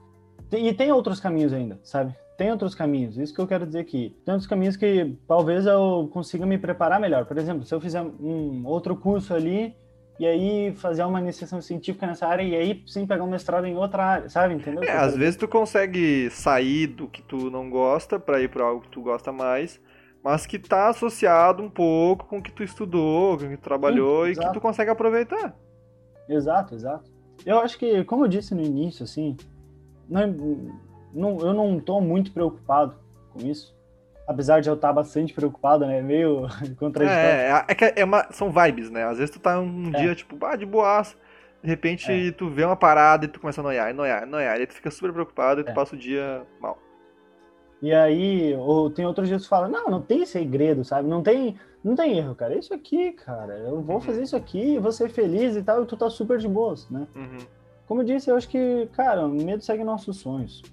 E 0.49 0.73
tem 0.73 0.93
outros 0.93 1.19
caminhos 1.19 1.51
ainda, 1.51 1.77
sabe? 1.83 2.15
Tem 2.37 2.51
outros 2.51 2.73
caminhos, 2.73 3.17
isso 3.17 3.33
que 3.33 3.39
eu 3.39 3.47
quero 3.47 3.65
dizer 3.65 3.79
aqui. 3.79 4.15
Tem 4.23 4.33
outros 4.33 4.47
caminhos 4.47 4.77
que 4.77 5.17
talvez 5.27 5.65
eu 5.65 6.09
consiga 6.13 6.45
me 6.45 6.57
preparar 6.57 6.99
melhor. 6.99 7.25
Por 7.25 7.37
exemplo, 7.37 7.65
se 7.65 7.73
eu 7.75 7.81
fizer 7.81 8.01
um 8.01 8.65
outro 8.65 8.95
curso 8.95 9.33
ali 9.33 9.75
e 10.19 10.25
aí 10.25 10.73
fazer 10.75 11.03
uma 11.03 11.19
iniciação 11.19 11.61
científica 11.61 12.07
nessa 12.07 12.25
área 12.27 12.43
e 12.43 12.55
aí 12.55 12.83
sim 12.87 13.05
pegar 13.05 13.23
um 13.23 13.29
mestrado 13.29 13.65
em 13.65 13.75
outra 13.75 14.03
área, 14.05 14.29
sabe? 14.29 14.53
Entendeu? 14.53 14.83
É, 14.83 14.91
às 14.91 15.15
vezes 15.15 15.35
tu 15.35 15.47
consegue 15.47 16.29
sair 16.31 16.87
do 16.87 17.07
que 17.07 17.21
tu 17.21 17.49
não 17.51 17.69
gosta 17.69 18.19
pra 18.19 18.39
ir 18.41 18.49
pra 18.49 18.65
algo 18.65 18.81
que 18.81 18.89
tu 18.89 19.01
gosta 19.01 19.31
mais, 19.31 19.79
mas 20.23 20.45
que 20.45 20.57
tá 20.57 20.87
associado 20.89 21.61
um 21.61 21.69
pouco 21.69 22.25
com 22.27 22.37
o 22.37 22.41
que 22.41 22.51
tu 22.51 22.63
estudou, 22.63 23.37
com 23.37 23.45
o 23.45 23.49
que 23.49 23.57
tu 23.57 23.63
trabalhou 23.63 24.27
e 24.27 24.33
que 24.35 24.53
tu 24.53 24.61
consegue 24.61 24.89
aproveitar. 24.89 25.55
Exato, 26.29 26.73
exato. 26.75 27.11
Eu 27.45 27.59
acho 27.59 27.77
que, 27.77 28.03
como 28.05 28.23
eu 28.23 28.27
disse 28.29 28.55
no 28.55 28.61
início, 28.63 29.03
assim, 29.03 29.35
não, 30.09 30.21
é- 30.21 30.33
não- 31.13 31.39
eu 31.39 31.53
não 31.53 31.79
tô 31.79 31.99
muito 31.99 32.31
preocupado 32.31 32.95
com 33.33 33.45
isso. 33.45 33.74
Apesar 34.27 34.59
de 34.59 34.67
eu 34.69 34.73
estar 34.75 34.91
bastante 34.91 35.33
preocupado, 35.33 35.85
né? 35.85 36.01
Meio 36.01 36.47
contraditório. 36.79 37.27
É, 37.27 37.51
é, 37.51 37.65
é 37.69 37.75
que 37.75 37.93
é 37.99 38.03
uma, 38.03 38.25
são 38.31 38.51
vibes, 38.51 38.89
né? 38.89 39.03
Às 39.05 39.17
vezes 39.19 39.29
tu 39.33 39.39
tá 39.39 39.59
um 39.59 39.89
É. 39.93 39.99
dia, 39.99 40.15
tipo, 40.15 40.43
ah, 40.45 40.55
de 40.55 40.65
boaça, 40.65 41.15
de 41.61 41.69
repente 41.69 42.11
É. 42.11 42.31
tu 42.31 42.49
vê 42.49 42.63
uma 42.65 42.75
parada 42.75 43.25
e 43.25 43.27
tu 43.27 43.39
começa 43.39 43.61
a 43.61 43.63
noiar, 43.63 43.89
e 43.89 43.93
noiar, 43.93 44.23
e 44.23 44.25
noiar, 44.25 44.57
e 44.57 44.61
aí 44.61 44.67
tu 44.67 44.73
fica 44.73 44.89
super 44.89 45.13
preocupado 45.13 45.61
e 45.61 45.63
tu 45.63 45.69
É. 45.69 45.73
passa 45.73 45.95
o 45.95 45.97
dia 45.99 46.41
mal. 46.59 46.77
E 47.81 47.93
aí, 47.93 48.55
ou 48.55 48.89
tem 48.89 49.05
outros 49.05 49.27
dias 49.27 49.43
que 49.43 49.49
fala, 49.49 49.67
não, 49.67 49.89
não 49.89 50.01
tem 50.01 50.25
segredo, 50.25 50.83
sabe? 50.83 51.07
Não 51.07 51.21
tem, 51.21 51.55
não 51.83 51.93
tem 51.93 52.17
erro, 52.17 52.33
cara. 52.33 52.55
É 52.55 52.57
isso 52.57 52.73
aqui, 52.73 53.11
cara. 53.11 53.53
Eu 53.59 53.79
vou 53.81 53.97
Uhum. 53.97 54.01
fazer 54.01 54.23
isso 54.23 54.35
aqui, 54.35 54.79
vou 54.79 54.91
ser 54.91 55.09
feliz 55.09 55.55
e 55.55 55.61
tal, 55.61 55.83
e 55.83 55.85
tu 55.85 55.95
tá 55.95 56.09
super 56.09 56.39
de 56.39 56.47
boas, 56.47 56.89
né? 56.89 57.05
Uhum. 57.15 57.37
Como 57.85 58.01
eu 58.01 58.05
disse, 58.05 58.31
eu 58.31 58.35
acho 58.35 58.49
que, 58.49 58.89
cara, 58.93 59.25
o 59.25 59.29
medo 59.29 59.61
segue 59.63 59.83
nossos 59.83 60.17
sonhos. 60.17 60.63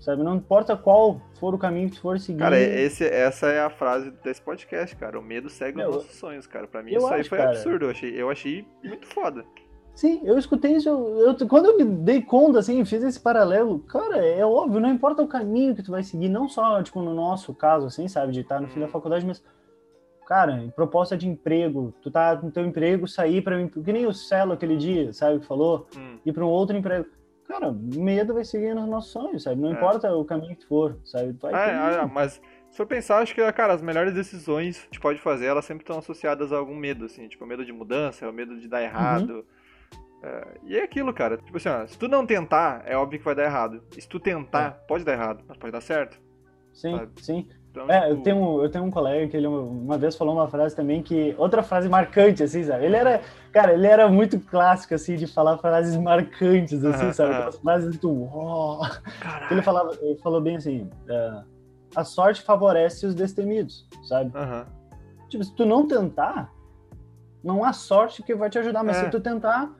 Sabe? 0.00 0.22
Não 0.22 0.36
importa 0.36 0.76
qual 0.76 1.20
for 1.40 1.54
o 1.54 1.58
caminho 1.58 1.90
que 1.90 1.96
tu 1.96 2.02
for 2.02 2.18
seguir. 2.20 2.38
Cara, 2.38 2.58
esse, 2.58 3.04
essa 3.04 3.46
é 3.48 3.60
a 3.60 3.68
frase 3.70 4.10
desse 4.22 4.40
podcast, 4.40 4.94
cara. 4.96 5.18
O 5.18 5.22
medo 5.22 5.48
segue 5.50 5.76
Meu, 5.76 5.88
os 5.90 5.94
nossos 5.96 6.14
sonhos, 6.16 6.46
cara. 6.46 6.66
Pra 6.68 6.82
mim 6.82 6.92
isso 6.94 7.06
aí 7.08 7.20
acho, 7.20 7.28
foi 7.28 7.38
cara. 7.38 7.50
absurdo. 7.50 7.84
Eu 7.86 7.90
achei, 7.90 8.22
eu 8.22 8.30
achei 8.30 8.64
muito 8.84 9.06
foda. 9.08 9.44
Sim, 9.94 10.20
eu 10.24 10.38
escutei 10.38 10.76
isso. 10.76 10.88
Eu, 10.88 11.34
eu- 11.36 11.48
quando 11.48 11.66
eu 11.66 11.76
me 11.76 11.84
dei 11.84 12.22
conta, 12.22 12.60
assim, 12.60 12.84
fiz 12.84 13.02
esse 13.02 13.18
paralelo, 13.18 13.80
cara, 13.80 14.18
é 14.24 14.46
óbvio, 14.46 14.78
não 14.80 14.88
importa 14.88 15.20
o 15.22 15.26
caminho 15.26 15.74
que 15.74 15.82
tu 15.82 15.90
vai 15.90 16.04
seguir, 16.04 16.28
não 16.28 16.48
só, 16.48 16.80
tipo, 16.80 17.02
no 17.02 17.12
nosso 17.12 17.52
caso, 17.52 17.88
assim, 17.88 18.06
sabe, 18.06 18.30
de 18.32 18.40
estar 18.42 18.60
no 18.60 18.68
fim 18.68 18.78
da 18.78 18.86
Hum. 18.86 18.90
faculdade, 18.90 19.26
mas, 19.26 19.42
cara, 20.24 20.72
proposta 20.76 21.16
de 21.16 21.26
emprego, 21.28 21.92
tu 22.00 22.12
tá 22.12 22.36
no 22.40 22.52
teu 22.52 22.64
emprego, 22.64 23.08
sair 23.08 23.42
para 23.42 23.66
que 23.68 23.92
nem 23.92 24.06
o 24.06 24.12
Celo 24.14 24.52
aquele 24.52 24.76
dia, 24.76 25.12
sabe, 25.12 25.40
que 25.40 25.46
falou, 25.46 25.88
Hum. 25.96 26.18
ir 26.24 26.32
para 26.32 26.44
um 26.44 26.48
outro 26.48 26.76
emprego. 26.76 27.06
Cara, 27.48 27.72
medo 27.72 28.34
vai 28.34 28.44
seguir 28.44 28.74
nos 28.74 28.86
nossos 28.86 29.10
sonhos, 29.10 29.42
sabe? 29.42 29.58
Não 29.60 29.70
É. 29.70 29.72
importa 29.72 30.14
o 30.14 30.22
caminho 30.24 30.54
que 30.54 30.60
tu 30.60 30.68
for, 30.68 30.98
sabe? 31.02 31.32
Tu 31.32 31.40
vai 31.40 31.54
Ah, 31.54 31.66
é, 31.66 32.00
ah, 32.00 32.06
mas 32.06 32.40
se 32.70 32.76
for 32.76 32.86
pensar, 32.86 33.18
acho 33.22 33.34
que, 33.34 33.52
cara, 33.52 33.72
as 33.72 33.80
melhores 33.80 34.12
decisões 34.12 34.76
que 34.76 34.82
a 34.82 34.86
gente 34.88 35.00
pode 35.00 35.18
fazer, 35.18 35.46
elas 35.46 35.64
sempre 35.64 35.82
estão 35.82 35.98
associadas 35.98 36.52
a 36.52 36.58
algum 36.58 36.76
medo, 36.76 37.06
assim. 37.06 37.26
Tipo, 37.26 37.44
o 37.44 37.46
medo 37.46 37.64
de 37.64 37.72
mudança, 37.72 38.28
o 38.28 38.32
medo 38.32 38.60
de 38.60 38.68
dar 38.68 38.82
errado. 38.82 39.46
É, 40.22 40.58
e 40.64 40.76
é 40.76 40.82
aquilo, 40.82 41.12
cara. 41.14 41.38
Tipo 41.38 41.56
assim, 41.56 41.70
ó, 41.70 41.86
se 41.86 41.98
tu 41.98 42.06
não 42.06 42.26
tentar, 42.26 42.82
é 42.84 42.94
óbvio 42.96 43.18
que 43.18 43.24
vai 43.24 43.34
dar 43.34 43.44
errado. 43.44 43.82
E 43.96 44.02
se 44.02 44.08
tu 44.08 44.20
tentar, 44.20 44.72
pode 44.86 45.02
dar 45.04 45.14
errado, 45.14 45.42
mas 45.48 45.56
pode 45.56 45.72
dar 45.72 45.80
certo. 45.80 46.20
Sim, 46.74 46.96
Sabe? 46.96 47.12
sim. 47.22 47.48
Então, 47.84 47.94
É, 47.96 48.06
eu 48.06 48.10
tipo, 48.12 48.22
tenho, 48.24 48.62
eu 48.62 48.70
tenho 48.70 48.84
um 48.84 48.90
colega 48.90 49.26
que 49.28 49.36
ele 49.36 49.46
uma 49.46 49.96
vez 49.98 50.16
falou 50.16 50.34
uma 50.34 50.48
frase 50.48 50.74
também 50.76 51.02
que. 51.02 51.34
Outra 51.38 51.62
frase 51.62 51.88
marcante, 51.88 52.42
assim, 52.42 52.62
sabe? 52.64 52.84
Ele 52.84 52.96
era. 52.96 53.20
Cara, 53.52 53.72
ele 53.72 53.86
era 53.86 54.08
muito 54.08 54.38
clássico, 54.40 54.94
assim, 54.94 55.16
de 55.16 55.26
falar 55.26 55.58
frases 55.58 55.96
marcantes, 55.96 56.84
assim, 56.84 57.12
sabe? 57.12 57.32
Aquelas 57.34 57.58
frases. 57.58 57.98
"Uó". 58.02 58.80
Caralho. 59.20 59.52
Ele, 59.52 59.62
falava, 59.62 59.96
ele 60.02 60.18
falou 60.18 60.40
bem 60.40 60.56
assim: 60.56 60.88
é, 61.08 61.42
a 61.96 62.04
sorte 62.04 62.42
favorece 62.42 63.06
os 63.06 63.14
destemidos, 63.14 63.86
sabe? 64.04 64.30
Tipo, 65.28 65.44
se 65.44 65.54
tu 65.54 65.64
não 65.66 65.86
tentar, 65.86 66.52
não 67.42 67.64
há 67.64 67.72
sorte 67.72 68.22
que 68.22 68.34
vai 68.34 68.50
te 68.50 68.58
ajudar, 68.58 68.82
mas 68.82 68.96
É. 68.96 69.04
se 69.04 69.10
tu 69.10 69.20
tentar, 69.20 69.70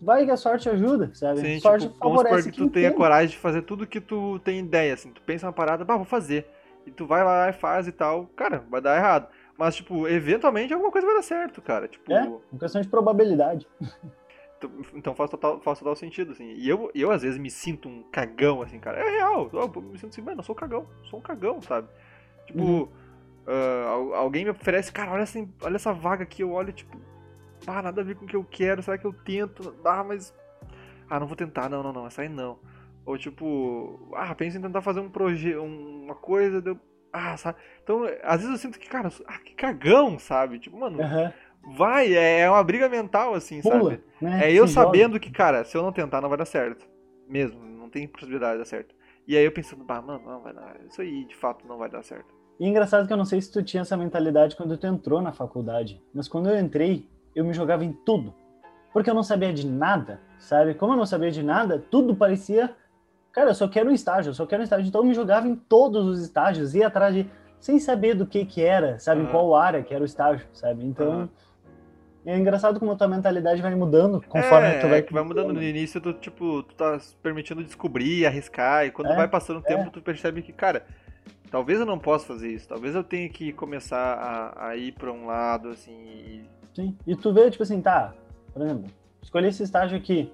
vai 0.00 0.24
que 0.24 0.30
a 0.30 0.36
sorte 0.36 0.68
ajuda, 0.68 1.10
sabe? 1.14 1.40
Sim, 1.40 1.60
sorte 1.60 1.86
tipo, 1.86 1.98
vamos 2.00 2.18
supor 2.18 2.24
favorece 2.24 2.50
que 2.52 2.56
tu 2.56 2.68
tenha 2.70 2.90
tem. 2.90 2.96
coragem 2.96 3.28
de 3.30 3.36
fazer 3.38 3.62
tudo 3.62 3.86
que 3.86 4.00
tu 4.00 4.38
tem 4.40 4.60
ideia, 4.60 4.94
assim. 4.94 5.10
Tu 5.10 5.20
pensa 5.22 5.46
uma 5.46 5.52
parada, 5.52 5.84
bah, 5.84 5.96
vou 5.96 6.04
fazer. 6.04 6.46
E 6.88 6.90
tu 6.90 7.06
vai 7.06 7.22
lá 7.22 7.48
e 7.50 7.52
faz 7.52 7.86
e 7.86 7.92
tal. 7.92 8.26
Cara, 8.36 8.64
vai 8.70 8.80
dar 8.80 8.96
errado. 8.96 9.28
Mas, 9.56 9.76
tipo, 9.76 10.06
eventualmente 10.08 10.72
alguma 10.72 10.90
coisa 10.90 11.06
vai 11.06 11.16
dar 11.16 11.22
certo, 11.22 11.60
cara. 11.60 11.86
Tipo, 11.88 12.12
É, 12.12 12.22
uma 12.22 12.58
questão 12.58 12.80
de 12.80 12.88
probabilidade. 12.88 13.66
tu- 14.60 14.70
então 14.94 15.14
faz 15.14 15.30
total, 15.30 15.60
faz 15.60 15.78
total 15.78 15.94
sentido, 15.96 16.32
assim. 16.32 16.54
E 16.54 16.68
eu, 16.68 16.90
eu, 16.94 17.10
às 17.10 17.22
vezes, 17.22 17.38
me 17.38 17.50
sinto 17.50 17.88
um 17.88 18.02
cagão, 18.04 18.62
assim, 18.62 18.78
cara. 18.78 18.98
É 18.98 19.10
real. 19.18 19.50
Eu, 19.52 19.68
me 19.82 19.98
sinto 19.98 20.10
assim, 20.12 20.22
mano, 20.22 20.40
eu 20.40 20.44
sou 20.44 20.54
um 20.54 20.58
cagão. 20.58 20.86
Sou 21.10 21.18
um 21.18 21.22
cagão, 21.22 21.60
sabe? 21.60 21.88
Tipo, 22.46 22.62
Uhum. 22.62 22.88
al- 23.86 24.14
alguém 24.14 24.44
me 24.44 24.50
oferece, 24.50 24.92
cara, 24.92 25.10
olha 25.10 25.22
essa, 25.22 25.38
olha 25.62 25.76
essa 25.76 25.92
vaga 25.92 26.22
aqui. 26.22 26.42
Eu 26.42 26.52
olho, 26.52 26.72
tipo, 26.72 26.96
pá, 27.66 27.82
nada 27.82 28.00
a 28.00 28.04
ver 28.04 28.14
com 28.14 28.24
o 28.24 28.28
que 28.28 28.36
eu 28.36 28.44
quero. 28.44 28.82
Será 28.82 28.96
que 28.96 29.04
eu 29.06 29.12
tento? 29.12 29.74
Ah, 29.84 30.02
mas. 30.04 30.34
Ah, 31.10 31.18
não 31.18 31.26
vou 31.26 31.36
tentar. 31.36 31.68
Não, 31.68 31.82
não, 31.82 31.92
não. 31.92 32.06
Essa 32.06 32.22
aí 32.22 32.28
não. 32.28 32.58
Ou 33.08 33.16
tipo, 33.16 34.10
ah, 34.14 34.34
penso 34.34 34.58
em 34.58 34.60
tentar 34.60 34.82
fazer 34.82 35.00
um 35.00 35.08
projeto, 35.08 35.62
uma 35.62 36.14
coisa, 36.14 36.60
deu. 36.60 36.78
Ah, 37.10 37.34
sabe? 37.38 37.58
Então, 37.82 38.04
às 38.22 38.42
vezes 38.42 38.50
eu 38.50 38.58
sinto 38.58 38.78
que, 38.78 38.86
cara, 38.86 39.08
ah, 39.26 39.38
que 39.38 39.54
cagão, 39.54 40.18
sabe? 40.18 40.58
Tipo, 40.58 40.78
mano, 40.78 41.00
Aham. 41.00 41.32
vai, 41.74 42.14
é 42.14 42.40
é 42.40 42.50
uma 42.50 42.62
briga 42.62 42.86
mental, 42.86 43.32
assim, 43.32 43.62
Pula, 43.62 43.92
sabe? 43.92 44.02
né? 44.20 44.48
É 44.48 44.52
eu 44.52 44.66
joga. 44.66 44.72
sabendo 44.72 45.18
que, 45.18 45.30
cara, 45.30 45.64
se 45.64 45.74
eu 45.74 45.82
não 45.82 45.90
tentar, 45.90 46.20
não 46.20 46.28
vai 46.28 46.36
dar 46.36 46.44
certo. 46.44 46.86
Mesmo, 47.26 47.58
não 47.64 47.88
tem 47.88 48.06
possibilidade 48.06 48.52
de 48.52 48.58
dar 48.58 48.64
certo. 48.66 48.94
E 49.26 49.34
aí 49.38 49.44
eu 49.44 49.52
pensando, 49.52 49.84
bah, 49.84 50.02
mano, 50.02 50.22
não 50.26 50.42
vai 50.42 50.52
dar. 50.52 50.76
Isso 50.86 51.00
aí, 51.00 51.24
de 51.24 51.34
fato, 51.34 51.66
não 51.66 51.78
vai 51.78 51.88
dar 51.88 52.02
certo. 52.02 52.34
E 52.60 52.68
engraçado 52.68 53.06
que 53.06 53.12
eu 53.14 53.16
não 53.16 53.24
sei 53.24 53.40
se 53.40 53.50
tu 53.50 53.62
tinha 53.62 53.80
essa 53.80 53.96
mentalidade 53.96 54.54
quando 54.54 54.76
tu 54.76 54.86
entrou 54.86 55.22
na 55.22 55.32
faculdade, 55.32 55.98
mas 56.12 56.28
quando 56.28 56.50
eu 56.50 56.58
entrei, 56.58 57.08
eu 57.34 57.42
me 57.42 57.54
jogava 57.54 57.86
em 57.86 57.92
tudo. 58.04 58.34
Porque 58.92 59.08
eu 59.08 59.14
não 59.14 59.22
sabia 59.22 59.50
de 59.50 59.66
nada, 59.66 60.20
sabe? 60.38 60.74
Como 60.74 60.92
eu 60.92 60.96
não 60.98 61.06
sabia 61.06 61.30
de 61.30 61.42
nada, 61.42 61.78
tudo 61.90 62.14
parecia. 62.14 62.76
Cara, 63.32 63.50
eu 63.50 63.54
só 63.54 63.68
quero 63.68 63.90
um 63.90 63.94
estágio, 63.94 64.30
eu 64.30 64.34
só 64.34 64.46
quero 64.46 64.62
um 64.62 64.64
estágio. 64.64 64.88
Então 64.88 65.00
eu 65.02 65.06
me 65.06 65.14
jogava 65.14 65.46
em 65.46 65.54
todos 65.54 66.06
os 66.06 66.20
estágios, 66.20 66.74
ia 66.74 66.86
atrás 66.86 67.14
de. 67.14 67.26
sem 67.60 67.78
saber 67.78 68.14
do 68.14 68.26
que 68.26 68.44
que 68.44 68.62
era, 68.62 68.98
sabe? 68.98 69.20
Em 69.20 69.24
Aham. 69.24 69.32
qual 69.32 69.54
área 69.54 69.82
que 69.82 69.94
era 69.94 70.02
o 70.02 70.06
estágio, 70.06 70.46
sabe? 70.52 70.84
Então. 70.84 71.12
Aham. 71.12 71.28
É 72.26 72.36
engraçado 72.36 72.78
como 72.78 72.92
a 72.92 72.96
tua 72.96 73.08
mentalidade 73.08 73.62
vai 73.62 73.74
mudando 73.74 74.20
conforme 74.28 74.66
é, 74.68 74.80
tu 74.80 74.88
vai. 74.88 74.98
é 74.98 75.02
que 75.02 75.14
vai 75.14 75.22
mudando 75.22 75.54
no 75.54 75.62
início, 75.62 75.98
tu, 75.98 76.12
tipo, 76.12 76.62
tu 76.62 76.74
tá 76.74 76.98
se 76.98 77.16
permitindo 77.16 77.64
descobrir, 77.64 78.26
arriscar, 78.26 78.84
e 78.84 78.90
quando 78.90 79.10
É, 79.12 79.16
vai 79.16 79.26
passando 79.26 79.58
o 79.58 79.60
é. 79.60 79.62
tempo, 79.62 79.90
tu 79.90 80.02
percebe 80.02 80.42
que, 80.42 80.52
cara, 80.52 80.84
talvez 81.50 81.80
eu 81.80 81.86
não 81.86 81.98
possa 81.98 82.26
fazer 82.26 82.52
isso, 82.52 82.68
talvez 82.68 82.94
eu 82.94 83.02
tenha 83.02 83.30
que 83.30 83.50
começar 83.54 83.96
a, 83.96 84.68
a 84.68 84.76
ir 84.76 84.92
pra 84.92 85.10
um 85.10 85.24
lado, 85.24 85.70
assim, 85.70 85.94
e... 85.94 86.44
Sim. 86.74 86.98
E 87.06 87.16
tu 87.16 87.32
vê, 87.32 87.50
tipo 87.50 87.62
assim, 87.62 87.80
tá, 87.80 88.12
por 88.52 88.60
exemplo, 88.60 88.90
escolhi 89.22 89.48
esse 89.48 89.62
estágio 89.62 89.96
aqui. 89.96 90.30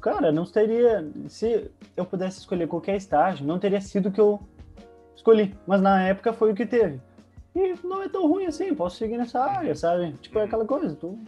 Cara, 0.00 0.30
não 0.30 0.44
teria. 0.44 1.06
Se 1.28 1.70
eu 1.96 2.04
pudesse 2.04 2.38
escolher 2.38 2.68
qualquer 2.68 2.96
estágio, 2.96 3.46
não 3.46 3.58
teria 3.58 3.80
sido 3.80 4.08
o 4.08 4.12
que 4.12 4.20
eu 4.20 4.40
escolhi. 5.16 5.54
Mas 5.66 5.80
na 5.80 6.02
época 6.02 6.32
foi 6.32 6.52
o 6.52 6.54
que 6.54 6.64
teve. 6.66 7.00
E 7.54 7.74
não 7.84 8.02
é 8.02 8.08
tão 8.08 8.26
ruim 8.28 8.46
assim, 8.46 8.74
posso 8.74 8.96
seguir 8.96 9.16
nessa 9.16 9.42
área, 9.42 9.74
sabe? 9.74 10.12
Tipo, 10.20 10.38
é 10.38 10.44
aquela 10.44 10.64
coisa. 10.64 10.94
Tu... 10.94 11.18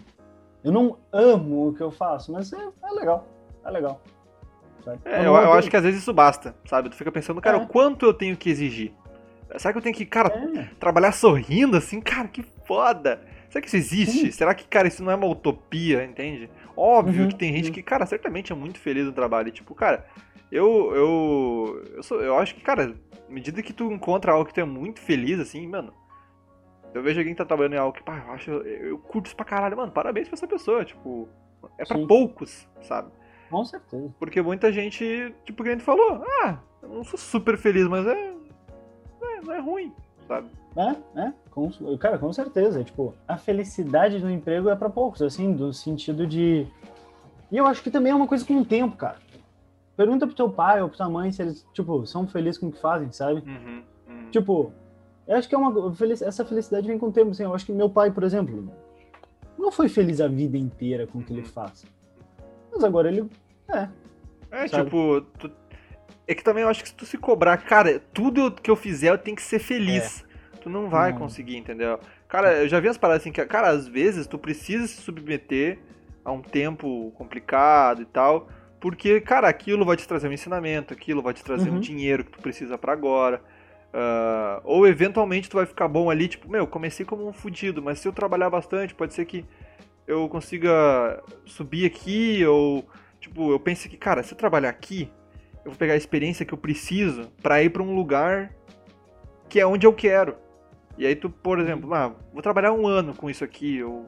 Eu 0.62 0.70
não 0.70 0.98
amo 1.10 1.68
o 1.68 1.74
que 1.74 1.82
eu 1.82 1.90
faço, 1.90 2.30
mas 2.32 2.52
é, 2.52 2.68
é 2.84 2.90
legal. 2.92 3.26
É 3.64 3.70
legal. 3.70 4.00
É, 5.04 5.20
eu, 5.20 5.34
eu 5.34 5.52
acho 5.52 5.68
que 5.68 5.76
às 5.76 5.82
vezes 5.82 6.00
isso 6.00 6.12
basta, 6.12 6.54
sabe? 6.66 6.88
Tu 6.88 6.96
fica 6.96 7.12
pensando, 7.12 7.40
cara, 7.40 7.58
É. 7.58 7.60
o 7.60 7.66
quanto 7.66 8.06
eu 8.06 8.14
tenho 8.14 8.36
que 8.36 8.48
exigir? 8.48 8.92
Será 9.58 9.72
que 9.72 9.78
eu 9.78 9.82
tenho 9.82 9.94
que, 9.94 10.06
cara, 10.06 10.28
É. 10.56 10.68
trabalhar 10.78 11.12
sorrindo 11.12 11.76
assim? 11.76 12.00
Cara, 12.00 12.28
que 12.28 12.42
foda! 12.64 13.20
Será 13.50 13.60
que 13.60 13.66
isso 13.66 13.76
existe? 13.76 14.26
Sim. 14.26 14.30
Será 14.30 14.54
que, 14.54 14.64
cara, 14.64 14.86
isso 14.86 15.02
não 15.02 15.10
é 15.10 15.14
uma 15.16 15.26
utopia, 15.26 16.04
entende? 16.04 16.48
Óbvio 16.76 17.24
Uhum, 17.24 17.28
que 17.28 17.36
tem 17.36 17.52
gente 17.54 17.68
uhum. 17.68 17.74
que, 17.74 17.82
cara, 17.82 18.06
certamente 18.06 18.52
é 18.52 18.54
muito 18.54 18.78
feliz 18.78 19.04
no 19.06 19.12
trabalho. 19.12 19.48
E, 19.48 19.52
tipo, 19.52 19.74
cara, 19.74 20.06
eu, 20.50 20.92
eu, 20.94 21.84
eu, 21.96 22.02
sou, 22.02 22.20
eu 22.20 22.36
acho 22.38 22.54
que, 22.54 22.60
cara, 22.60 22.94
à 23.28 23.32
medida 23.32 23.62
que 23.62 23.72
tu 23.72 23.90
encontra 23.92 24.32
algo 24.32 24.46
que 24.46 24.54
tu 24.54 24.60
é 24.60 24.64
muito 24.64 25.00
feliz, 25.00 25.38
assim, 25.38 25.66
mano, 25.66 25.92
eu 26.92 27.02
vejo 27.02 27.20
alguém 27.20 27.34
que 27.34 27.38
tá 27.38 27.44
trabalhando 27.44 27.74
em 27.74 27.78
algo 27.78 27.96
que, 27.96 28.02
pá, 28.02 28.22
eu 28.26 28.32
acho, 28.32 28.50
eu, 28.50 28.62
eu 28.62 28.98
curto 28.98 29.26
isso 29.26 29.36
pra 29.36 29.44
caralho, 29.44 29.76
mano, 29.76 29.92
parabéns 29.92 30.28
pra 30.28 30.34
essa 30.34 30.48
pessoa, 30.48 30.84
tipo, 30.84 31.28
é 31.78 31.84
pra 31.84 31.96
Sim. 31.96 32.06
poucos, 32.06 32.68
sabe? 32.82 33.10
Com 33.48 33.64
certeza. 33.64 34.14
Porque 34.18 34.42
muita 34.42 34.72
gente, 34.72 35.34
tipo, 35.44 35.62
que 35.62 35.68
a 35.68 35.72
gente 35.72 35.84
falou, 35.84 36.24
ah, 36.42 36.58
eu 36.82 36.88
não 36.88 37.04
sou 37.04 37.18
super 37.18 37.56
feliz, 37.56 37.86
mas 37.86 38.06
é, 38.06 38.34
é 39.22 39.40
não 39.42 39.54
é 39.54 39.60
ruim, 39.60 39.92
sabe? 40.30 40.48
É, 40.76 41.20
é, 41.22 41.32
com, 41.50 41.68
cara, 41.98 42.16
com 42.16 42.32
certeza. 42.32 42.84
Tipo, 42.84 43.14
a 43.26 43.36
felicidade 43.36 44.20
do 44.20 44.30
emprego 44.30 44.68
é 44.68 44.76
pra 44.76 44.88
poucos, 44.88 45.20
assim, 45.22 45.52
do 45.52 45.72
sentido 45.72 46.24
de. 46.26 46.66
E 47.50 47.56
eu 47.56 47.66
acho 47.66 47.82
que 47.82 47.90
também 47.90 48.12
é 48.12 48.14
uma 48.14 48.28
coisa 48.28 48.44
com 48.44 48.58
o 48.60 48.64
tempo, 48.64 48.96
cara. 48.96 49.16
Pergunta 49.96 50.26
pro 50.26 50.36
teu 50.36 50.48
pai 50.48 50.80
ou 50.80 50.88
pra 50.88 50.98
tua 50.98 51.10
mãe 51.10 51.32
se 51.32 51.42
eles, 51.42 51.66
tipo, 51.74 52.06
são 52.06 52.26
felizes 52.26 52.58
com 52.58 52.68
o 52.68 52.72
que 52.72 52.78
fazem, 52.80 53.10
sabe? 53.10 53.42
Uhum, 53.44 53.82
uhum. 54.08 54.30
Tipo, 54.30 54.72
eu 55.26 55.36
acho 55.36 55.48
que 55.48 55.54
é 55.54 55.58
uma. 55.58 55.92
Essa 56.24 56.44
felicidade 56.44 56.86
vem 56.86 56.98
com 56.98 57.06
o 57.08 57.12
tempo, 57.12 57.32
assim. 57.32 57.42
Eu 57.42 57.52
acho 57.52 57.66
que 57.66 57.72
meu 57.72 57.90
pai, 57.90 58.12
por 58.12 58.22
exemplo, 58.22 58.72
não 59.58 59.72
foi 59.72 59.88
feliz 59.88 60.20
a 60.20 60.28
vida 60.28 60.56
inteira 60.56 61.06
com 61.08 61.18
o 61.18 61.24
que 61.24 61.32
ele 61.32 61.44
faz. 61.44 61.84
Mas 62.72 62.84
agora 62.84 63.08
ele. 63.08 63.28
É. 63.68 63.88
É, 64.52 64.68
Sabe? 64.68 64.84
tipo, 64.84 65.20
tu- 65.38 65.50
é 66.30 66.34
que 66.34 66.44
também 66.44 66.62
eu 66.62 66.68
acho 66.68 66.82
que 66.82 66.88
se 66.88 66.94
tu 66.94 67.04
se 67.04 67.18
cobrar, 67.18 67.56
cara, 67.58 68.00
tudo 68.12 68.52
que 68.52 68.70
eu 68.70 68.76
fizer 68.76 69.10
eu 69.10 69.18
tenho 69.18 69.36
que 69.36 69.42
ser 69.42 69.58
feliz. 69.58 70.24
Tu 70.62 70.68
não 70.68 70.88
vai 70.88 71.12
Não. 71.12 71.18
conseguir, 71.18 71.56
entendeu? 71.56 71.98
Cara, 72.28 72.62
eu 72.62 72.68
já 72.68 72.78
vi 72.78 72.88
as 72.88 72.98
paradas 72.98 73.22
assim 73.22 73.32
que, 73.32 73.44
cara, 73.46 73.68
às 73.68 73.88
vezes 73.88 74.26
tu 74.26 74.38
precisa 74.38 74.86
se 74.86 75.00
submeter 75.00 75.78
a 76.24 76.30
um 76.30 76.42
tempo 76.42 77.12
complicado 77.16 78.02
e 78.02 78.04
tal, 78.04 78.48
porque, 78.78 79.20
cara, 79.20 79.48
aquilo 79.48 79.84
vai 79.84 79.96
te 79.96 80.06
trazer 80.06 80.28
um 80.28 80.32
ensinamento, 80.32 80.92
aquilo 80.92 81.22
vai 81.22 81.34
te 81.34 81.42
trazer 81.42 81.70
um 81.70 81.74
Uhum. 81.74 81.80
dinheiro 81.80 82.24
que 82.24 82.30
tu 82.30 82.40
precisa 82.40 82.76
pra 82.78 82.92
agora. 82.92 83.42
Ah, 83.92 84.60
ou 84.64 84.86
eventualmente 84.86 85.50
tu 85.50 85.56
vai 85.56 85.66
ficar 85.66 85.88
bom 85.88 86.10
ali, 86.10 86.28
tipo, 86.28 86.48
meu, 86.48 86.66
comecei 86.66 87.04
como 87.04 87.26
um 87.26 87.32
fudido, 87.32 87.82
mas 87.82 87.98
se 87.98 88.06
eu 88.06 88.12
trabalhar 88.12 88.48
bastante, 88.50 88.94
pode 88.94 89.14
ser 89.14 89.24
que 89.24 89.44
eu 90.06 90.28
consiga 90.28 91.22
subir 91.44 91.86
aqui, 91.86 92.44
ou 92.46 92.84
tipo, 93.20 93.50
eu 93.50 93.58
penso 93.58 93.88
que, 93.88 93.96
cara, 93.96 94.22
se 94.22 94.32
eu 94.32 94.38
trabalhar 94.38 94.68
aqui, 94.70 95.10
eu 95.64 95.70
vou 95.70 95.78
pegar 95.78 95.94
a 95.94 95.96
experiência 95.96 96.44
que 96.44 96.54
eu 96.54 96.58
preciso 96.58 97.30
pra 97.42 97.62
ir 97.62 97.70
pra 97.70 97.82
um 97.82 97.94
lugar 97.94 98.54
que 99.48 99.60
é 99.60 99.66
onde 99.66 99.86
eu 99.86 99.92
quero. 99.92 100.36
E 100.96 101.06
aí 101.06 101.16
tu, 101.16 101.28
por 101.30 101.58
exemplo, 101.58 101.92
ah, 101.94 102.14
vou 102.32 102.42
trabalhar 102.42 102.72
um 102.72 102.86
ano 102.86 103.14
com 103.14 103.28
isso 103.28 103.42
aqui, 103.42 103.82
ou 103.82 104.06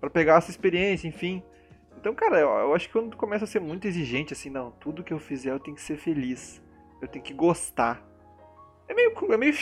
para 0.00 0.10
pegar 0.10 0.36
essa 0.36 0.50
experiência, 0.50 1.08
enfim. 1.08 1.42
Então, 1.98 2.14
cara, 2.14 2.38
eu, 2.38 2.48
eu 2.48 2.74
acho 2.74 2.86
que 2.86 2.92
quando 2.92 3.10
tu 3.10 3.16
começa 3.16 3.44
a 3.44 3.48
ser 3.48 3.60
muito 3.60 3.86
exigente, 3.86 4.32
assim, 4.32 4.48
não, 4.48 4.70
tudo 4.70 5.02
que 5.02 5.12
eu 5.12 5.18
fizer 5.18 5.50
eu 5.50 5.60
tenho 5.60 5.76
que 5.76 5.82
ser 5.82 5.96
feliz, 5.96 6.62
eu 7.02 7.08
tenho 7.08 7.24
que 7.24 7.34
gostar. 7.34 8.02
É 8.88 8.94
meio, 8.94 9.12
é 9.32 9.36
meio 9.36 9.54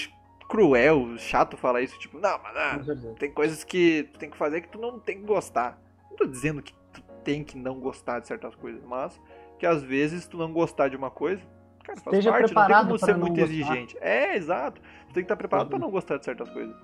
cruel, 0.49 1.17
chato 1.17 1.57
falar 1.57 1.81
isso, 1.81 1.99
tipo, 1.99 2.19
não, 2.19 2.39
mas 2.43 2.57
ah, 2.57 2.79
Com 2.79 2.85
certeza. 2.85 3.15
tem 3.19 3.31
coisas 3.31 3.65
que 3.65 4.09
tu 4.13 4.19
tem 4.19 4.31
que 4.31 4.37
fazer 4.37 4.61
que 4.61 4.69
tu 4.69 4.79
não 4.79 4.99
tem 5.01 5.19
que 5.19 5.25
gostar. 5.25 5.81
Não 6.11 6.17
tô 6.17 6.27
dizendo 6.27 6.63
que 6.63 6.75
tu 6.93 7.03
tem 7.25 7.43
que 7.43 7.57
não 7.57 7.81
gostar 7.81 8.21
de 8.21 8.29
certas 8.29 8.55
coisas, 8.55 8.85
mas 8.85 9.19
que 9.59 9.67
às 9.67 9.83
vezes 9.83 10.27
tu 10.27 10.37
não 10.37 10.53
gostar 10.53 10.89
de 10.89 10.97
uma 10.97 11.11
coisa, 11.11 11.43
cara, 11.85 12.01
faz 12.01 12.17
Esteja 12.17 12.31
parte, 12.31 12.43
não 12.43 12.49
tem 12.49 12.55
preparado 12.55 12.87
como 12.89 12.99
para 12.99 13.07
ser 13.07 13.17
muito 13.17 13.41
gostar. 13.41 13.45
exigente. 13.53 13.97
É, 14.01 14.37
exato. 14.37 14.81
Tu 14.81 15.15
tem 15.15 15.15
que 15.15 15.21
estar 15.23 15.37
preparado 15.37 15.73
Uhum. 15.73 15.79
não 15.79 15.91
gostar 15.91 16.17
de 16.19 16.25
certas 16.25 16.49
coisas. 16.51 16.75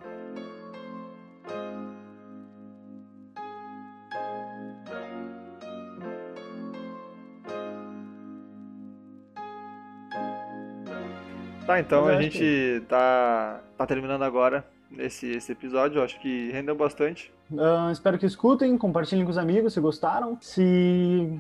Tá, 11.67 11.79
então 11.79 12.07
a 12.09 12.21
gente 12.21 12.83
tá, 12.89 13.61
tá 13.77 13.87
terminando 13.87 14.23
agora 14.23 14.65
esse, 14.99 15.31
esse 15.31 15.53
episódio. 15.53 15.99
Eu 15.99 16.05
acho 16.05 16.19
que 16.21 16.51
rendeu 16.51 16.75
bastante. 16.75 17.33
Ah, 17.57 17.91
espero 17.93 18.19
que 18.19 18.27
escutem, 18.27 18.77
compartilhem 18.77 19.25
com 19.25 19.31
os 19.31 19.39
amigos 19.39 19.75
se 19.75 19.81
gostaram. 19.81 20.37
Se 20.41 21.39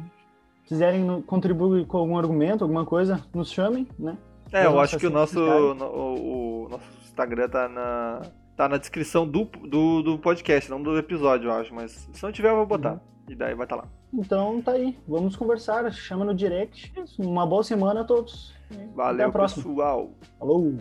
quiserem 0.70 1.20
contribuir 1.22 1.84
com 1.84 1.98
algum 1.98 2.16
argumento, 2.16 2.62
alguma 2.62 2.86
coisa, 2.86 3.20
nos 3.34 3.50
chamem, 3.50 3.88
né? 3.98 4.16
É, 4.52 4.66
eu 4.66 4.78
acho 4.78 4.96
que 4.98 5.06
o 5.06 5.10
nosso, 5.10 5.40
o, 5.40 6.64
o 6.64 6.68
nosso 6.68 6.84
Instagram 7.02 7.48
tá 7.48 7.68
na, 7.68 8.22
tá 8.56 8.68
na 8.68 8.76
descrição 8.76 9.26
do, 9.26 9.46
do, 9.46 10.00
do 10.00 10.18
podcast, 10.18 10.70
não 10.70 10.80
do 10.80 10.96
episódio, 10.96 11.48
eu 11.48 11.52
acho. 11.52 11.74
Mas 11.74 12.08
se 12.12 12.22
não 12.22 12.30
tiver, 12.30 12.50
eu 12.50 12.56
vou 12.56 12.66
botar. 12.66 12.92
Uhum. 12.92 13.00
E 13.28 13.34
daí 13.34 13.52
vai 13.52 13.66
estar 13.66 13.78
tá 13.78 13.82
lá. 13.82 13.88
Então 14.14 14.62
tá 14.62 14.72
aí, 14.72 14.96
vamos 15.08 15.34
conversar, 15.34 15.92
chama 15.92 16.24
no 16.24 16.34
direct. 16.34 16.92
Uma 17.18 17.44
boa 17.44 17.64
semana 17.64 18.02
a 18.02 18.04
todos. 18.04 18.54
Valeu, 18.94 19.32
pessoal. 19.32 20.12
Falou! 20.38 20.76